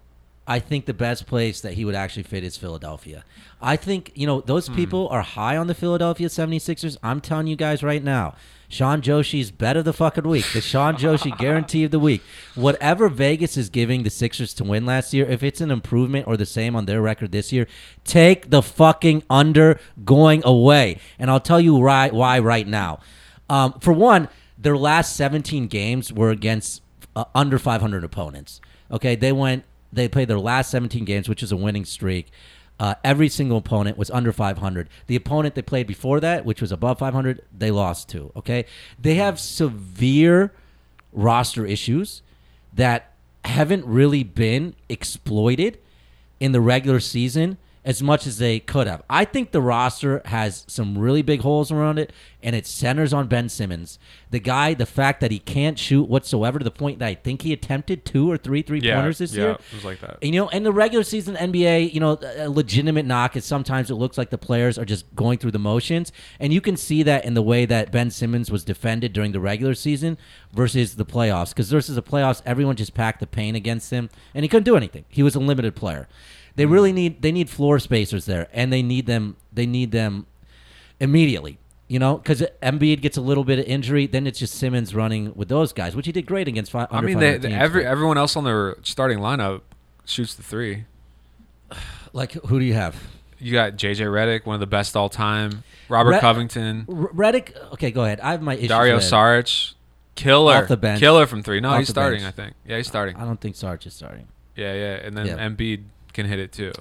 I 0.46 0.61
think 0.61 0.87
the 0.87 0.94
best 0.94 1.26
place 1.26 1.61
that 1.61 1.74
he 1.74 1.85
would 1.85 1.96
actually 1.96 2.22
fit 2.22 2.44
is 2.44 2.56
Philadelphia. 2.56 3.24
I 3.61 3.74
think, 3.76 4.12
you 4.14 4.28
know, 4.28 4.40
those 4.40 4.68
people 4.68 5.09
are 5.09 5.22
high 5.22 5.56
on 5.56 5.66
the 5.66 5.74
Philadelphia 5.74 6.28
76ers. 6.28 6.96
I'm 7.02 7.20
telling 7.20 7.48
you 7.48 7.56
guys 7.56 7.82
right 7.82 8.02
now. 8.02 8.35
Sean 8.68 9.00
Joshi's 9.00 9.50
bet 9.50 9.76
of 9.76 9.85
the 9.85 9.92
fucking 9.92 10.28
week. 10.28 10.44
The 10.52 10.61
Sean 10.61 10.96
Joshi 10.96 11.37
guarantee 11.38 11.85
of 11.85 11.90
the 11.90 11.98
week. 11.98 12.22
Whatever 12.54 13.09
Vegas 13.09 13.56
is 13.56 13.68
giving 13.68 14.02
the 14.02 14.11
Sixers 14.11 14.54
to 14.54 14.64
win 14.64 14.87
last 14.87 15.12
year, 15.12 15.26
if 15.26 15.42
it's 15.42 15.61
an 15.61 15.70
improvement 15.70 16.26
or 16.28 16.37
the 16.37 16.46
same 16.46 16.76
on 16.76 16.87
their 16.87 17.02
record 17.02 17.32
this 17.32 17.52
year, 17.52 17.66
take 18.04 18.50
the 18.50 18.62
fucking 18.62 19.24
under 19.28 19.80
going 20.04 20.42
away. 20.44 20.98
And 21.18 21.30
I'll 21.30 21.40
tell 21.40 21.61
you 21.61 21.80
right 21.80 22.12
why 22.12 22.38
right 22.38 22.66
now. 22.66 23.00
Um, 23.48 23.78
for 23.80 23.92
one, 23.92 24.28
their 24.58 24.76
last 24.76 25.16
17 25.16 25.66
games 25.66 26.12
were 26.12 26.30
against 26.30 26.82
uh, 27.14 27.24
under 27.34 27.58
500 27.58 28.04
opponents. 28.04 28.60
Okay, 28.90 29.16
they 29.16 29.32
went. 29.32 29.64
They 29.92 30.08
played 30.08 30.28
their 30.28 30.38
last 30.38 30.70
17 30.70 31.04
games, 31.04 31.28
which 31.28 31.42
is 31.42 31.52
a 31.52 31.56
winning 31.56 31.84
streak. 31.84 32.30
Uh, 32.78 32.94
every 33.02 33.28
single 33.28 33.56
opponent 33.56 33.96
was 33.96 34.10
under 34.10 34.32
500. 34.32 34.88
The 35.06 35.16
opponent 35.16 35.54
they 35.54 35.62
played 35.62 35.86
before 35.86 36.20
that, 36.20 36.44
which 36.44 36.60
was 36.60 36.70
above 36.70 36.98
500, 36.98 37.42
they 37.56 37.70
lost 37.70 38.08
to. 38.10 38.32
Okay, 38.36 38.66
they 39.00 39.14
have 39.14 39.40
severe 39.40 40.52
roster 41.12 41.64
issues 41.64 42.22
that 42.74 43.12
haven't 43.44 43.86
really 43.86 44.22
been 44.22 44.74
exploited 44.88 45.78
in 46.38 46.52
the 46.52 46.60
regular 46.60 47.00
season 47.00 47.56
as 47.87 48.03
much 48.03 48.27
as 48.27 48.38
they 48.38 48.59
could 48.59 48.88
have. 48.88 49.01
I 49.09 49.25
think 49.25 49.53
the 49.53 49.62
roster 49.62 50.20
has 50.25 50.64
some 50.66 50.99
really 50.99 51.22
big 51.22 51.42
holes 51.42 51.70
around 51.70 52.01
it, 52.01 52.12
and 52.42 52.57
it 52.57 52.66
centers 52.66 53.12
on 53.12 53.29
Ben 53.29 53.49
Simmons. 53.49 54.01
The 54.31 54.40
guy, 54.40 54.75
the 54.75 54.87
fact 54.87 55.20
that 55.20 55.31
he 55.31 55.38
can't 55.38 55.79
shoot 55.79 56.09
whatsoever 56.09 56.59
to 56.59 56.64
the 56.64 56.72
point 56.72 56.99
that 56.99 57.07
I 57.07 57.14
think 57.14 57.42
he 57.42 57.53
attempted 57.53 58.05
two 58.05 58.29
or 58.29 58.37
three 58.37 58.62
three 58.62 58.81
yeah, 58.81 58.96
pointers 58.96 59.18
this 59.18 59.35
yeah, 59.35 59.42
year. 59.42 59.51
It 59.53 59.61
was 59.72 59.85
like 59.85 60.01
that. 60.01 60.18
And, 60.20 60.35
You 60.35 60.40
know, 60.40 60.49
in 60.49 60.64
the 60.64 60.72
regular 60.72 61.05
season 61.05 61.37
NBA, 61.37 61.94
you 61.94 62.01
know, 62.01 62.18
a 62.37 62.51
legitimate 62.51 63.07
knock 63.07 63.37
is 63.37 63.44
sometimes 63.44 63.88
it 63.88 63.94
looks 63.94 64.18
like 64.18 64.31
the 64.31 64.38
players 64.38 64.79
are 64.79 64.85
just 64.85 65.14
going 65.14 65.38
through 65.38 65.53
the 65.53 65.61
motions, 65.61 66.11
and 66.40 66.53
you 66.53 66.61
can 66.61 66.77
see 66.77 67.05
that 67.05 67.25
in 67.25 67.35
the 67.35 67.42
way 67.42 67.66
that 67.66 67.92
Ben 67.92 68.11
Simmons 68.11 68.51
was 68.51 68.64
defended 68.64 69.12
during 69.12 69.31
the 69.31 69.40
regular 69.40 69.75
season 69.75 70.18
versus 70.53 70.96
the 70.96 71.07
playoffs. 71.07 71.51
Because 71.51 71.70
versus 71.70 71.94
the 71.94 72.03
playoffs, 72.03 72.42
everyone 72.44 72.75
just 72.75 72.94
packed 72.94 73.20
the 73.20 73.29
paint 73.29 73.57
against 73.57 73.92
him, 73.92 74.11
and 74.35 74.42
he 74.42 74.49
couldn't 74.49 74.64
do 74.64 74.77
anything. 74.77 75.05
He 75.09 75.22
was 75.22 75.37
a 75.37 75.40
limited 75.40 75.77
player. 75.77 76.09
They 76.56 76.64
hmm. 76.64 76.72
really 76.72 76.92
need 76.92 77.22
they 77.22 77.32
need 77.32 77.48
floor 77.48 77.78
spacers 77.78 78.26
there, 78.26 78.48
and 78.52 78.72
they 78.72 78.82
need 78.82 79.06
them 79.06 79.36
they 79.52 79.66
need 79.66 79.92
them 79.92 80.26
immediately. 80.98 81.58
You 81.88 82.00
know, 82.00 82.16
because 82.16 82.42
Embiid 82.64 83.00
gets 83.00 83.16
a 83.16 83.20
little 83.20 83.44
bit 83.44 83.60
of 83.60 83.64
injury, 83.66 84.08
then 84.08 84.26
it's 84.26 84.40
just 84.40 84.54
Simmons 84.56 84.92
running 84.92 85.32
with 85.36 85.48
those 85.48 85.72
guys, 85.72 85.94
which 85.94 86.06
he 86.06 86.10
did 86.10 86.26
great 86.26 86.48
against. 86.48 86.72
Five, 86.72 86.88
I 86.90 87.00
mean, 87.00 87.20
they, 87.20 87.38
they- 87.38 87.52
every 87.52 87.86
everyone 87.86 88.18
else 88.18 88.34
on 88.34 88.42
their 88.42 88.76
starting 88.82 89.18
lineup 89.18 89.60
shoots 90.04 90.34
the 90.34 90.42
three. 90.42 90.84
like 92.12 92.32
who 92.32 92.58
do 92.58 92.64
you 92.64 92.74
have? 92.74 93.00
You 93.38 93.52
got 93.52 93.74
JJ 93.74 93.98
Redick, 94.06 94.46
one 94.46 94.54
of 94.54 94.60
the 94.60 94.66
best 94.66 94.96
all 94.96 95.08
time. 95.08 95.62
Robert 95.88 96.12
Red- 96.12 96.20
Covington, 96.22 96.86
R- 96.88 97.10
Redick. 97.12 97.54
Okay, 97.74 97.92
go 97.92 98.02
ahead. 98.02 98.18
I 98.20 98.32
have 98.32 98.42
my 98.42 98.54
issues. 98.54 98.68
Dario 98.68 98.98
Saric, 98.98 99.74
killer, 100.16 100.54
Off 100.54 100.68
the 100.68 100.76
bench. 100.76 100.98
killer 100.98 101.26
from 101.26 101.42
three. 101.44 101.60
No, 101.60 101.70
Off 101.70 101.78
he's 101.78 101.88
starting. 101.88 102.22
bench. 102.22 102.34
I 102.34 102.42
think. 102.42 102.54
Yeah, 102.66 102.78
he's 102.78 102.88
starting. 102.88 103.14
I 103.16 103.24
don't 103.24 103.40
think 103.40 103.54
Sarge 103.54 103.86
is 103.86 103.94
starting. 103.94 104.26
Yeah, 104.56 104.72
yeah, 104.72 104.94
and 104.94 105.16
then 105.16 105.26
Yeah. 105.26 105.36
Embiid 105.36 105.84
can 106.16 106.26
hit 106.26 106.40
it 106.40 106.50
too. 106.50 106.72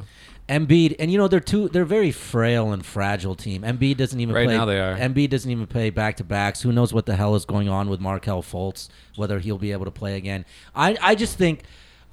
Embiid, 0.50 0.95
and 1.00 1.12
you 1.12 1.17
know 1.17 1.28
they're 1.28 1.39
two. 1.39 1.69
They're 1.69 1.86
very 1.86 2.12
frail 2.12 2.71
and 2.71 2.86
fragile 2.86 3.34
team. 3.36 3.63
Embiid 3.63 3.98
doesn't 3.98 4.19
even 4.19 4.34
Right 4.36 4.45
play. 4.45 4.56
now 4.58 4.65
they 4.65 4.80
are. 4.80 4.95
Embiid 4.95 5.30
doesn't 5.30 5.50
even 5.50 5.65
play 5.67 5.89
back 5.89 6.17
to 6.17 6.24
backs. 6.24 6.62
Who 6.62 6.71
knows 6.71 6.93
what 6.93 7.06
the 7.08 7.15
hell 7.15 7.36
is 7.36 7.45
going 7.45 7.67
on 7.67 7.89
with 7.89 8.00
Markelle 8.00 8.43
Fultz? 8.43 8.89
Whether 9.15 9.39
he'll 9.39 9.58
be 9.58 9.71
able 9.71 9.86
to 9.86 9.91
play 9.91 10.17
again. 10.17 10.45
I 10.76 10.98
I 11.02 11.15
just 11.15 11.38
think, 11.38 11.63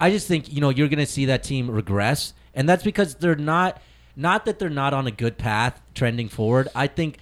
I 0.01 0.11
just 0.11 0.29
think 0.29 0.51
you 0.53 0.61
know 0.61 0.71
you're 0.71 0.89
going 0.89 0.99
to 0.99 1.07
see 1.07 1.27
that 1.27 1.43
team 1.43 1.71
regress, 1.71 2.33
and 2.55 2.69
that's 2.69 2.83
because 2.85 3.15
they're 3.17 3.35
not. 3.37 3.81
Not 4.15 4.45
that 4.45 4.59
they're 4.59 4.69
not 4.69 4.93
on 4.93 5.07
a 5.07 5.11
good 5.11 5.39
path 5.39 5.81
trending 5.95 6.29
forward. 6.29 6.69
I 6.75 6.87
think. 6.87 7.19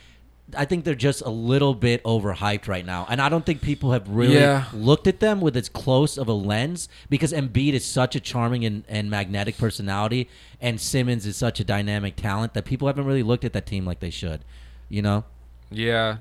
I 0.57 0.65
think 0.65 0.85
they're 0.85 0.95
just 0.95 1.23
a 1.23 1.31
little 1.31 1.75
bit 1.75 2.03
overhyped 2.05 2.69
right 2.69 2.85
now, 2.85 3.07
and 3.09 3.21
I 3.21 3.29
don't 3.29 3.45
think 3.47 3.61
people 3.63 3.93
have 3.93 4.09
really 4.09 4.35
Yeah. 4.35 4.65
looked 4.73 5.07
at 5.07 5.21
them 5.21 5.41
with 5.41 5.57
as 5.57 5.69
close 5.69 6.17
of 6.19 6.29
a 6.29 6.33
lens 6.33 6.89
because 7.09 7.33
Embiid 7.33 7.73
is 7.73 7.85
such 7.85 8.15
a 8.17 8.21
charming 8.21 8.65
and, 8.65 8.85
and 8.89 9.11
magnetic 9.11 9.57
personality, 9.59 10.29
and 10.61 10.81
Simmons 10.81 11.27
is 11.27 11.37
such 11.37 11.61
a 11.61 11.65
dynamic 11.65 12.17
talent 12.17 12.55
that 12.55 12.65
people 12.65 12.87
haven't 12.89 13.05
really 13.05 13.23
looked 13.23 13.45
at 13.45 13.53
that 13.53 13.67
team 13.67 13.85
like 13.85 14.01
they 14.01 14.11
should. 14.11 14.41
You 14.89 15.03
know? 15.03 15.25
Yeah, 15.71 16.17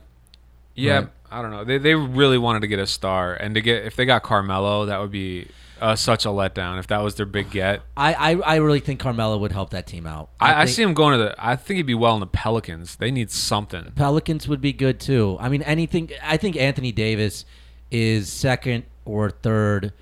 yeah. 0.76 0.96
Right. 1.00 1.08
I 1.32 1.42
don't 1.42 1.52
know. 1.52 1.64
They 1.64 1.78
they 1.78 1.96
really 1.96 2.38
wanted 2.38 2.62
to 2.62 2.68
get 2.68 2.80
a 2.80 2.88
star, 2.88 3.34
and 3.36 3.54
to 3.56 3.62
get 3.62 3.86
if 3.86 3.96
they 3.96 4.06
got 4.06 4.24
Carmelo, 4.24 4.86
that 4.86 5.00
would 5.00 5.12
be 5.12 5.48
uh, 5.82 5.96
such 5.96 6.26
a 6.26 6.30
letdown. 6.30 6.80
If 6.80 6.88
that 6.88 7.00
was 7.00 7.16
their 7.16 7.26
big 7.26 7.52
get, 7.52 7.82
I, 7.96 8.14
I, 8.14 8.36
I 8.36 8.56
really 8.58 8.80
think 8.80 9.00
Carmelo 9.00 9.38
would 9.38 9.52
help 9.52 9.72
that 9.72 9.88
team 9.88 10.06
out. 10.06 10.30
I, 10.40 10.54
I 10.54 10.66
think 10.66 10.76
see 10.76 10.84
him 10.84 10.94
going 10.94 11.18
to 11.18 11.24
the. 11.24 11.36
I 11.38 11.56
think 11.56 11.78
he'd 11.78 11.84
be 11.84 11.94
well 11.96 12.14
in 12.14 12.20
the 12.20 12.28
Pelicans. 12.28 12.96
They 12.98 13.12
need 13.12 13.32
something. 13.32 13.92
Pelicans 13.96 14.48
would 14.48 14.62
be 14.62 14.74
good 14.74 15.00
too. 15.00 15.38
I 15.40 15.50
mean, 15.50 15.62
anything. 15.64 16.12
I 16.24 16.38
think 16.38 16.56
Anthony 16.56 16.92
Davis 16.92 17.46
is 17.92 18.32
second 18.32 18.86
or 19.06 19.30
third 19.30 19.94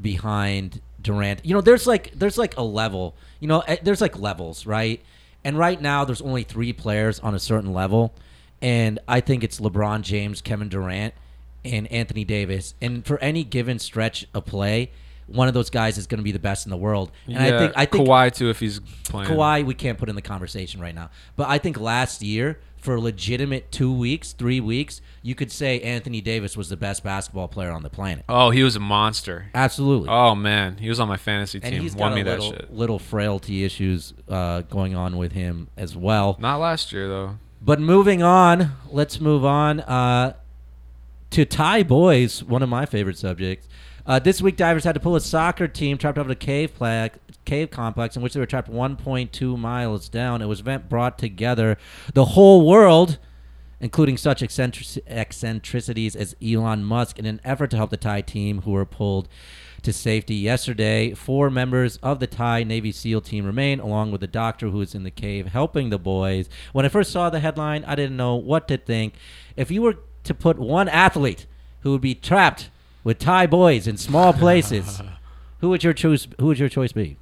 behind 0.00 0.80
Durant. 1.00 1.44
You 1.44 1.54
know, 1.54 1.60
there's 1.60 1.86
like 1.86 2.12
there's 2.12 2.38
like 2.38 2.56
a 2.56 2.62
level. 2.62 3.16
You 3.40 3.48
know, 3.48 3.60
eh, 3.60 3.76
there's 3.82 4.00
like 4.00 4.18
levels, 4.18 4.66
right? 4.66 5.02
And 5.44 5.58
right 5.58 5.80
now, 5.80 6.04
there's 6.04 6.20
only 6.20 6.42
three 6.42 6.72
players 6.72 7.18
on 7.20 7.34
a 7.34 7.38
certain 7.38 7.72
level, 7.72 8.14
and 8.60 8.98
I 9.08 9.20
think 9.20 9.42
it's 9.42 9.58
LeBron 9.58 10.02
James, 10.02 10.42
Kevin 10.42 10.68
Durant, 10.68 11.14
and 11.64 11.90
Anthony 11.92 12.24
Davis. 12.24 12.74
And 12.80 13.04
for 13.04 13.18
any 13.18 13.44
given 13.44 13.78
stretch 13.78 14.26
of 14.34 14.46
play, 14.46 14.90
one 15.26 15.46
of 15.48 15.54
those 15.54 15.70
guys 15.70 15.96
is 15.96 16.06
going 16.06 16.18
to 16.18 16.24
be 16.24 16.32
the 16.32 16.38
best 16.40 16.66
in 16.66 16.70
the 16.70 16.76
world. 16.76 17.10
And 17.26 17.34
yeah, 17.34 17.44
I 17.44 17.58
think 17.58 17.72
I 17.76 17.84
think 17.86 18.08
Kawhi 18.08 18.34
too 18.34 18.50
if 18.50 18.58
he's 18.60 18.80
playing. 19.04 19.30
Kawhi 19.30 19.64
we 19.64 19.74
can't 19.74 19.98
put 19.98 20.08
in 20.08 20.16
the 20.16 20.22
conversation 20.22 20.80
right 20.80 20.94
now. 20.94 21.10
But 21.36 21.48
I 21.48 21.58
think 21.58 21.78
last 21.78 22.20
year, 22.22 22.58
for 22.78 22.98
legitimate 22.98 23.70
two 23.70 23.92
weeks, 23.92 24.32
three 24.32 24.58
weeks, 24.58 25.00
you 25.22 25.34
could 25.36 25.52
say 25.52 25.80
Anthony 25.82 26.20
Davis 26.20 26.56
was 26.56 26.68
the 26.68 26.76
best 26.76 27.04
basketball 27.04 27.46
player 27.46 27.70
on 27.70 27.82
the 27.84 27.90
planet. 27.90 28.24
Oh, 28.28 28.50
he 28.50 28.62
was 28.64 28.74
a 28.74 28.80
monster. 28.80 29.50
Absolutely. 29.54 30.08
Oh 30.08 30.34
man, 30.34 30.78
he 30.78 30.88
was 30.88 30.98
on 30.98 31.06
my 31.06 31.16
fantasy 31.16 31.60
team. 31.60 31.74
and 31.74 31.82
he's 31.82 31.94
Won 31.94 32.10
got 32.10 32.14
me 32.16 32.20
a 32.22 32.24
that 32.24 32.40
little, 32.40 32.52
shit. 32.52 32.74
little 32.74 32.98
frailty 32.98 33.64
issues 33.64 34.14
uh, 34.28 34.62
going 34.62 34.96
on 34.96 35.16
with 35.16 35.32
him 35.32 35.68
as 35.76 35.96
well. 35.96 36.36
Not 36.40 36.56
last 36.58 36.92
year 36.92 37.06
though. 37.06 37.38
But 37.62 37.78
moving 37.78 38.22
on, 38.22 38.72
let's 38.90 39.20
move 39.20 39.44
on 39.44 39.80
uh, 39.80 40.32
to 41.30 41.44
Thai 41.44 41.82
boys, 41.84 42.42
one 42.42 42.62
of 42.62 42.68
my 42.68 42.86
favorite 42.86 43.18
subjects. 43.18 43.68
Uh, 44.06 44.18
this 44.18 44.42
week, 44.42 44.56
divers 44.56 44.84
had 44.84 44.94
to 44.94 45.00
pull 45.00 45.14
a 45.14 45.20
soccer 45.20 45.68
team 45.68 45.96
trapped 45.96 46.18
up 46.18 46.26
in 46.26 46.32
a 46.32 46.36
cave 46.36 46.74
pla- 46.74 47.08
cave 47.44 47.70
complex 47.70 48.16
in 48.16 48.22
which 48.22 48.34
they 48.34 48.40
were 48.40 48.46
trapped 48.46 48.70
1.2 48.70 49.58
miles 49.58 50.08
down. 50.08 50.42
It 50.42 50.46
was 50.46 50.60
event 50.60 50.88
brought 50.88 51.18
together 51.18 51.78
the 52.14 52.24
whole 52.24 52.66
world, 52.66 53.18
including 53.78 54.16
such 54.16 54.42
eccentric- 54.42 55.04
eccentricities 55.06 56.16
as 56.16 56.34
Elon 56.42 56.84
Musk, 56.84 57.18
in 57.18 57.26
an 57.26 57.40
effort 57.44 57.70
to 57.70 57.76
help 57.76 57.90
the 57.90 57.96
Thai 57.96 58.22
team 58.22 58.62
who 58.62 58.72
were 58.72 58.86
pulled 58.86 59.28
to 59.82 59.92
safety 59.92 60.34
yesterday. 60.34 61.14
Four 61.14 61.48
members 61.48 61.96
of 61.98 62.20
the 62.20 62.26
Thai 62.26 62.64
Navy 62.64 62.92
SEAL 62.92 63.20
team 63.20 63.46
remain, 63.46 63.80
along 63.80 64.10
with 64.10 64.20
the 64.20 64.26
doctor 64.26 64.70
who 64.70 64.80
is 64.80 64.94
in 64.94 65.04
the 65.04 65.10
cave 65.10 65.46
helping 65.46 65.90
the 65.90 65.98
boys. 65.98 66.48
When 66.72 66.84
I 66.84 66.88
first 66.88 67.12
saw 67.12 67.30
the 67.30 67.40
headline, 67.40 67.84
I 67.84 67.94
didn't 67.94 68.16
know 68.16 68.34
what 68.34 68.66
to 68.68 68.76
think. 68.76 69.14
If 69.56 69.70
you 69.70 69.82
were 69.82 69.98
to 70.24 70.34
put 70.34 70.58
one 70.58 70.88
athlete 70.88 71.46
who 71.80 71.92
would 71.92 72.00
be 72.00 72.14
trapped 72.14 72.70
with 73.04 73.18
Thai 73.18 73.46
boys 73.46 73.86
in 73.86 73.96
small 73.96 74.32
places, 74.32 75.00
who 75.60 75.68
would 75.70 75.82
your 75.82 75.92
choice? 75.92 76.26
Who 76.38 76.46
would 76.46 76.58
your 76.58 76.68
choice 76.68 76.92
be? 76.92 77.16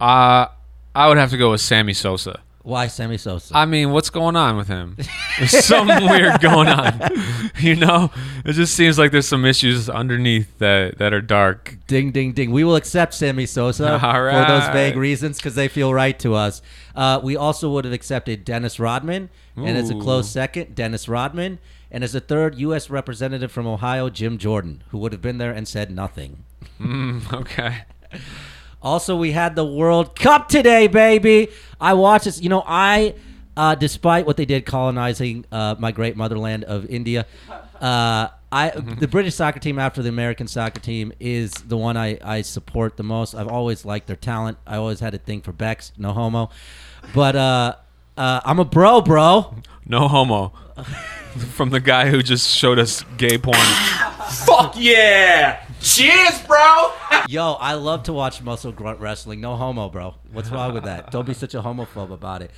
Uh 0.00 0.46
I 0.94 1.08
would 1.08 1.16
have 1.16 1.30
to 1.30 1.38
go 1.38 1.52
with 1.52 1.60
Sammy 1.62 1.94
Sosa. 1.94 2.40
Why 2.64 2.86
Sammy 2.86 3.18
Sosa? 3.18 3.56
I 3.56 3.64
mean, 3.64 3.90
what's 3.90 4.10
going 4.10 4.36
on 4.36 4.56
with 4.56 4.68
him? 4.68 4.96
There's 5.38 5.64
something 5.64 6.04
weird 6.08 6.40
going 6.40 6.68
on. 6.68 7.00
You 7.58 7.76
know, 7.76 8.10
it 8.44 8.54
just 8.54 8.74
seems 8.74 8.98
like 8.98 9.12
there's 9.12 9.28
some 9.28 9.44
issues 9.44 9.88
underneath 9.88 10.58
that 10.58 10.98
that 10.98 11.12
are 11.12 11.20
dark. 11.20 11.76
Ding, 11.86 12.10
ding, 12.10 12.32
ding. 12.32 12.50
We 12.50 12.64
will 12.64 12.74
accept 12.74 13.14
Sammy 13.14 13.46
Sosa 13.46 13.92
All 13.92 13.98
for 14.00 14.44
those 14.48 14.68
vague 14.72 14.96
reasons 14.96 15.36
because 15.36 15.54
they 15.54 15.68
feel 15.68 15.94
right 15.94 16.18
to 16.20 16.34
us. 16.34 16.60
Uh, 16.96 17.20
we 17.22 17.36
also 17.36 17.70
would 17.70 17.84
have 17.84 17.94
accepted 17.94 18.44
Dennis 18.44 18.80
Rodman, 18.80 19.28
and 19.54 19.76
as 19.78 19.90
a 19.90 19.94
close 19.94 20.28
second, 20.28 20.74
Dennis 20.74 21.08
Rodman, 21.08 21.60
and 21.92 22.02
as 22.02 22.14
a 22.14 22.20
third, 22.20 22.58
U.S. 22.58 22.88
representative 22.88 23.52
from 23.52 23.66
Ohio, 23.66 24.08
Jim 24.08 24.38
Jordan, 24.38 24.82
who 24.88 24.98
would 24.98 25.12
have 25.12 25.20
been 25.20 25.36
there 25.36 25.52
and 25.52 25.68
said 25.68 25.90
nothing. 25.90 26.42
Mm, 26.80 27.30
okay. 27.32 27.84
Also, 28.80 29.14
we 29.14 29.32
had 29.32 29.54
the 29.56 29.64
World 29.64 30.18
Cup 30.18 30.48
today, 30.48 30.86
baby. 30.86 31.48
I 31.78 31.92
watched 31.92 32.24
this. 32.24 32.40
You 32.40 32.48
know, 32.48 32.64
I, 32.66 33.14
uh, 33.58 33.74
despite 33.74 34.26
what 34.26 34.38
they 34.38 34.46
did 34.46 34.64
colonizing 34.64 35.44
uh, 35.52 35.76
my 35.78 35.92
great 35.92 36.16
motherland 36.16 36.64
of 36.64 36.86
India, 36.86 37.26
uh, 37.78 38.28
I 38.50 38.70
the 38.98 39.06
British 39.06 39.34
soccer 39.34 39.60
team 39.60 39.78
after 39.78 40.02
the 40.02 40.08
American 40.08 40.48
soccer 40.48 40.80
team 40.80 41.12
is 41.20 41.52
the 41.52 41.76
one 41.76 41.98
I, 41.98 42.18
I 42.24 42.40
support 42.40 42.96
the 42.96 43.02
most. 43.02 43.34
I've 43.34 43.48
always 43.48 43.84
liked 43.84 44.06
their 44.06 44.16
talent. 44.16 44.56
I 44.66 44.76
always 44.76 45.00
had 45.00 45.12
a 45.12 45.18
thing 45.18 45.42
for 45.42 45.52
Becks, 45.52 45.92
no 45.98 46.12
homo, 46.12 46.48
but 47.14 47.36
uh, 47.36 47.76
uh, 48.16 48.40
I'm 48.46 48.58
a 48.58 48.64
bro, 48.64 49.02
bro. 49.02 49.56
No 49.84 50.08
homo. 50.08 50.54
From 51.54 51.70
the 51.70 51.80
guy 51.80 52.08
who 52.10 52.22
just 52.22 52.48
showed 52.50 52.78
us 52.78 53.04
gay 53.16 53.38
porn. 53.38 53.56
Fuck 54.46 54.74
yeah! 54.76 55.64
Cheers, 55.80 56.42
bro! 56.46 56.92
Yo, 57.28 57.52
I 57.54 57.74
love 57.74 58.04
to 58.04 58.12
watch 58.12 58.42
muscle 58.42 58.72
grunt 58.72 59.00
wrestling. 59.00 59.40
No 59.40 59.56
homo, 59.56 59.88
bro. 59.88 60.14
What's 60.32 60.50
wrong 60.50 60.74
with 60.74 60.84
that? 60.84 61.10
Don't 61.10 61.26
be 61.26 61.34
such 61.34 61.54
a 61.54 61.62
homophobe 61.62 62.12
about 62.12 62.42
it. 62.42 62.50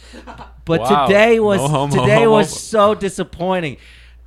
But 0.65 0.81
Wow. 0.81 1.07
today 1.07 1.41
was 1.41 1.61
No 1.61 1.69
homo, 1.69 2.01
today 2.03 2.27
was 2.27 2.59
so 2.61 2.95
disappointing. 2.95 3.77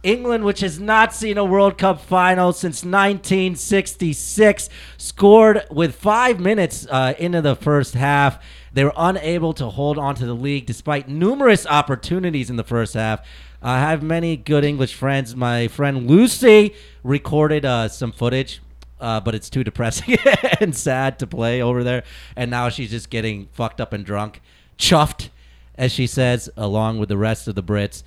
England, 0.03 0.45
which 0.45 0.61
has 0.61 0.79
not 0.79 1.13
seen 1.13 1.37
a 1.37 1.43
World 1.43 1.77
Cup 1.77 1.99
final 1.99 2.53
since 2.53 2.83
1966, 2.85 4.69
scored 4.97 5.63
with 5.69 5.95
five 5.95 6.39
minutes 6.39 6.87
uh, 6.89 7.13
into 7.17 7.41
the 7.41 7.55
first 7.55 7.93
half. 7.95 8.41
They 8.73 8.83
were 8.83 8.93
unable 8.95 9.53
to 9.53 9.67
hold 9.69 9.97
on 9.97 10.15
to 10.15 10.25
the 10.25 10.35
league 10.35 10.65
despite 10.65 11.09
numerous 11.09 11.65
opportunities 11.65 12.49
in 12.49 12.55
the 12.57 12.63
first 12.63 12.93
half. 12.93 13.21
I 13.61 13.79
have 13.79 14.03
many 14.03 14.37
good 14.37 14.63
English 14.63 14.93
friends. 14.93 15.35
My 15.35 15.67
friend 15.67 16.07
Lucy 16.07 16.75
recorded 17.03 17.65
uh, 17.65 17.87
some 17.87 18.11
footage 18.11 18.61
uh, 18.99 19.19
but 19.19 19.35
it's 19.35 19.49
too 19.49 19.63
depressing 19.63 20.17
and 20.59 20.75
sad 20.75 21.19
to 21.19 21.27
play 21.27 21.61
over 21.61 21.83
there. 21.83 22.03
And 22.35 22.51
now 22.51 22.69
she's 22.69 22.91
just 22.91 23.09
getting 23.09 23.47
fucked 23.53 23.79
up 23.79 23.93
and 23.93 24.05
drunk, 24.05 24.41
chuffed, 24.77 25.29
as 25.75 25.91
she 25.91 26.07
says, 26.07 26.49
along 26.57 26.99
with 26.99 27.09
the 27.09 27.17
rest 27.17 27.47
of 27.47 27.55
the 27.55 27.63
Brits. 27.63 28.03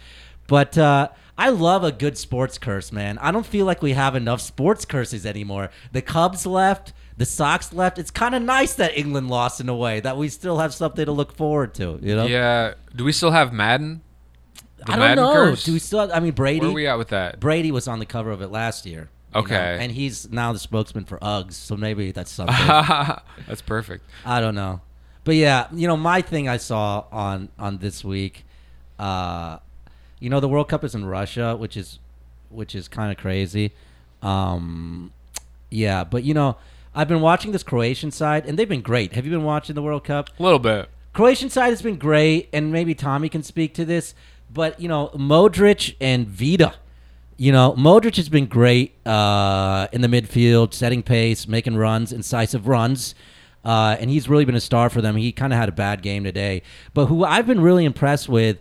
But 0.46 0.76
uh, 0.76 1.08
I 1.38 1.50
love 1.50 1.84
a 1.84 1.92
good 1.92 2.18
sports 2.18 2.58
curse, 2.58 2.90
man. 2.90 3.18
I 3.18 3.30
don't 3.30 3.46
feel 3.46 3.66
like 3.66 3.82
we 3.82 3.92
have 3.92 4.16
enough 4.16 4.40
sports 4.40 4.84
curses 4.84 5.24
anymore. 5.24 5.70
The 5.92 6.02
Cubs 6.02 6.44
left. 6.44 6.92
The 7.16 7.26
Sox 7.26 7.72
left. 7.72 7.98
It's 7.98 8.10
kind 8.10 8.34
of 8.34 8.42
nice 8.42 8.74
that 8.74 8.96
England 8.96 9.28
lost 9.28 9.60
in 9.60 9.68
a 9.68 9.76
way 9.76 10.00
that 10.00 10.16
we 10.16 10.28
still 10.28 10.58
have 10.58 10.72
something 10.72 11.04
to 11.04 11.12
look 11.12 11.36
forward 11.36 11.74
to. 11.74 11.98
You 12.02 12.16
know? 12.16 12.26
Yeah. 12.26 12.74
Do 12.96 13.04
we 13.04 13.12
still 13.12 13.30
have 13.30 13.52
Madden? 13.52 14.00
The 14.86 14.92
I 14.92 14.96
don't 14.96 14.98
Madden 15.00 15.24
know. 15.24 15.32
curse? 15.32 15.64
Do 15.64 15.72
we 15.72 15.78
still? 15.78 16.10
I 16.12 16.20
mean, 16.20 16.32
Brady. 16.32 16.60
Where 16.60 16.70
are 16.70 16.72
we 16.72 16.86
at 16.86 16.98
with 16.98 17.08
that? 17.08 17.38
Brady 17.40 17.70
was 17.70 17.86
on 17.88 17.98
the 17.98 18.06
cover 18.06 18.30
of 18.30 18.40
it 18.42 18.48
last 18.48 18.86
year. 18.86 19.08
you 19.34 19.40
know, 19.42 19.46
Okay. 19.46 19.78
and 19.80 19.92
he's 19.92 20.30
now 20.32 20.52
the 20.52 20.58
spokesman 20.58 21.04
for 21.04 21.18
Uggs, 21.18 21.52
so 21.52 21.76
maybe 21.76 22.12
that's 22.12 22.30
something. 22.38 22.56
That's 23.46 23.62
perfect. 23.64 24.04
I 24.24 24.40
don't 24.40 24.54
know, 24.54 24.80
but 25.24 25.34
yeah, 25.36 25.66
you 25.72 25.86
know, 25.86 25.96
my 25.96 26.20
thing 26.22 26.48
I 26.48 26.56
saw 26.56 27.04
on 27.12 27.48
on 27.58 27.78
this 27.78 28.02
week, 28.04 28.44
uh, 28.98 29.58
you 30.18 30.30
know, 30.30 30.40
the 30.40 30.48
World 30.48 30.68
Cup 30.68 30.82
is 30.84 30.94
in 30.94 31.04
Russia, 31.04 31.56
which 31.56 31.76
is 31.76 31.98
which 32.48 32.74
is 32.74 32.88
kind 32.88 33.12
of 33.12 33.18
crazy. 33.18 33.72
Um, 34.22 35.12
yeah, 35.70 36.04
but 36.04 36.24
you 36.24 36.34
know, 36.34 36.56
I've 36.94 37.08
been 37.08 37.20
watching 37.20 37.52
this 37.52 37.62
Croatian 37.62 38.10
side, 38.10 38.46
and 38.46 38.58
they've 38.58 38.68
been 38.68 38.82
great. 38.82 39.12
Have 39.14 39.24
you 39.24 39.30
been 39.30 39.44
watching 39.44 39.74
the 39.74 39.82
World 39.82 40.04
Cup? 40.04 40.30
A 40.38 40.42
little 40.42 40.58
bit. 40.58 40.88
Croatian 41.12 41.50
side 41.50 41.68
has 41.70 41.82
been 41.82 41.96
great, 41.96 42.48
and 42.52 42.70
maybe 42.72 42.94
Tommy 42.94 43.28
can 43.28 43.42
speak 43.42 43.74
to 43.74 43.84
this. 43.84 44.14
But 44.52 44.80
you 44.80 44.88
know, 44.88 45.10
Modric 45.14 45.96
and 46.00 46.26
Vida. 46.26 46.74
You 47.36 47.52
know, 47.52 47.72
Modric 47.72 48.16
has 48.16 48.28
been 48.28 48.46
great 48.46 48.94
uh, 49.06 49.88
in 49.92 50.02
the 50.02 50.08
midfield, 50.08 50.74
setting 50.74 51.02
pace, 51.02 51.48
making 51.48 51.76
runs, 51.76 52.12
incisive 52.12 52.68
runs, 52.68 53.14
uh, 53.64 53.96
and 53.98 54.10
he's 54.10 54.28
really 54.28 54.44
been 54.44 54.54
a 54.54 54.60
star 54.60 54.90
for 54.90 55.00
them. 55.00 55.16
He 55.16 55.32
kind 55.32 55.52
of 55.52 55.58
had 55.58 55.68
a 55.68 55.72
bad 55.72 56.02
game 56.02 56.24
today, 56.24 56.62
but 56.92 57.06
who 57.06 57.24
I've 57.24 57.46
been 57.46 57.60
really 57.60 57.86
impressed 57.86 58.28
with 58.28 58.58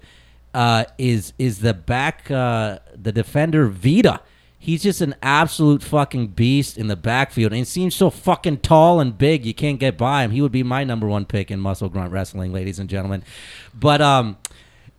uh, 0.54 0.86
is 0.98 1.34
is 1.38 1.60
the 1.60 1.74
back, 1.74 2.30
uh, 2.32 2.80
the 2.96 3.12
defender 3.12 3.68
Vida. 3.68 4.22
He's 4.62 4.84
just 4.84 5.00
an 5.00 5.16
absolute 5.24 5.82
fucking 5.82 6.28
beast 6.28 6.78
in 6.78 6.88
the 6.88 6.98
backfield, 6.98 7.54
and 7.54 7.60
he 7.60 7.64
seems 7.64 7.96
so 7.96 8.10
fucking 8.10 8.58
tall 8.58 9.00
and 9.00 9.18
big. 9.18 9.46
You 9.46 9.54
can't 9.54 9.80
get 9.80 9.98
by 9.98 10.24
him. 10.24 10.32
He 10.32 10.42
would 10.42 10.52
be 10.52 10.64
my 10.64 10.84
number 10.84 11.08
one 11.08 11.26
pick 11.26 11.50
in 11.50 11.62
muscle 11.62 11.88
grunt 11.88 12.12
wrestling, 12.12 12.52
ladies 12.52 12.78
and 12.78 12.90
gentlemen. 12.90 13.24
But 13.74 14.02
um, 14.02 14.38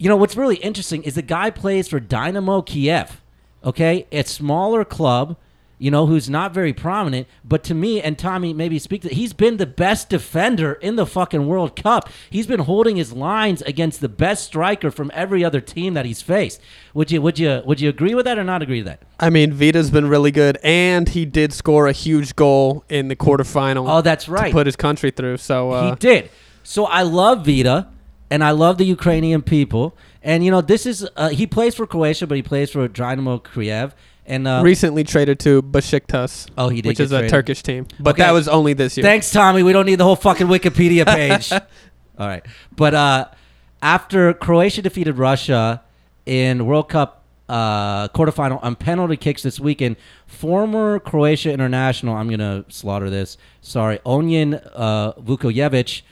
you 0.00 0.08
know 0.08 0.16
what's 0.16 0.34
really 0.34 0.56
interesting 0.56 1.02
is 1.02 1.14
the 1.14 1.22
guy 1.22 1.50
plays 1.50 1.86
for 1.86 2.00
Dynamo 2.00 2.62
Kiev. 2.62 3.20
Okay, 3.62 4.06
a 4.10 4.22
smaller 4.24 4.82
club, 4.82 5.36
you 5.78 5.90
know, 5.90 6.06
who's 6.06 6.30
not 6.30 6.54
very 6.54 6.72
prominent. 6.72 7.28
But 7.44 7.62
to 7.64 7.74
me, 7.74 8.00
and 8.00 8.18
Tommy 8.18 8.54
maybe 8.54 8.78
speak 8.78 9.02
to, 9.02 9.10
he's 9.10 9.34
been 9.34 9.58
the 9.58 9.66
best 9.66 10.08
defender 10.08 10.72
in 10.72 10.96
the 10.96 11.04
fucking 11.04 11.46
World 11.46 11.76
Cup. 11.76 12.08
He's 12.30 12.46
been 12.46 12.60
holding 12.60 12.96
his 12.96 13.12
lines 13.12 13.60
against 13.60 14.00
the 14.00 14.08
best 14.08 14.46
striker 14.46 14.90
from 14.90 15.10
every 15.12 15.44
other 15.44 15.60
team 15.60 15.92
that 15.92 16.06
he's 16.06 16.22
faced. 16.22 16.62
Would 16.94 17.10
you 17.10 17.20
would 17.20 17.38
you 17.38 17.60
would 17.66 17.82
you 17.82 17.90
agree 17.90 18.14
with 18.14 18.24
that 18.24 18.38
or 18.38 18.44
not 18.44 18.62
agree 18.62 18.78
with 18.78 18.86
that? 18.86 19.02
I 19.20 19.28
mean, 19.28 19.52
Vida's 19.52 19.90
been 19.90 20.08
really 20.08 20.30
good, 20.30 20.56
and 20.62 21.10
he 21.10 21.26
did 21.26 21.52
score 21.52 21.88
a 21.88 21.92
huge 21.92 22.34
goal 22.36 22.86
in 22.88 23.08
the 23.08 23.16
quarterfinal. 23.16 23.86
Oh, 23.86 24.00
that's 24.00 24.30
right. 24.30 24.48
To 24.48 24.52
put 24.52 24.64
his 24.64 24.76
country 24.76 25.10
through. 25.10 25.36
So 25.36 25.72
uh, 25.72 25.90
he 25.90 25.96
did. 25.96 26.30
So 26.62 26.86
I 26.86 27.02
love 27.02 27.44
Vida, 27.44 27.90
and 28.30 28.42
I 28.44 28.52
love 28.52 28.78
the 28.78 28.84
Ukrainian 28.84 29.42
people. 29.42 29.96
And 30.22 30.44
you 30.44 30.50
know, 30.50 30.60
this 30.60 30.86
is 30.86 31.06
uh, 31.16 31.28
he 31.30 31.46
plays 31.46 31.74
for 31.74 31.86
Croatia, 31.86 32.26
but 32.26 32.36
he 32.36 32.42
plays 32.42 32.70
for 32.70 32.86
Dynamo 32.88 33.38
Kiev. 33.38 33.94
And 34.26 34.46
uh, 34.46 34.60
recently 34.62 35.02
traded 35.02 35.40
to 35.40 35.62
Besiktas. 35.62 36.48
Oh, 36.56 36.68
he 36.68 36.82
did 36.82 36.88
which 36.88 37.00
is 37.00 37.10
a. 37.10 37.28
Turkish 37.28 37.62
team, 37.62 37.86
but 37.98 38.10
Okay. 38.10 38.22
that 38.22 38.30
was 38.32 38.46
only 38.48 38.74
this 38.74 38.96
year. 38.96 39.02
Thanks, 39.04 39.30
Tommy. 39.32 39.62
We 39.62 39.72
don't 39.72 39.86
need 39.86 39.96
the 39.96 40.04
whole 40.04 40.14
fucking 40.16 40.46
Wikipedia 40.46 41.04
page. 41.18 41.50
All 41.52 42.26
right. 42.28 42.44
But 42.76 42.94
uh, 42.94 43.28
after 43.82 44.32
Croatia 44.34 44.82
defeated 44.82 45.18
Russia 45.18 45.82
in 46.26 46.66
World 46.66 46.88
Cup 46.90 47.20
uh, 47.48 48.06
quarterfinal 48.08 48.62
on 48.62 48.76
penalty 48.76 49.16
kicks 49.16 49.42
this 49.42 49.58
weekend. 49.58 49.96
Former 50.26 51.00
Croatia 51.00 51.52
international, 51.52 52.14
I'm 52.14 52.30
gonna 52.30 52.64
slaughter 52.68 53.10
this. 53.10 53.36
Sorry, 53.60 53.98
Onion 54.06 54.54
uh, 54.74 55.12
Vukojevic 55.14 56.02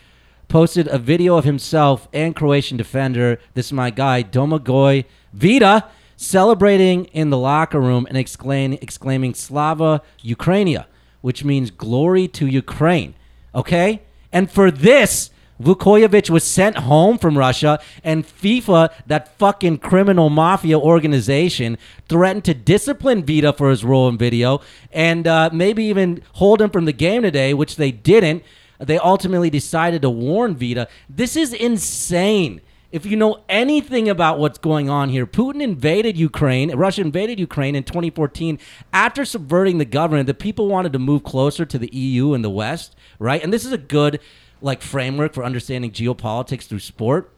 posted 0.48 0.88
a 0.88 0.98
video 0.98 1.36
of 1.36 1.44
himself 1.44 2.08
and 2.12 2.34
Croatian 2.34 2.76
defender. 2.76 3.38
This 3.54 3.66
is 3.66 3.72
my 3.72 3.90
guy 3.90 4.22
Domagoj 4.22 5.04
Vida 5.32 5.88
celebrating 6.16 7.04
in 7.06 7.30
the 7.30 7.38
locker 7.38 7.80
room 7.80 8.06
and 8.08 8.16
exclaim, 8.16 8.72
exclaiming 8.72 9.34
"Slava 9.34 10.02
Ukrainia," 10.24 10.86
which 11.20 11.44
means 11.44 11.70
glory 11.70 12.26
to 12.28 12.46
Ukraine. 12.46 13.14
Okay, 13.54 14.02
and 14.32 14.50
for 14.50 14.70
this. 14.70 15.30
Vukojevic 15.60 16.30
was 16.30 16.44
sent 16.44 16.76
home 16.76 17.18
from 17.18 17.36
Russia, 17.36 17.80
and 18.04 18.24
FIFA, 18.24 18.90
that 19.08 19.36
fucking 19.38 19.78
criminal 19.78 20.30
mafia 20.30 20.78
organization, 20.78 21.76
threatened 22.08 22.44
to 22.44 22.54
discipline 22.54 23.24
Vida 23.24 23.52
for 23.52 23.68
his 23.68 23.82
role 23.82 24.08
in 24.08 24.16
video 24.16 24.60
and 24.92 25.26
uh, 25.26 25.50
maybe 25.52 25.82
even 25.82 26.22
hold 26.34 26.62
him 26.62 26.70
from 26.70 26.84
the 26.84 26.92
game 26.92 27.22
today, 27.22 27.54
which 27.54 27.74
they 27.74 27.90
didn't. 27.90 28.44
They 28.78 28.98
ultimately 28.98 29.50
decided 29.50 30.02
to 30.02 30.10
warn 30.10 30.54
Vida. 30.54 30.88
This 31.08 31.36
is 31.36 31.52
insane. 31.52 32.60
If 32.90 33.04
you 33.04 33.16
know 33.16 33.44
anything 33.50 34.08
about 34.08 34.38
what's 34.38 34.56
going 34.56 34.88
on 34.88 35.10
here, 35.10 35.26
Putin 35.26 35.60
invaded 35.60 36.16
Ukraine, 36.16 36.74
Russia 36.74 37.02
invaded 37.02 37.38
Ukraine 37.38 37.74
in 37.74 37.84
2014 37.84 38.58
after 38.94 39.26
subverting 39.26 39.76
the 39.76 39.84
government. 39.84 40.26
The 40.26 40.32
people 40.32 40.68
wanted 40.68 40.94
to 40.94 40.98
move 40.98 41.22
closer 41.22 41.66
to 41.66 41.78
the 41.78 41.90
EU 41.92 42.32
and 42.32 42.42
the 42.42 42.50
West, 42.50 42.96
right? 43.18 43.42
And 43.42 43.52
this 43.52 43.66
is 43.66 43.72
a 43.72 43.78
good 43.78 44.20
like 44.62 44.80
framework 44.80 45.34
for 45.34 45.44
understanding 45.44 45.90
geopolitics 45.90 46.62
through 46.62 46.78
sport. 46.78 47.30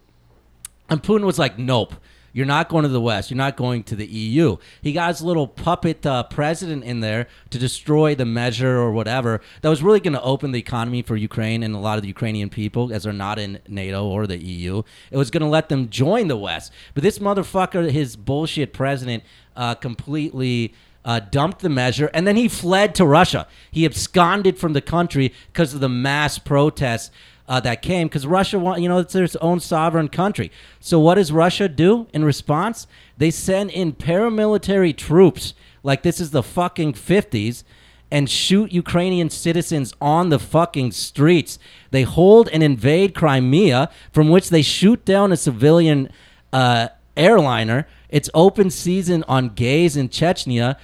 And 0.89 1.03
Putin 1.03 1.25
was 1.25 1.39
like, 1.39 1.59
"Nope, 1.59 1.95
you're 2.33 2.47
not 2.47 2.69
going 2.69 2.83
to 2.83 2.89
the 2.89 3.01
West. 3.01 3.31
You're 3.31 3.37
not 3.37 3.57
going 3.57 3.83
to 3.85 3.97
the 3.97 4.07
EU." 4.07 4.57
He 4.83 4.93
got 4.93 5.09
his 5.09 5.23
little 5.23 5.47
puppet 5.47 6.05
uh, 6.07 6.25
president 6.25 6.85
in 6.85 7.01
there 7.01 7.27
to 7.51 7.59
destroy 7.59 8.15
the 8.15 8.25
measure 8.25 8.79
or 8.79 8.93
whatever 8.93 9.41
that 9.63 9.69
was 9.69 9.83
really 9.83 10.01
going 10.01 10.15
to 10.15 10.23
open 10.23 10.53
the 10.53 10.59
economy 10.59 11.03
for 11.03 11.17
Ukraine 11.17 11.63
and 11.63 11.75
a 11.75 11.79
lot 11.79 11.97
of 11.99 12.03
the 12.03 12.09
Ukrainian 12.09 12.49
people, 12.49 12.93
as 12.93 13.05
they're 13.05 13.13
not 13.13 13.39
in 13.39 13.61
NATO 13.69 14.07
or 14.07 14.27
the 14.27 14.39
EU. 14.39 14.83
It 15.11 15.17
was 15.17 15.31
going 15.31 15.43
to 15.43 15.49
let 15.49 15.69
them 15.69 15.89
join 15.89 16.29
the 16.29 16.37
West. 16.37 16.73
But 16.95 17.03
this 17.03 17.19
motherfucker, 17.19 17.91
his 17.91 18.17
bullshit 18.17 18.73
president, 18.73 19.25
uh, 19.57 19.75
completely. 19.75 20.75
Uh, 21.03 21.19
dumped 21.19 21.61
the 21.61 21.71
measure 21.71 22.11
and 22.13 22.27
then 22.27 22.37
he 22.37 22.47
fled 22.47 22.95
to 22.95 23.07
Russia. 23.07 23.49
He 23.71 23.87
absconded 23.87 24.59
from 24.59 24.75
the 24.75 24.83
country 24.83 25.33
because 25.47 25.73
of 25.73 25.81
the 25.81 25.89
mass 25.89 26.39
protests 26.39 27.11
uh, 27.51 27.59
that 27.59 27.83
came 27.83 28.07
because 28.07 28.29
Russia 28.29 28.61
want 28.61 28.81
you 28.81 28.89
know 28.89 28.99
it's 28.99 29.13
their 29.13 29.27
own 29.41 29.59
sovereign 29.59 30.09
country. 30.09 30.53
So 30.79 31.01
what 31.01 31.17
does 31.17 31.33
Russia 31.33 31.69
do 31.69 32.07
in 32.15 32.25
response? 32.25 32.87
They 33.19 33.33
send 33.33 33.71
in 33.71 33.93
paramilitary 33.93 34.97
troops 34.97 35.53
like 35.83 36.03
this 36.03 36.21
is 36.21 36.31
the 36.31 36.45
fucking 36.45 36.95
fifties 36.95 37.65
and 38.09 38.31
shoot 38.31 38.71
Ukrainian 38.73 39.31
citizens 39.31 39.93
on 40.01 40.29
the 40.29 40.39
fucking 40.39 40.93
streets. 40.93 41.59
They 41.91 42.03
hold 42.03 42.49
and 42.49 42.63
invade 42.63 43.15
Crimea, 43.15 43.91
from 44.13 44.31
which 44.31 44.51
they 44.51 44.63
shoot 44.63 45.05
down 45.05 45.33
a 45.33 45.37
civilian 45.37 46.09
uh, 46.53 46.89
airliner. 47.17 47.87
It's 48.09 48.31
open 48.33 48.71
season 48.71 49.25
on 49.29 49.51
gays 49.51 49.97
in 49.97 50.09
Chechnya. 50.09 50.77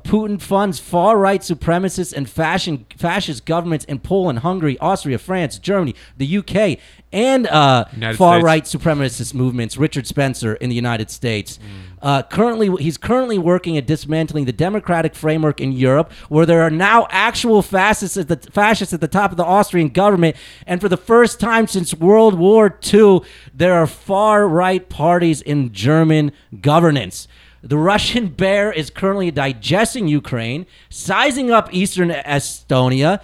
Putin 0.00 0.40
funds 0.40 0.78
far 0.78 1.18
right 1.18 1.40
supremacists 1.40 2.12
and 2.12 2.28
fashion, 2.28 2.86
fascist 2.96 3.44
governments 3.44 3.84
in 3.84 3.98
Poland, 3.98 4.38
Hungary, 4.38 4.78
Austria, 4.78 5.18
France, 5.18 5.58
Germany, 5.58 5.94
the 6.16 6.38
UK, 6.38 6.78
and 7.12 7.46
uh, 7.48 7.84
far 8.16 8.40
right 8.40 8.64
supremacist 8.64 9.34
movements. 9.34 9.76
Richard 9.76 10.06
Spencer 10.06 10.54
in 10.54 10.70
the 10.70 10.74
United 10.74 11.10
States. 11.10 11.58
Uh, 12.00 12.22
currently, 12.22 12.68
he's 12.82 12.96
currently 12.96 13.38
working 13.38 13.76
at 13.76 13.86
dismantling 13.86 14.46
the 14.46 14.52
democratic 14.52 15.14
framework 15.14 15.60
in 15.60 15.72
Europe, 15.72 16.10
where 16.28 16.46
there 16.46 16.62
are 16.62 16.70
now 16.70 17.06
actual 17.10 17.62
fascists 17.62 18.16
at 18.16 18.28
the 18.28 18.36
fascists 18.50 18.94
at 18.94 19.00
the 19.00 19.08
top 19.08 19.30
of 19.30 19.36
the 19.36 19.44
Austrian 19.44 19.88
government, 19.88 20.36
and 20.66 20.80
for 20.80 20.88
the 20.88 20.96
first 20.96 21.38
time 21.38 21.66
since 21.66 21.94
World 21.94 22.34
War 22.34 22.78
II, 22.92 23.20
there 23.54 23.74
are 23.74 23.86
far 23.86 24.48
right 24.48 24.88
parties 24.88 25.42
in 25.42 25.72
German 25.72 26.32
governance. 26.60 27.28
The 27.63 27.77
Russian 27.77 28.27
bear 28.27 28.71
is 28.71 28.89
currently 28.89 29.31
digesting 29.31 30.07
Ukraine, 30.07 30.65
sizing 30.89 31.51
up 31.51 31.73
eastern 31.73 32.09
Estonia, 32.09 33.19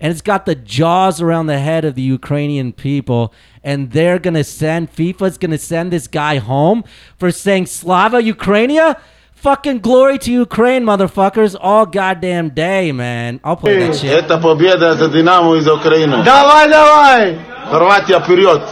and 0.00 0.10
it's 0.12 0.20
got 0.20 0.44
the 0.44 0.54
jaws 0.54 1.22
around 1.22 1.46
the 1.46 1.58
head 1.58 1.84
of 1.84 1.94
the 1.94 2.02
Ukrainian 2.02 2.72
people. 2.72 3.32
And 3.64 3.92
they're 3.92 4.18
going 4.18 4.34
to 4.34 4.44
send, 4.44 4.92
FIFA's 4.92 5.38
going 5.38 5.52
to 5.52 5.58
send 5.58 5.92
this 5.92 6.06
guy 6.06 6.36
home 6.38 6.84
for 7.18 7.30
saying 7.30 7.66
Slava 7.66 8.22
Ukrainia? 8.22 9.00
Fucking 9.32 9.78
glory 9.78 10.18
to 10.18 10.32
Ukraine, 10.32 10.82
motherfuckers, 10.84 11.56
all 11.60 11.86
goddamn 11.86 12.50
day, 12.50 12.90
man. 12.90 13.38
I'll 13.44 13.56
play 13.56 13.78
that 13.78 13.96
shit. 13.96 14.10
Это 14.10 14.38
победа 14.38 14.94
за 14.94 15.08
Динамо 15.08 15.56
и 15.56 15.60
за 15.60 15.74
Украину. 15.74 16.24
Давай, 16.24 16.68
давай! 16.68 17.38
Хорватия 17.70 18.20
вперед! 18.20 18.62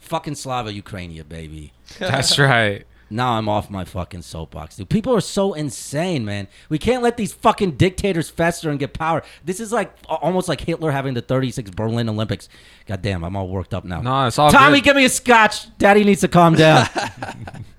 Fucking 0.00 0.34
Slava 0.34 0.72
Ukrainia, 0.72 1.24
baby. 1.24 1.72
That's 1.98 2.38
right. 2.38 2.84
Now 3.15 3.33
I'm 3.33 3.47
off 3.49 3.69
my 3.69 3.85
fucking 3.85 4.21
soapbox, 4.23 4.75
dude. 4.75 4.89
People 4.89 5.15
are 5.15 5.21
so 5.21 5.53
insane, 5.53 6.25
man. 6.25 6.47
We 6.69 6.77
can't 6.77 7.01
let 7.01 7.17
these 7.17 7.33
fucking 7.33 7.71
dictators 7.71 8.29
fester 8.29 8.69
and 8.69 8.77
get 8.77 8.93
power. 8.93 9.23
This 9.43 9.59
is 9.59 9.71
like 9.71 9.93
almost 10.07 10.47
like 10.49 10.61
Hitler 10.61 10.91
having 10.91 11.13
the 11.13 11.21
36 11.21 11.71
Berlin 11.71 12.09
Olympics. 12.09 12.49
God 12.85 13.01
damn, 13.01 13.23
I'm 13.23 13.35
all 13.35 13.47
worked 13.47 13.73
up 13.73 13.85
now. 13.85 14.01
No, 14.01 14.27
it's 14.27 14.37
all 14.37 14.51
Tommy, 14.51 14.79
good. 14.79 14.83
give 14.85 14.95
me 14.97 15.05
a 15.05 15.09
scotch. 15.09 15.75
Daddy 15.77 16.03
needs 16.03 16.21
to 16.21 16.27
calm 16.27 16.55
down. 16.55 16.87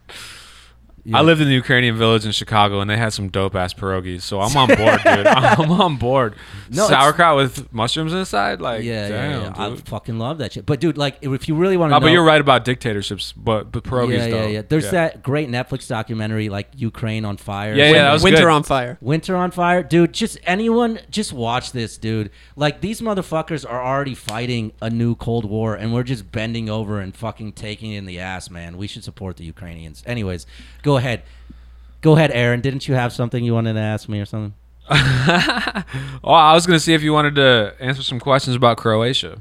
I 1.13 1.23
lived 1.23 1.41
in 1.41 1.49
the 1.49 1.55
Ukrainian 1.55 1.97
village 1.97 2.25
in 2.25 2.33
Chicago, 2.33 2.81
and 2.81 2.91
they 2.91 2.97
had 2.97 3.13
some 3.13 3.29
dope 3.29 3.55
ass 3.55 3.73
pierogies. 3.75 4.23
So 4.23 4.41
I'm 4.41 4.57
on 4.57 4.69
board, 4.69 5.01
dude. 5.05 5.27
I'm 5.27 5.71
on 5.71 5.97
board. 5.97 6.35
No, 6.71 6.87
Sauerkraut 6.89 7.37
with 7.37 7.73
mushrooms 7.73 8.13
inside, 8.13 8.61
like 8.61 8.83
yeah, 8.83 9.09
damn, 9.09 9.31
yeah, 9.31 9.53
yeah. 9.57 9.73
I 9.73 9.77
fucking 9.77 10.19
love 10.19 10.39
that 10.39 10.53
shit. 10.55 10.67
But 10.67 10.81
dude, 10.81 10.99
like, 10.99 11.19
if 11.23 11.49
you 11.49 11.55
really 11.55 11.77
want 11.77 11.91
to 11.91 11.97
Oh, 11.97 11.99
know, 11.99 12.07
but 12.07 12.13
you're 12.13 12.25
right 12.25 12.41
about 12.41 12.65
dictatorships, 12.65 13.33
but 13.33 13.71
but 13.71 13.85
pierogies 13.85 14.19
Yeah, 14.19 14.29
though. 14.29 14.43
yeah, 14.43 14.47
yeah. 14.47 14.63
There's 14.69 14.91
that 14.91 15.23
great 15.23 15.49
Netflix 15.49 15.87
documentary, 15.89 16.49
like 16.49 16.69
Ukraine 16.77 17.25
on 17.25 17.37
Fire. 17.37 17.75
Yeah, 17.75 17.91
yeah, 17.91 18.03
that 18.05 18.13
was 18.13 18.25
Winter 18.25 18.43
good. 18.43 18.49
on 18.51 18.63
Fire. 18.63 18.99
Winter 19.01 19.37
on 19.37 19.51
Fire, 19.51 19.83
dude. 19.83 20.13
Just 20.13 20.39
anyone, 20.45 20.99
just 21.11 21.33
watch 21.33 21.73
this, 21.73 21.99
dude. 21.99 22.31
Like 22.57 22.81
these 22.81 23.01
motherfuckers 23.01 23.69
are 23.69 23.83
already 23.85 24.15
fighting 24.15 24.73
a 24.81 24.91
new 24.91 25.15
Cold 25.15 25.45
War, 25.45 25.75
and 25.75 25.93
we're 25.95 26.03
just 26.03 26.33
bending 26.33 26.69
over 26.69 27.01
and 27.01 27.15
fucking 27.15 27.53
taking 27.53 27.93
it 27.93 27.99
in 27.99 28.07
the 28.07 28.19
ass, 28.19 28.51
man. 28.51 28.77
We 28.77 28.87
should 28.87 29.05
support 29.05 29.37
the 29.37 29.45
Ukrainians. 29.45 30.03
Anyways, 30.07 30.47
go 30.83 30.96
ahead, 30.97 31.23
go 32.01 32.17
ahead, 32.17 32.31
Aaron. 32.33 32.61
Didn't 32.61 32.89
you 32.89 32.95
have 32.95 33.13
something 33.13 33.43
you 33.45 33.55
wanted 33.55 33.75
to 33.75 33.81
ask 33.81 34.09
me 34.09 34.21
or 34.21 34.25
something? 34.27 34.55
Oh, 36.25 36.33
I 36.33 36.55
was 36.55 36.67
gonna 36.67 36.81
see 36.81 36.95
if 36.95 37.03
you 37.03 37.13
wanted 37.13 37.37
to 37.37 37.75
answer 37.81 38.03
some 38.03 38.19
questions 38.21 38.57
about 38.57 38.77
Croatia. 38.79 39.39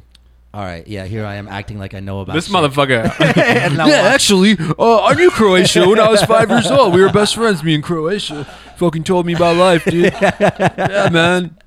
All 0.54 0.62
right, 0.64 0.88
yeah. 0.88 1.06
Here 1.06 1.26
I 1.26 1.36
am 1.36 1.48
acting 1.48 1.78
like 1.80 1.94
I 1.94 2.00
know 2.00 2.22
about 2.22 2.34
This 2.34 2.46
shit. 2.48 2.56
motherfucker. 2.56 3.04
Yeah, 3.88 3.94
actually, 4.14 4.56
uh, 4.80 5.04
I 5.04 5.14
knew 5.16 5.30
Croatia 5.32 5.88
when 5.88 6.00
I 6.00 6.10
was 6.10 6.22
five 6.24 6.50
years 6.50 6.68
old. 6.72 6.94
We 6.94 7.02
were 7.02 7.12
best 7.12 7.36
friends, 7.36 7.64
me 7.64 7.76
and 7.76 7.84
Croatia. 7.84 8.46
Fucking 8.78 9.04
told 9.04 9.26
me 9.26 9.34
about 9.34 9.56
life, 9.58 9.84
dude. 9.86 10.14
yeah, 10.22 11.10
man. 11.12 11.58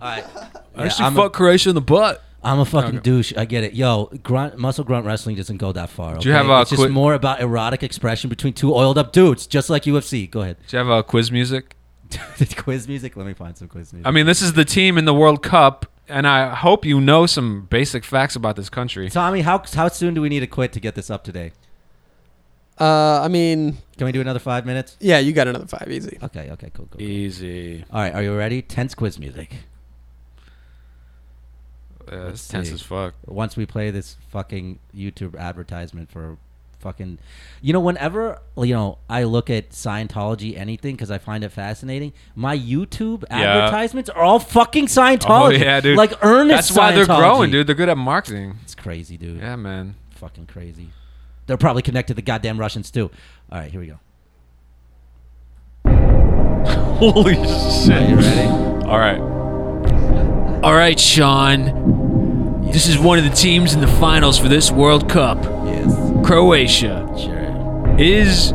All 0.00 0.08
right. 0.08 0.24
I 0.76 0.84
actually 0.86 1.08
a- 1.08 1.12
fucked 1.12 1.34
Croatia 1.36 1.68
in 1.68 1.74
the 1.74 1.80
butt. 1.80 2.22
I'm 2.44 2.58
a 2.58 2.64
fucking 2.64 2.96
Okay. 2.98 3.02
douche. 3.02 3.32
I 3.36 3.44
get 3.44 3.62
it. 3.64 3.74
Yo, 3.74 4.06
grunt, 4.22 4.58
muscle 4.58 4.84
grunt 4.84 5.06
wrestling 5.06 5.36
doesn't 5.36 5.58
go 5.58 5.70
that 5.72 5.90
far. 5.90 6.18
Do 6.18 6.28
you 6.28 6.34
okay? 6.34 6.44
have 6.46 6.50
a 6.50 6.62
It's 6.62 6.70
just 6.70 6.80
quick- 6.82 6.90
more 6.92 7.14
about 7.14 7.40
erotic 7.40 7.82
expression 7.82 8.28
between 8.30 8.52
two 8.52 8.74
oiled 8.74 8.98
up 8.98 9.12
dudes, 9.12 9.46
just 9.46 9.70
like 9.70 9.84
UFC. 9.84 10.26
Go 10.28 10.40
ahead. 10.42 10.56
Do 10.66 10.76
you 10.76 10.78
have 10.78 10.88
a 10.88 11.02
quiz 11.02 11.30
music? 11.30 11.76
quiz 12.56 12.88
music. 12.88 13.16
Let 13.16 13.26
me 13.26 13.34
find 13.34 13.56
some 13.56 13.68
quiz 13.68 13.92
music. 13.92 14.06
I 14.06 14.10
mean, 14.10 14.26
this 14.26 14.42
is 14.42 14.52
the 14.54 14.64
team 14.64 14.98
in 14.98 15.04
the 15.04 15.14
World 15.14 15.42
Cup, 15.42 15.86
and 16.08 16.26
I 16.26 16.54
hope 16.54 16.84
you 16.84 17.00
know 17.00 17.26
some 17.26 17.66
basic 17.70 18.04
facts 18.04 18.34
about 18.36 18.56
this 18.56 18.68
country. 18.68 19.08
Tommy, 19.08 19.40
how 19.42 19.62
how 19.72 19.88
soon 19.88 20.12
do 20.14 20.20
we 20.20 20.28
need 20.28 20.40
to 20.40 20.46
quit 20.46 20.72
to 20.72 20.80
get 20.80 20.94
this 20.94 21.10
up 21.10 21.24
today? 21.24 21.52
Uh, 22.80 23.20
I 23.22 23.28
mean, 23.28 23.78
Can 23.96 24.06
we 24.06 24.12
do 24.12 24.20
another 24.20 24.38
five 24.40 24.66
minutes? 24.66 24.96
yeah, 24.98 25.18
you 25.18 25.32
got 25.32 25.46
another 25.46 25.66
five, 25.66 25.86
easy. 25.90 26.18
Okay. 26.22 26.50
Okay. 26.50 26.70
Cool. 26.74 26.88
Cool. 26.90 27.00
Easy. 27.00 27.84
All 27.92 28.00
right. 28.00 28.12
Are 28.14 28.22
you 28.22 28.36
ready? 28.36 28.62
Tense 28.62 28.94
quiz 28.94 29.18
music. 29.18 29.54
Yeah, 32.12 32.28
it's 32.28 32.46
tense 32.46 32.70
as 32.70 32.82
fuck. 32.82 33.14
Once 33.26 33.56
we 33.56 33.66
play 33.66 33.90
this 33.90 34.16
fucking 34.30 34.78
YouTube 34.94 35.36
advertisement 35.38 36.10
for 36.10 36.36
fucking, 36.80 37.18
you 37.60 37.72
know, 37.72 37.80
whenever 37.80 38.40
you 38.56 38.74
know 38.74 38.98
I 39.08 39.22
look 39.24 39.48
at 39.50 39.70
Scientology 39.70 40.56
anything 40.58 40.94
because 40.96 41.10
I 41.10 41.18
find 41.18 41.44
it 41.44 41.50
fascinating. 41.50 42.12
My 42.34 42.58
YouTube 42.58 43.24
Yeah. 43.30 43.38
advertisements 43.38 44.10
are 44.10 44.22
all 44.22 44.38
fucking 44.40 44.86
scientology 44.86 45.46
Oh 45.46 45.50
yeah, 45.50 45.80
dude. 45.80 45.96
Like 45.96 46.12
earnest. 46.22 46.68
That's 46.68 46.76
why 46.76 46.92
they're 46.92 47.06
growing, 47.06 47.50
dude. 47.50 47.66
They're 47.66 47.74
good 47.76 47.88
at 47.88 47.96
marketing. 47.96 48.58
It's 48.64 48.74
crazy, 48.74 49.16
dude. 49.16 49.38
Yeah, 49.40 49.56
man. 49.56 49.94
Fucking 50.10 50.46
crazy. 50.46 50.90
They're 51.46 51.56
probably 51.56 51.82
connected 51.82 52.12
to 52.12 52.16
the 52.16 52.22
goddamn 52.22 52.58
Russians 52.58 52.90
too. 52.90 53.10
All 53.50 53.58
right, 53.58 53.70
here 53.70 53.80
we 53.80 53.86
go. 53.86 53.98
Holy 56.98 57.34
shit. 57.34 57.90
Are 58.02 58.08
you 58.08 58.16
ready? 58.16 58.48
All 58.86 58.98
right. 58.98 59.41
All 60.62 60.74
right, 60.74 60.98
Sean. 60.98 62.62
This 62.70 62.86
is 62.86 62.98
one 62.98 63.18
of 63.18 63.24
the 63.24 63.30
teams 63.30 63.74
in 63.74 63.80
the 63.80 63.88
finals 63.88 64.38
for 64.38 64.48
this 64.48 64.70
World 64.70 65.08
Cup. 65.08 65.42
Yes. 65.66 65.92
Croatia 66.24 67.06
Sure. 67.18 67.96
is 67.98 68.52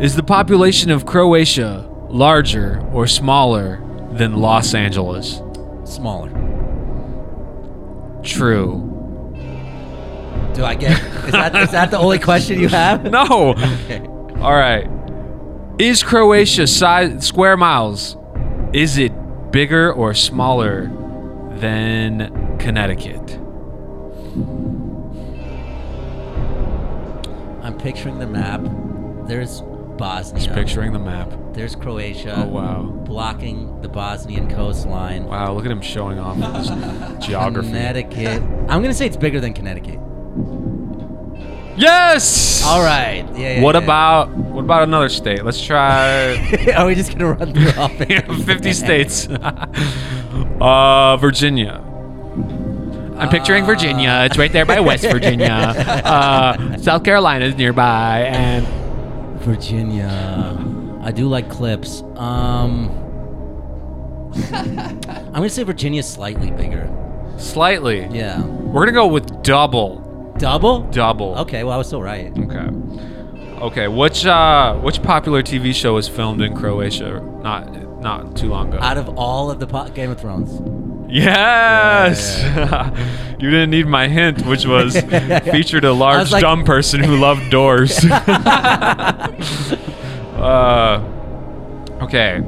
Is 0.00 0.16
the 0.16 0.22
population 0.22 0.90
of 0.90 1.04
Croatia 1.06 1.86
larger 2.08 2.80
or 2.92 3.06
smaller 3.06 3.80
than 4.12 4.36
Los 4.36 4.74
Angeles? 4.74 5.42
Smaller. 5.84 6.30
True. 8.24 8.88
Do 10.54 10.64
I 10.64 10.74
get? 10.74 10.92
Is 11.26 11.32
that 11.32 11.54
is 11.56 11.70
that 11.72 11.90
the 11.90 11.98
only 11.98 12.18
question 12.18 12.58
you 12.58 12.68
have? 12.68 13.04
No. 13.10 13.50
Okay. 13.84 14.00
All 14.40 14.54
right. 14.54 14.88
Is 15.78 16.02
Croatia 16.02 16.66
size 16.66 17.26
square 17.26 17.56
miles? 17.56 18.16
Is 18.72 18.96
it 18.98 19.12
bigger 19.52 19.92
or 19.92 20.14
smaller 20.14 20.90
than 21.62 22.58
Connecticut? 22.58 23.38
I'm 27.64 27.78
picturing 27.78 28.18
the 28.18 28.26
map. 28.26 28.60
There's 29.28 29.62
Bosnia. 29.96 30.42
Just 30.42 30.54
picturing 30.54 30.92
the 30.92 30.98
map. 30.98 31.32
There's 31.52 31.76
Croatia. 31.76 32.34
Oh 32.36 32.48
wow. 32.48 32.82
Blocking 32.82 33.80
the 33.80 33.88
Bosnian 33.88 34.50
coastline. 34.50 35.24
Wow, 35.26 35.52
look 35.54 35.64
at 35.64 35.70
him 35.70 35.80
showing 35.80 36.18
off 36.18 36.36
his 36.56 36.68
geography. 37.26 37.68
Connecticut. 37.68 38.42
I'm 38.68 38.82
gonna 38.82 38.92
say 38.94 39.06
it's 39.06 39.16
bigger 39.16 39.38
than 39.40 39.54
Connecticut. 39.54 40.00
Yes. 41.76 42.62
All 42.66 42.82
right. 42.82 43.24
Yeah. 43.34 43.54
yeah 43.56 43.62
What 43.62 43.76
yeah. 43.76 43.82
about 43.82 44.30
what 44.30 44.64
about 44.64 44.82
another 44.82 45.08
state? 45.08 45.44
Let's 45.44 45.62
try 45.64 46.34
Are 46.76 46.86
we 46.86 46.96
just 46.96 47.12
gonna 47.12 47.32
run 47.32 47.54
through 47.54 47.80
all 47.80 47.88
50? 47.96 48.42
50 48.42 48.72
states. 48.72 49.28
Uh, 50.62 51.16
Virginia. 51.18 51.82
I'm 53.18 53.28
picturing 53.28 53.64
Virginia. 53.64 54.22
It's 54.24 54.38
right 54.38 54.52
there 54.52 54.64
by 54.66 54.80
West 54.90 55.04
Virginia. 55.04 55.46
Uh, 56.04 56.76
South 56.78 57.04
Carolina 57.04 57.44
is 57.44 57.54
nearby, 57.56 58.20
and 58.32 58.66
Virginia. 59.40 60.08
I 61.02 61.10
do 61.12 61.28
like 61.28 61.50
clips. 61.50 62.02
Um, 62.16 62.90
I'm 64.52 65.32
gonna 65.34 65.48
say 65.50 65.62
Virginia's 65.64 66.08
slightly 66.08 66.50
bigger. 66.50 66.88
slightly. 67.38 68.06
Yeah. 68.10 68.42
We're 68.44 68.82
gonna 68.86 68.92
go 68.92 69.06
with 69.08 69.42
double. 69.42 70.00
Double? 70.38 70.80
Double. 70.90 71.34
Okay. 71.40 71.62
Well, 71.64 71.74
I 71.74 71.76
was 71.76 71.86
still 71.88 72.02
right. 72.02 72.32
Okay. 72.36 72.68
Okay. 73.60 73.88
Which 73.88 74.24
uh, 74.26 74.74
which 74.78 75.02
popular 75.02 75.42
TV 75.42 75.74
show 75.74 75.94
was 75.94 76.08
filmed 76.08 76.40
in 76.40 76.56
Croatia? 76.56 77.20
Not 77.42 77.68
not 78.02 78.36
too 78.36 78.48
long 78.48 78.68
ago. 78.68 78.78
Out 78.82 78.98
of 78.98 79.08
all 79.16 79.50
of 79.50 79.58
the 79.60 79.66
po- 79.66 79.88
Game 79.90 80.10
of 80.10 80.20
Thrones. 80.20 80.60
Yes. 81.10 82.40
you 83.40 83.50
didn't 83.50 83.70
need 83.70 83.86
my 83.86 84.08
hint, 84.08 84.44
which 84.46 84.64
was 84.66 84.98
featured 85.50 85.84
a 85.84 85.92
large 85.92 86.30
like- 86.32 86.40
dumb 86.42 86.64
person 86.64 87.02
who 87.02 87.16
loved 87.16 87.50
doors. 87.50 88.04
uh, 90.36 91.00
okay. 92.02 92.42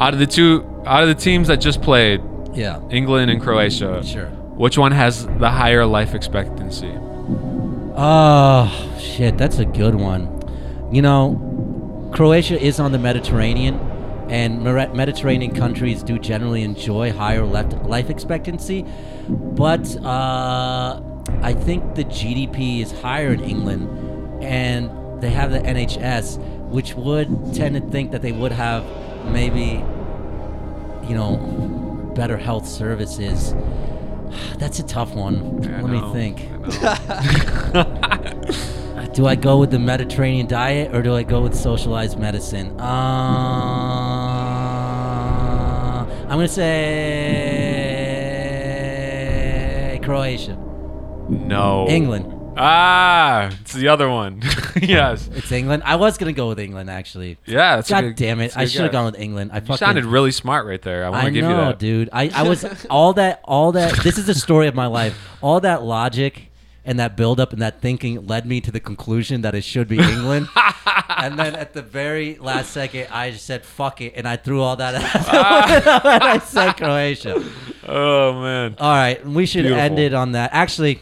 Out 0.00 0.12
of 0.12 0.18
the 0.20 0.26
two, 0.26 0.64
out 0.86 1.02
of 1.02 1.08
the 1.08 1.14
teams 1.14 1.48
that 1.48 1.60
just 1.60 1.80
played, 1.82 2.20
Yeah. 2.52 2.80
England 2.90 3.30
and 3.30 3.40
Croatia, 3.40 4.02
Sure. 4.04 4.26
which 4.26 4.76
one 4.78 4.92
has 4.92 5.26
the 5.26 5.50
higher 5.50 5.86
life 5.86 6.14
expectancy? 6.14 6.92
Oh 7.96 8.96
shit, 9.00 9.38
that's 9.38 9.58
a 9.58 9.64
good 9.64 9.94
one. 9.94 10.28
You 10.92 11.00
know, 11.02 12.10
Croatia 12.14 12.60
is 12.60 12.78
on 12.80 12.92
the 12.92 12.98
Mediterranean, 12.98 13.78
and 14.34 14.64
Mediterranean 14.64 15.54
countries 15.54 16.02
do 16.02 16.18
generally 16.18 16.64
enjoy 16.64 17.12
higher 17.12 17.44
left 17.44 17.72
life 17.84 18.10
expectancy, 18.10 18.84
but 19.28 19.96
uh, 19.98 21.00
I 21.40 21.54
think 21.54 21.94
the 21.94 22.02
GDP 22.02 22.82
is 22.82 22.90
higher 22.90 23.32
in 23.32 23.44
England, 23.44 24.42
and 24.42 24.90
they 25.22 25.30
have 25.30 25.52
the 25.52 25.60
NHS, 25.60 26.38
which 26.68 26.94
would 26.94 27.54
tend 27.54 27.76
to 27.76 27.80
think 27.92 28.10
that 28.10 28.22
they 28.22 28.32
would 28.32 28.50
have 28.50 28.84
maybe, 29.26 29.84
you 31.08 31.14
know, 31.14 31.36
better 32.16 32.36
health 32.36 32.66
services. 32.66 33.54
That's 34.58 34.80
a 34.80 34.84
tough 34.84 35.14
one. 35.14 35.64
I 35.72 35.80
Let 35.80 35.90
me 35.92 36.12
think. 36.12 36.50
Do 39.14 39.26
I 39.28 39.36
go 39.36 39.58
with 39.58 39.70
the 39.70 39.78
Mediterranean 39.78 40.48
diet 40.48 40.92
or 40.92 41.00
do 41.00 41.14
I 41.14 41.22
go 41.22 41.40
with 41.40 41.54
socialized 41.54 42.18
medicine? 42.18 42.80
Uh, 42.80 44.23
I'm 46.34 46.38
gonna 46.40 46.48
say 46.48 46.90
Croatia. 50.02 50.58
no. 51.28 51.86
England. 51.88 52.26
Ah, 52.56 53.50
it's 53.60 53.72
the 53.72 53.86
other 53.86 54.08
one. 54.10 54.42
yes. 54.82 55.30
It's 55.32 55.52
England. 55.52 55.84
I 55.86 55.94
was 55.94 56.18
gonna 56.18 56.32
go 56.32 56.48
with 56.48 56.58
England 56.58 56.90
actually. 56.90 57.38
Yeah. 57.46 57.76
That's 57.76 57.88
a 57.88 57.92
God 57.92 58.00
good- 58.00 58.16
damn 58.16 58.40
it! 58.40 58.58
I 58.58 58.64
should 58.64 58.82
have 58.82 58.90
gone 58.90 59.04
with 59.04 59.20
England. 59.20 59.52
I 59.52 59.58
You 59.58 59.60
fucking 59.60 59.76
sounded 59.76 60.06
really 60.06 60.32
smart 60.32 60.66
right 60.66 60.82
there. 60.82 61.06
I 61.06 61.10
want 61.10 61.26
to 61.26 61.30
give 61.30 61.44
know, 61.44 61.50
you 61.50 61.56
that. 61.66 61.78
dude. 61.78 62.08
I, 62.12 62.28
I 62.34 62.42
was 62.48 62.64
all 62.90 63.12
that 63.12 63.40
all 63.44 63.70
that. 63.70 64.02
This 64.02 64.18
is 64.18 64.26
the 64.26 64.34
story 64.34 64.66
of 64.66 64.74
my 64.74 64.88
life. 64.88 65.16
All 65.40 65.60
that 65.60 65.84
logic 65.84 66.50
and 66.84 66.98
that 66.98 67.16
buildup 67.16 67.52
and 67.52 67.62
that 67.62 67.80
thinking 67.80 68.26
led 68.26 68.46
me 68.46 68.60
to 68.60 68.70
the 68.70 68.80
conclusion 68.80 69.40
that 69.42 69.54
it 69.54 69.64
should 69.64 69.88
be 69.88 69.98
England. 69.98 70.48
and 71.08 71.38
then 71.38 71.54
at 71.54 71.72
the 71.72 71.82
very 71.82 72.36
last 72.36 72.70
second, 72.72 73.08
I 73.10 73.30
just 73.30 73.46
said 73.46 73.64
fuck 73.64 74.00
it, 74.00 74.12
and 74.16 74.28
I 74.28 74.36
threw 74.36 74.60
all 74.60 74.76
that 74.76 74.94
out. 74.94 76.04
and 76.04 76.22
I 76.24 76.38
said 76.38 76.72
Croatia. 76.76 77.42
Oh 77.86 78.40
man. 78.40 78.76
All 78.78 78.92
right, 78.94 79.24
we 79.26 79.46
should 79.46 79.62
Beautiful. 79.62 79.80
end 79.82 79.98
it 79.98 80.14
on 80.14 80.32
that. 80.32 80.50
Actually, 80.52 81.00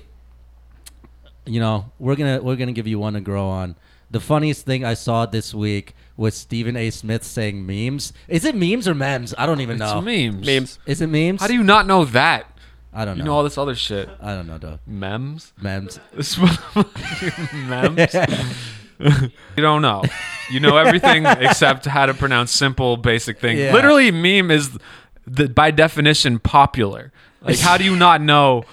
you 1.46 1.60
know, 1.60 1.90
we're 1.98 2.16
gonna 2.16 2.40
we're 2.42 2.56
gonna 2.56 2.72
give 2.72 2.86
you 2.86 2.98
one 2.98 3.14
to 3.14 3.20
grow 3.20 3.48
on. 3.48 3.76
The 4.10 4.20
funniest 4.20 4.66
thing 4.66 4.84
I 4.84 4.94
saw 4.94 5.24
this 5.26 5.54
week 5.54 5.94
was 6.16 6.34
Stephen 6.36 6.76
A. 6.76 6.90
Smith 6.90 7.24
saying 7.24 7.64
memes. 7.66 8.12
Is 8.28 8.44
it 8.44 8.54
memes 8.54 8.86
or 8.86 8.94
memes? 8.94 9.34
I 9.38 9.46
don't 9.46 9.60
even 9.62 9.80
It's 9.80 9.92
know. 9.92 10.00
memes. 10.02 10.46
Memes. 10.46 10.78
Is 10.86 11.00
it 11.00 11.06
memes? 11.08 11.40
How 11.40 11.46
do 11.46 11.54
you 11.54 11.62
not 11.64 11.86
know 11.86 12.04
that? 12.04 12.46
I 12.92 13.04
don't 13.04 13.16
You 13.16 13.22
know. 13.24 13.30
know 13.30 13.36
all 13.36 13.44
this 13.44 13.56
other 13.58 13.74
shit. 13.74 14.08
I 14.20 14.34
don't 14.34 14.46
know, 14.46 14.58
though. 14.58 14.78
Memes. 14.86 15.52
Memes. 15.60 15.98
This 16.14 16.38
memes. 17.54 18.14
you 19.56 19.62
don't 19.62 19.82
know. 19.82 20.02
You 20.50 20.60
know 20.60 20.76
everything 20.76 21.24
except 21.26 21.86
how 21.86 22.06
to 22.06 22.14
pronounce 22.14 22.52
simple, 22.52 22.96
basic 22.96 23.38
things. 23.40 23.58
Yeah. 23.58 23.72
Literally, 23.72 24.10
meme 24.10 24.50
is 24.50 24.78
the, 25.26 25.48
by 25.48 25.70
definition 25.70 26.38
popular. 26.38 27.12
Like, 27.40 27.58
how 27.58 27.76
do 27.76 27.84
you 27.84 27.96
not 27.96 28.20
know 28.20 28.64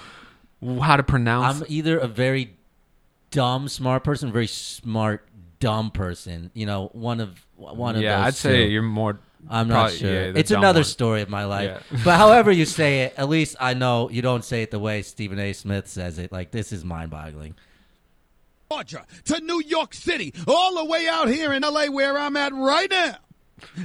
how 0.81 0.97
to 0.97 1.03
pronounce? 1.03 1.61
I'm 1.61 1.65
either 1.69 1.97
a 1.97 2.07
very 2.07 2.57
dumb 3.31 3.67
smart 3.67 4.03
person, 4.03 4.31
very 4.31 4.47
smart 4.47 5.27
dumb 5.59 5.91
person. 5.91 6.51
You 6.53 6.65
know, 6.65 6.89
one 6.93 7.19
of 7.19 7.45
one 7.55 7.95
of 7.95 8.01
yeah, 8.01 8.17
those. 8.17 8.27
I'd 8.27 8.35
say 8.35 8.67
you're 8.67 8.81
more. 8.81 9.19
I'm 9.49 9.67
not 9.67 9.73
probably- 9.75 9.97
sure. 9.97 10.11
yeah, 10.13 10.31
it's 10.35 10.51
another 10.51 10.79
one. 10.79 10.85
story 10.85 11.21
of 11.21 11.29
my 11.29 11.45
life. 11.45 11.83
Yeah. 11.91 11.97
but 12.03 12.17
however 12.17 12.51
you 12.51 12.65
say 12.79 13.01
it, 13.03 13.13
at 13.17 13.29
least 13.29 13.55
I 13.59 13.73
know 13.73 14.09
you 14.09 14.21
don't 14.21 14.43
say 14.43 14.63
it 14.63 14.71
the 14.71 14.79
way 14.79 15.01
Stephen 15.01 15.39
A. 15.39 15.53
Smith 15.53 15.87
says 15.87 16.17
it. 16.19 16.31
Like 16.31 16.51
this 16.51 16.71
is 16.71 16.83
mind-boggling. 16.83 17.55
Georgia 18.71 19.05
to 19.25 19.39
New 19.41 19.61
York 19.63 19.93
City, 19.95 20.33
all 20.47 20.75
the 20.75 20.85
way 20.85 21.07
out 21.07 21.27
here 21.27 21.53
in 21.53 21.63
LA 21.63 21.85
where 21.87 22.17
I'm 22.17 22.35
at 22.37 22.53
right 22.53 22.89
now. 22.89 23.15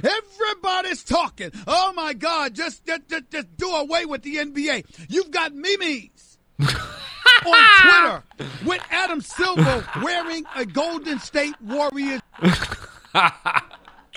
Everybody's 0.03 1.03
talking. 1.03 1.51
Oh 1.67 1.91
my 1.93 2.13
God, 2.13 2.53
just, 2.53 2.85
just, 2.85 3.07
just, 3.09 3.29
just 3.31 3.57
do 3.57 3.67
away 3.69 4.05
with 4.05 4.21
the 4.21 4.35
NBA. 4.37 4.85
You've 5.09 5.31
got 5.31 5.53
memes 5.55 6.37
on 6.61 7.63
Twitter 7.81 8.23
with 8.65 8.81
Adam 8.91 9.21
Silver 9.21 9.85
wearing 10.03 10.45
a 10.55 10.65
Golden 10.65 11.19
State 11.19 11.59
Warriors. 11.61 12.21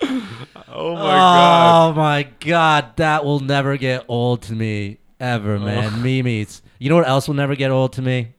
Oh 0.03 0.07
my 0.07 0.65
oh 0.69 0.95
god. 0.95 1.91
Oh 1.91 1.93
my 1.95 2.29
god, 2.41 2.97
that 2.97 3.25
will 3.25 3.41
never 3.41 3.77
get 3.77 4.05
old 4.09 4.43
to 4.43 4.53
me 4.53 4.99
ever, 5.19 5.57
oh. 5.57 5.61
man. 5.61 6.03
Memes. 6.03 6.63
You 6.79 6.89
know 6.89 6.97
what 6.97 7.09
else 7.09 7.27
will 7.27 7.35
never 7.35 7.57
get 7.57 7.71
old 7.71 7.93
to 7.95 8.03
me? 8.03 8.35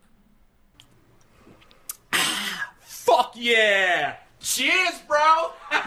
Fuck 2.82 3.34
yeah! 3.36 4.18
Cheers, 4.40 5.02
bro! 5.08 5.52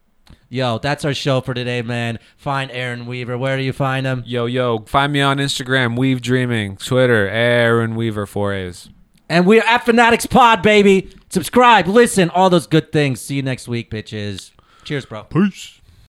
Yo, 0.49 0.77
that's 0.79 1.03
our 1.07 1.15
show 1.15 1.41
for 1.41 1.55
today, 1.55 1.81
man. 1.81 2.19
Find 2.37 2.71
Aaron 2.71 3.07
Weaver. 3.07 3.39
Where 3.39 3.57
do 3.57 3.63
you 3.63 3.73
find 3.73 4.05
him? 4.05 4.23
Yo, 4.27 4.45
yo, 4.45 4.81
find 4.81 5.11
me 5.11 5.23
on 5.23 5.39
Instagram, 5.39 5.97
Weave 5.97 6.21
Dreaming, 6.21 6.77
Twitter, 6.77 7.27
Aaron 7.27 7.95
Weaver, 7.95 8.27
4A's. 8.27 8.91
And 9.31 9.47
we're 9.47 9.63
at 9.63 9.87
Fanatics 9.87 10.27
Pod, 10.27 10.61
baby. 10.61 11.09
Subscribe, 11.31 11.87
listen, 11.87 12.29
all 12.29 12.51
those 12.51 12.67
good 12.67 12.93
things. 12.93 13.23
See 13.23 13.37
you 13.37 13.43
next 13.43 13.67
week, 13.67 13.91
bitches. 13.91 14.51
Cheers, 14.85 15.07
bro. 15.07 15.25
Peace. 15.25 15.82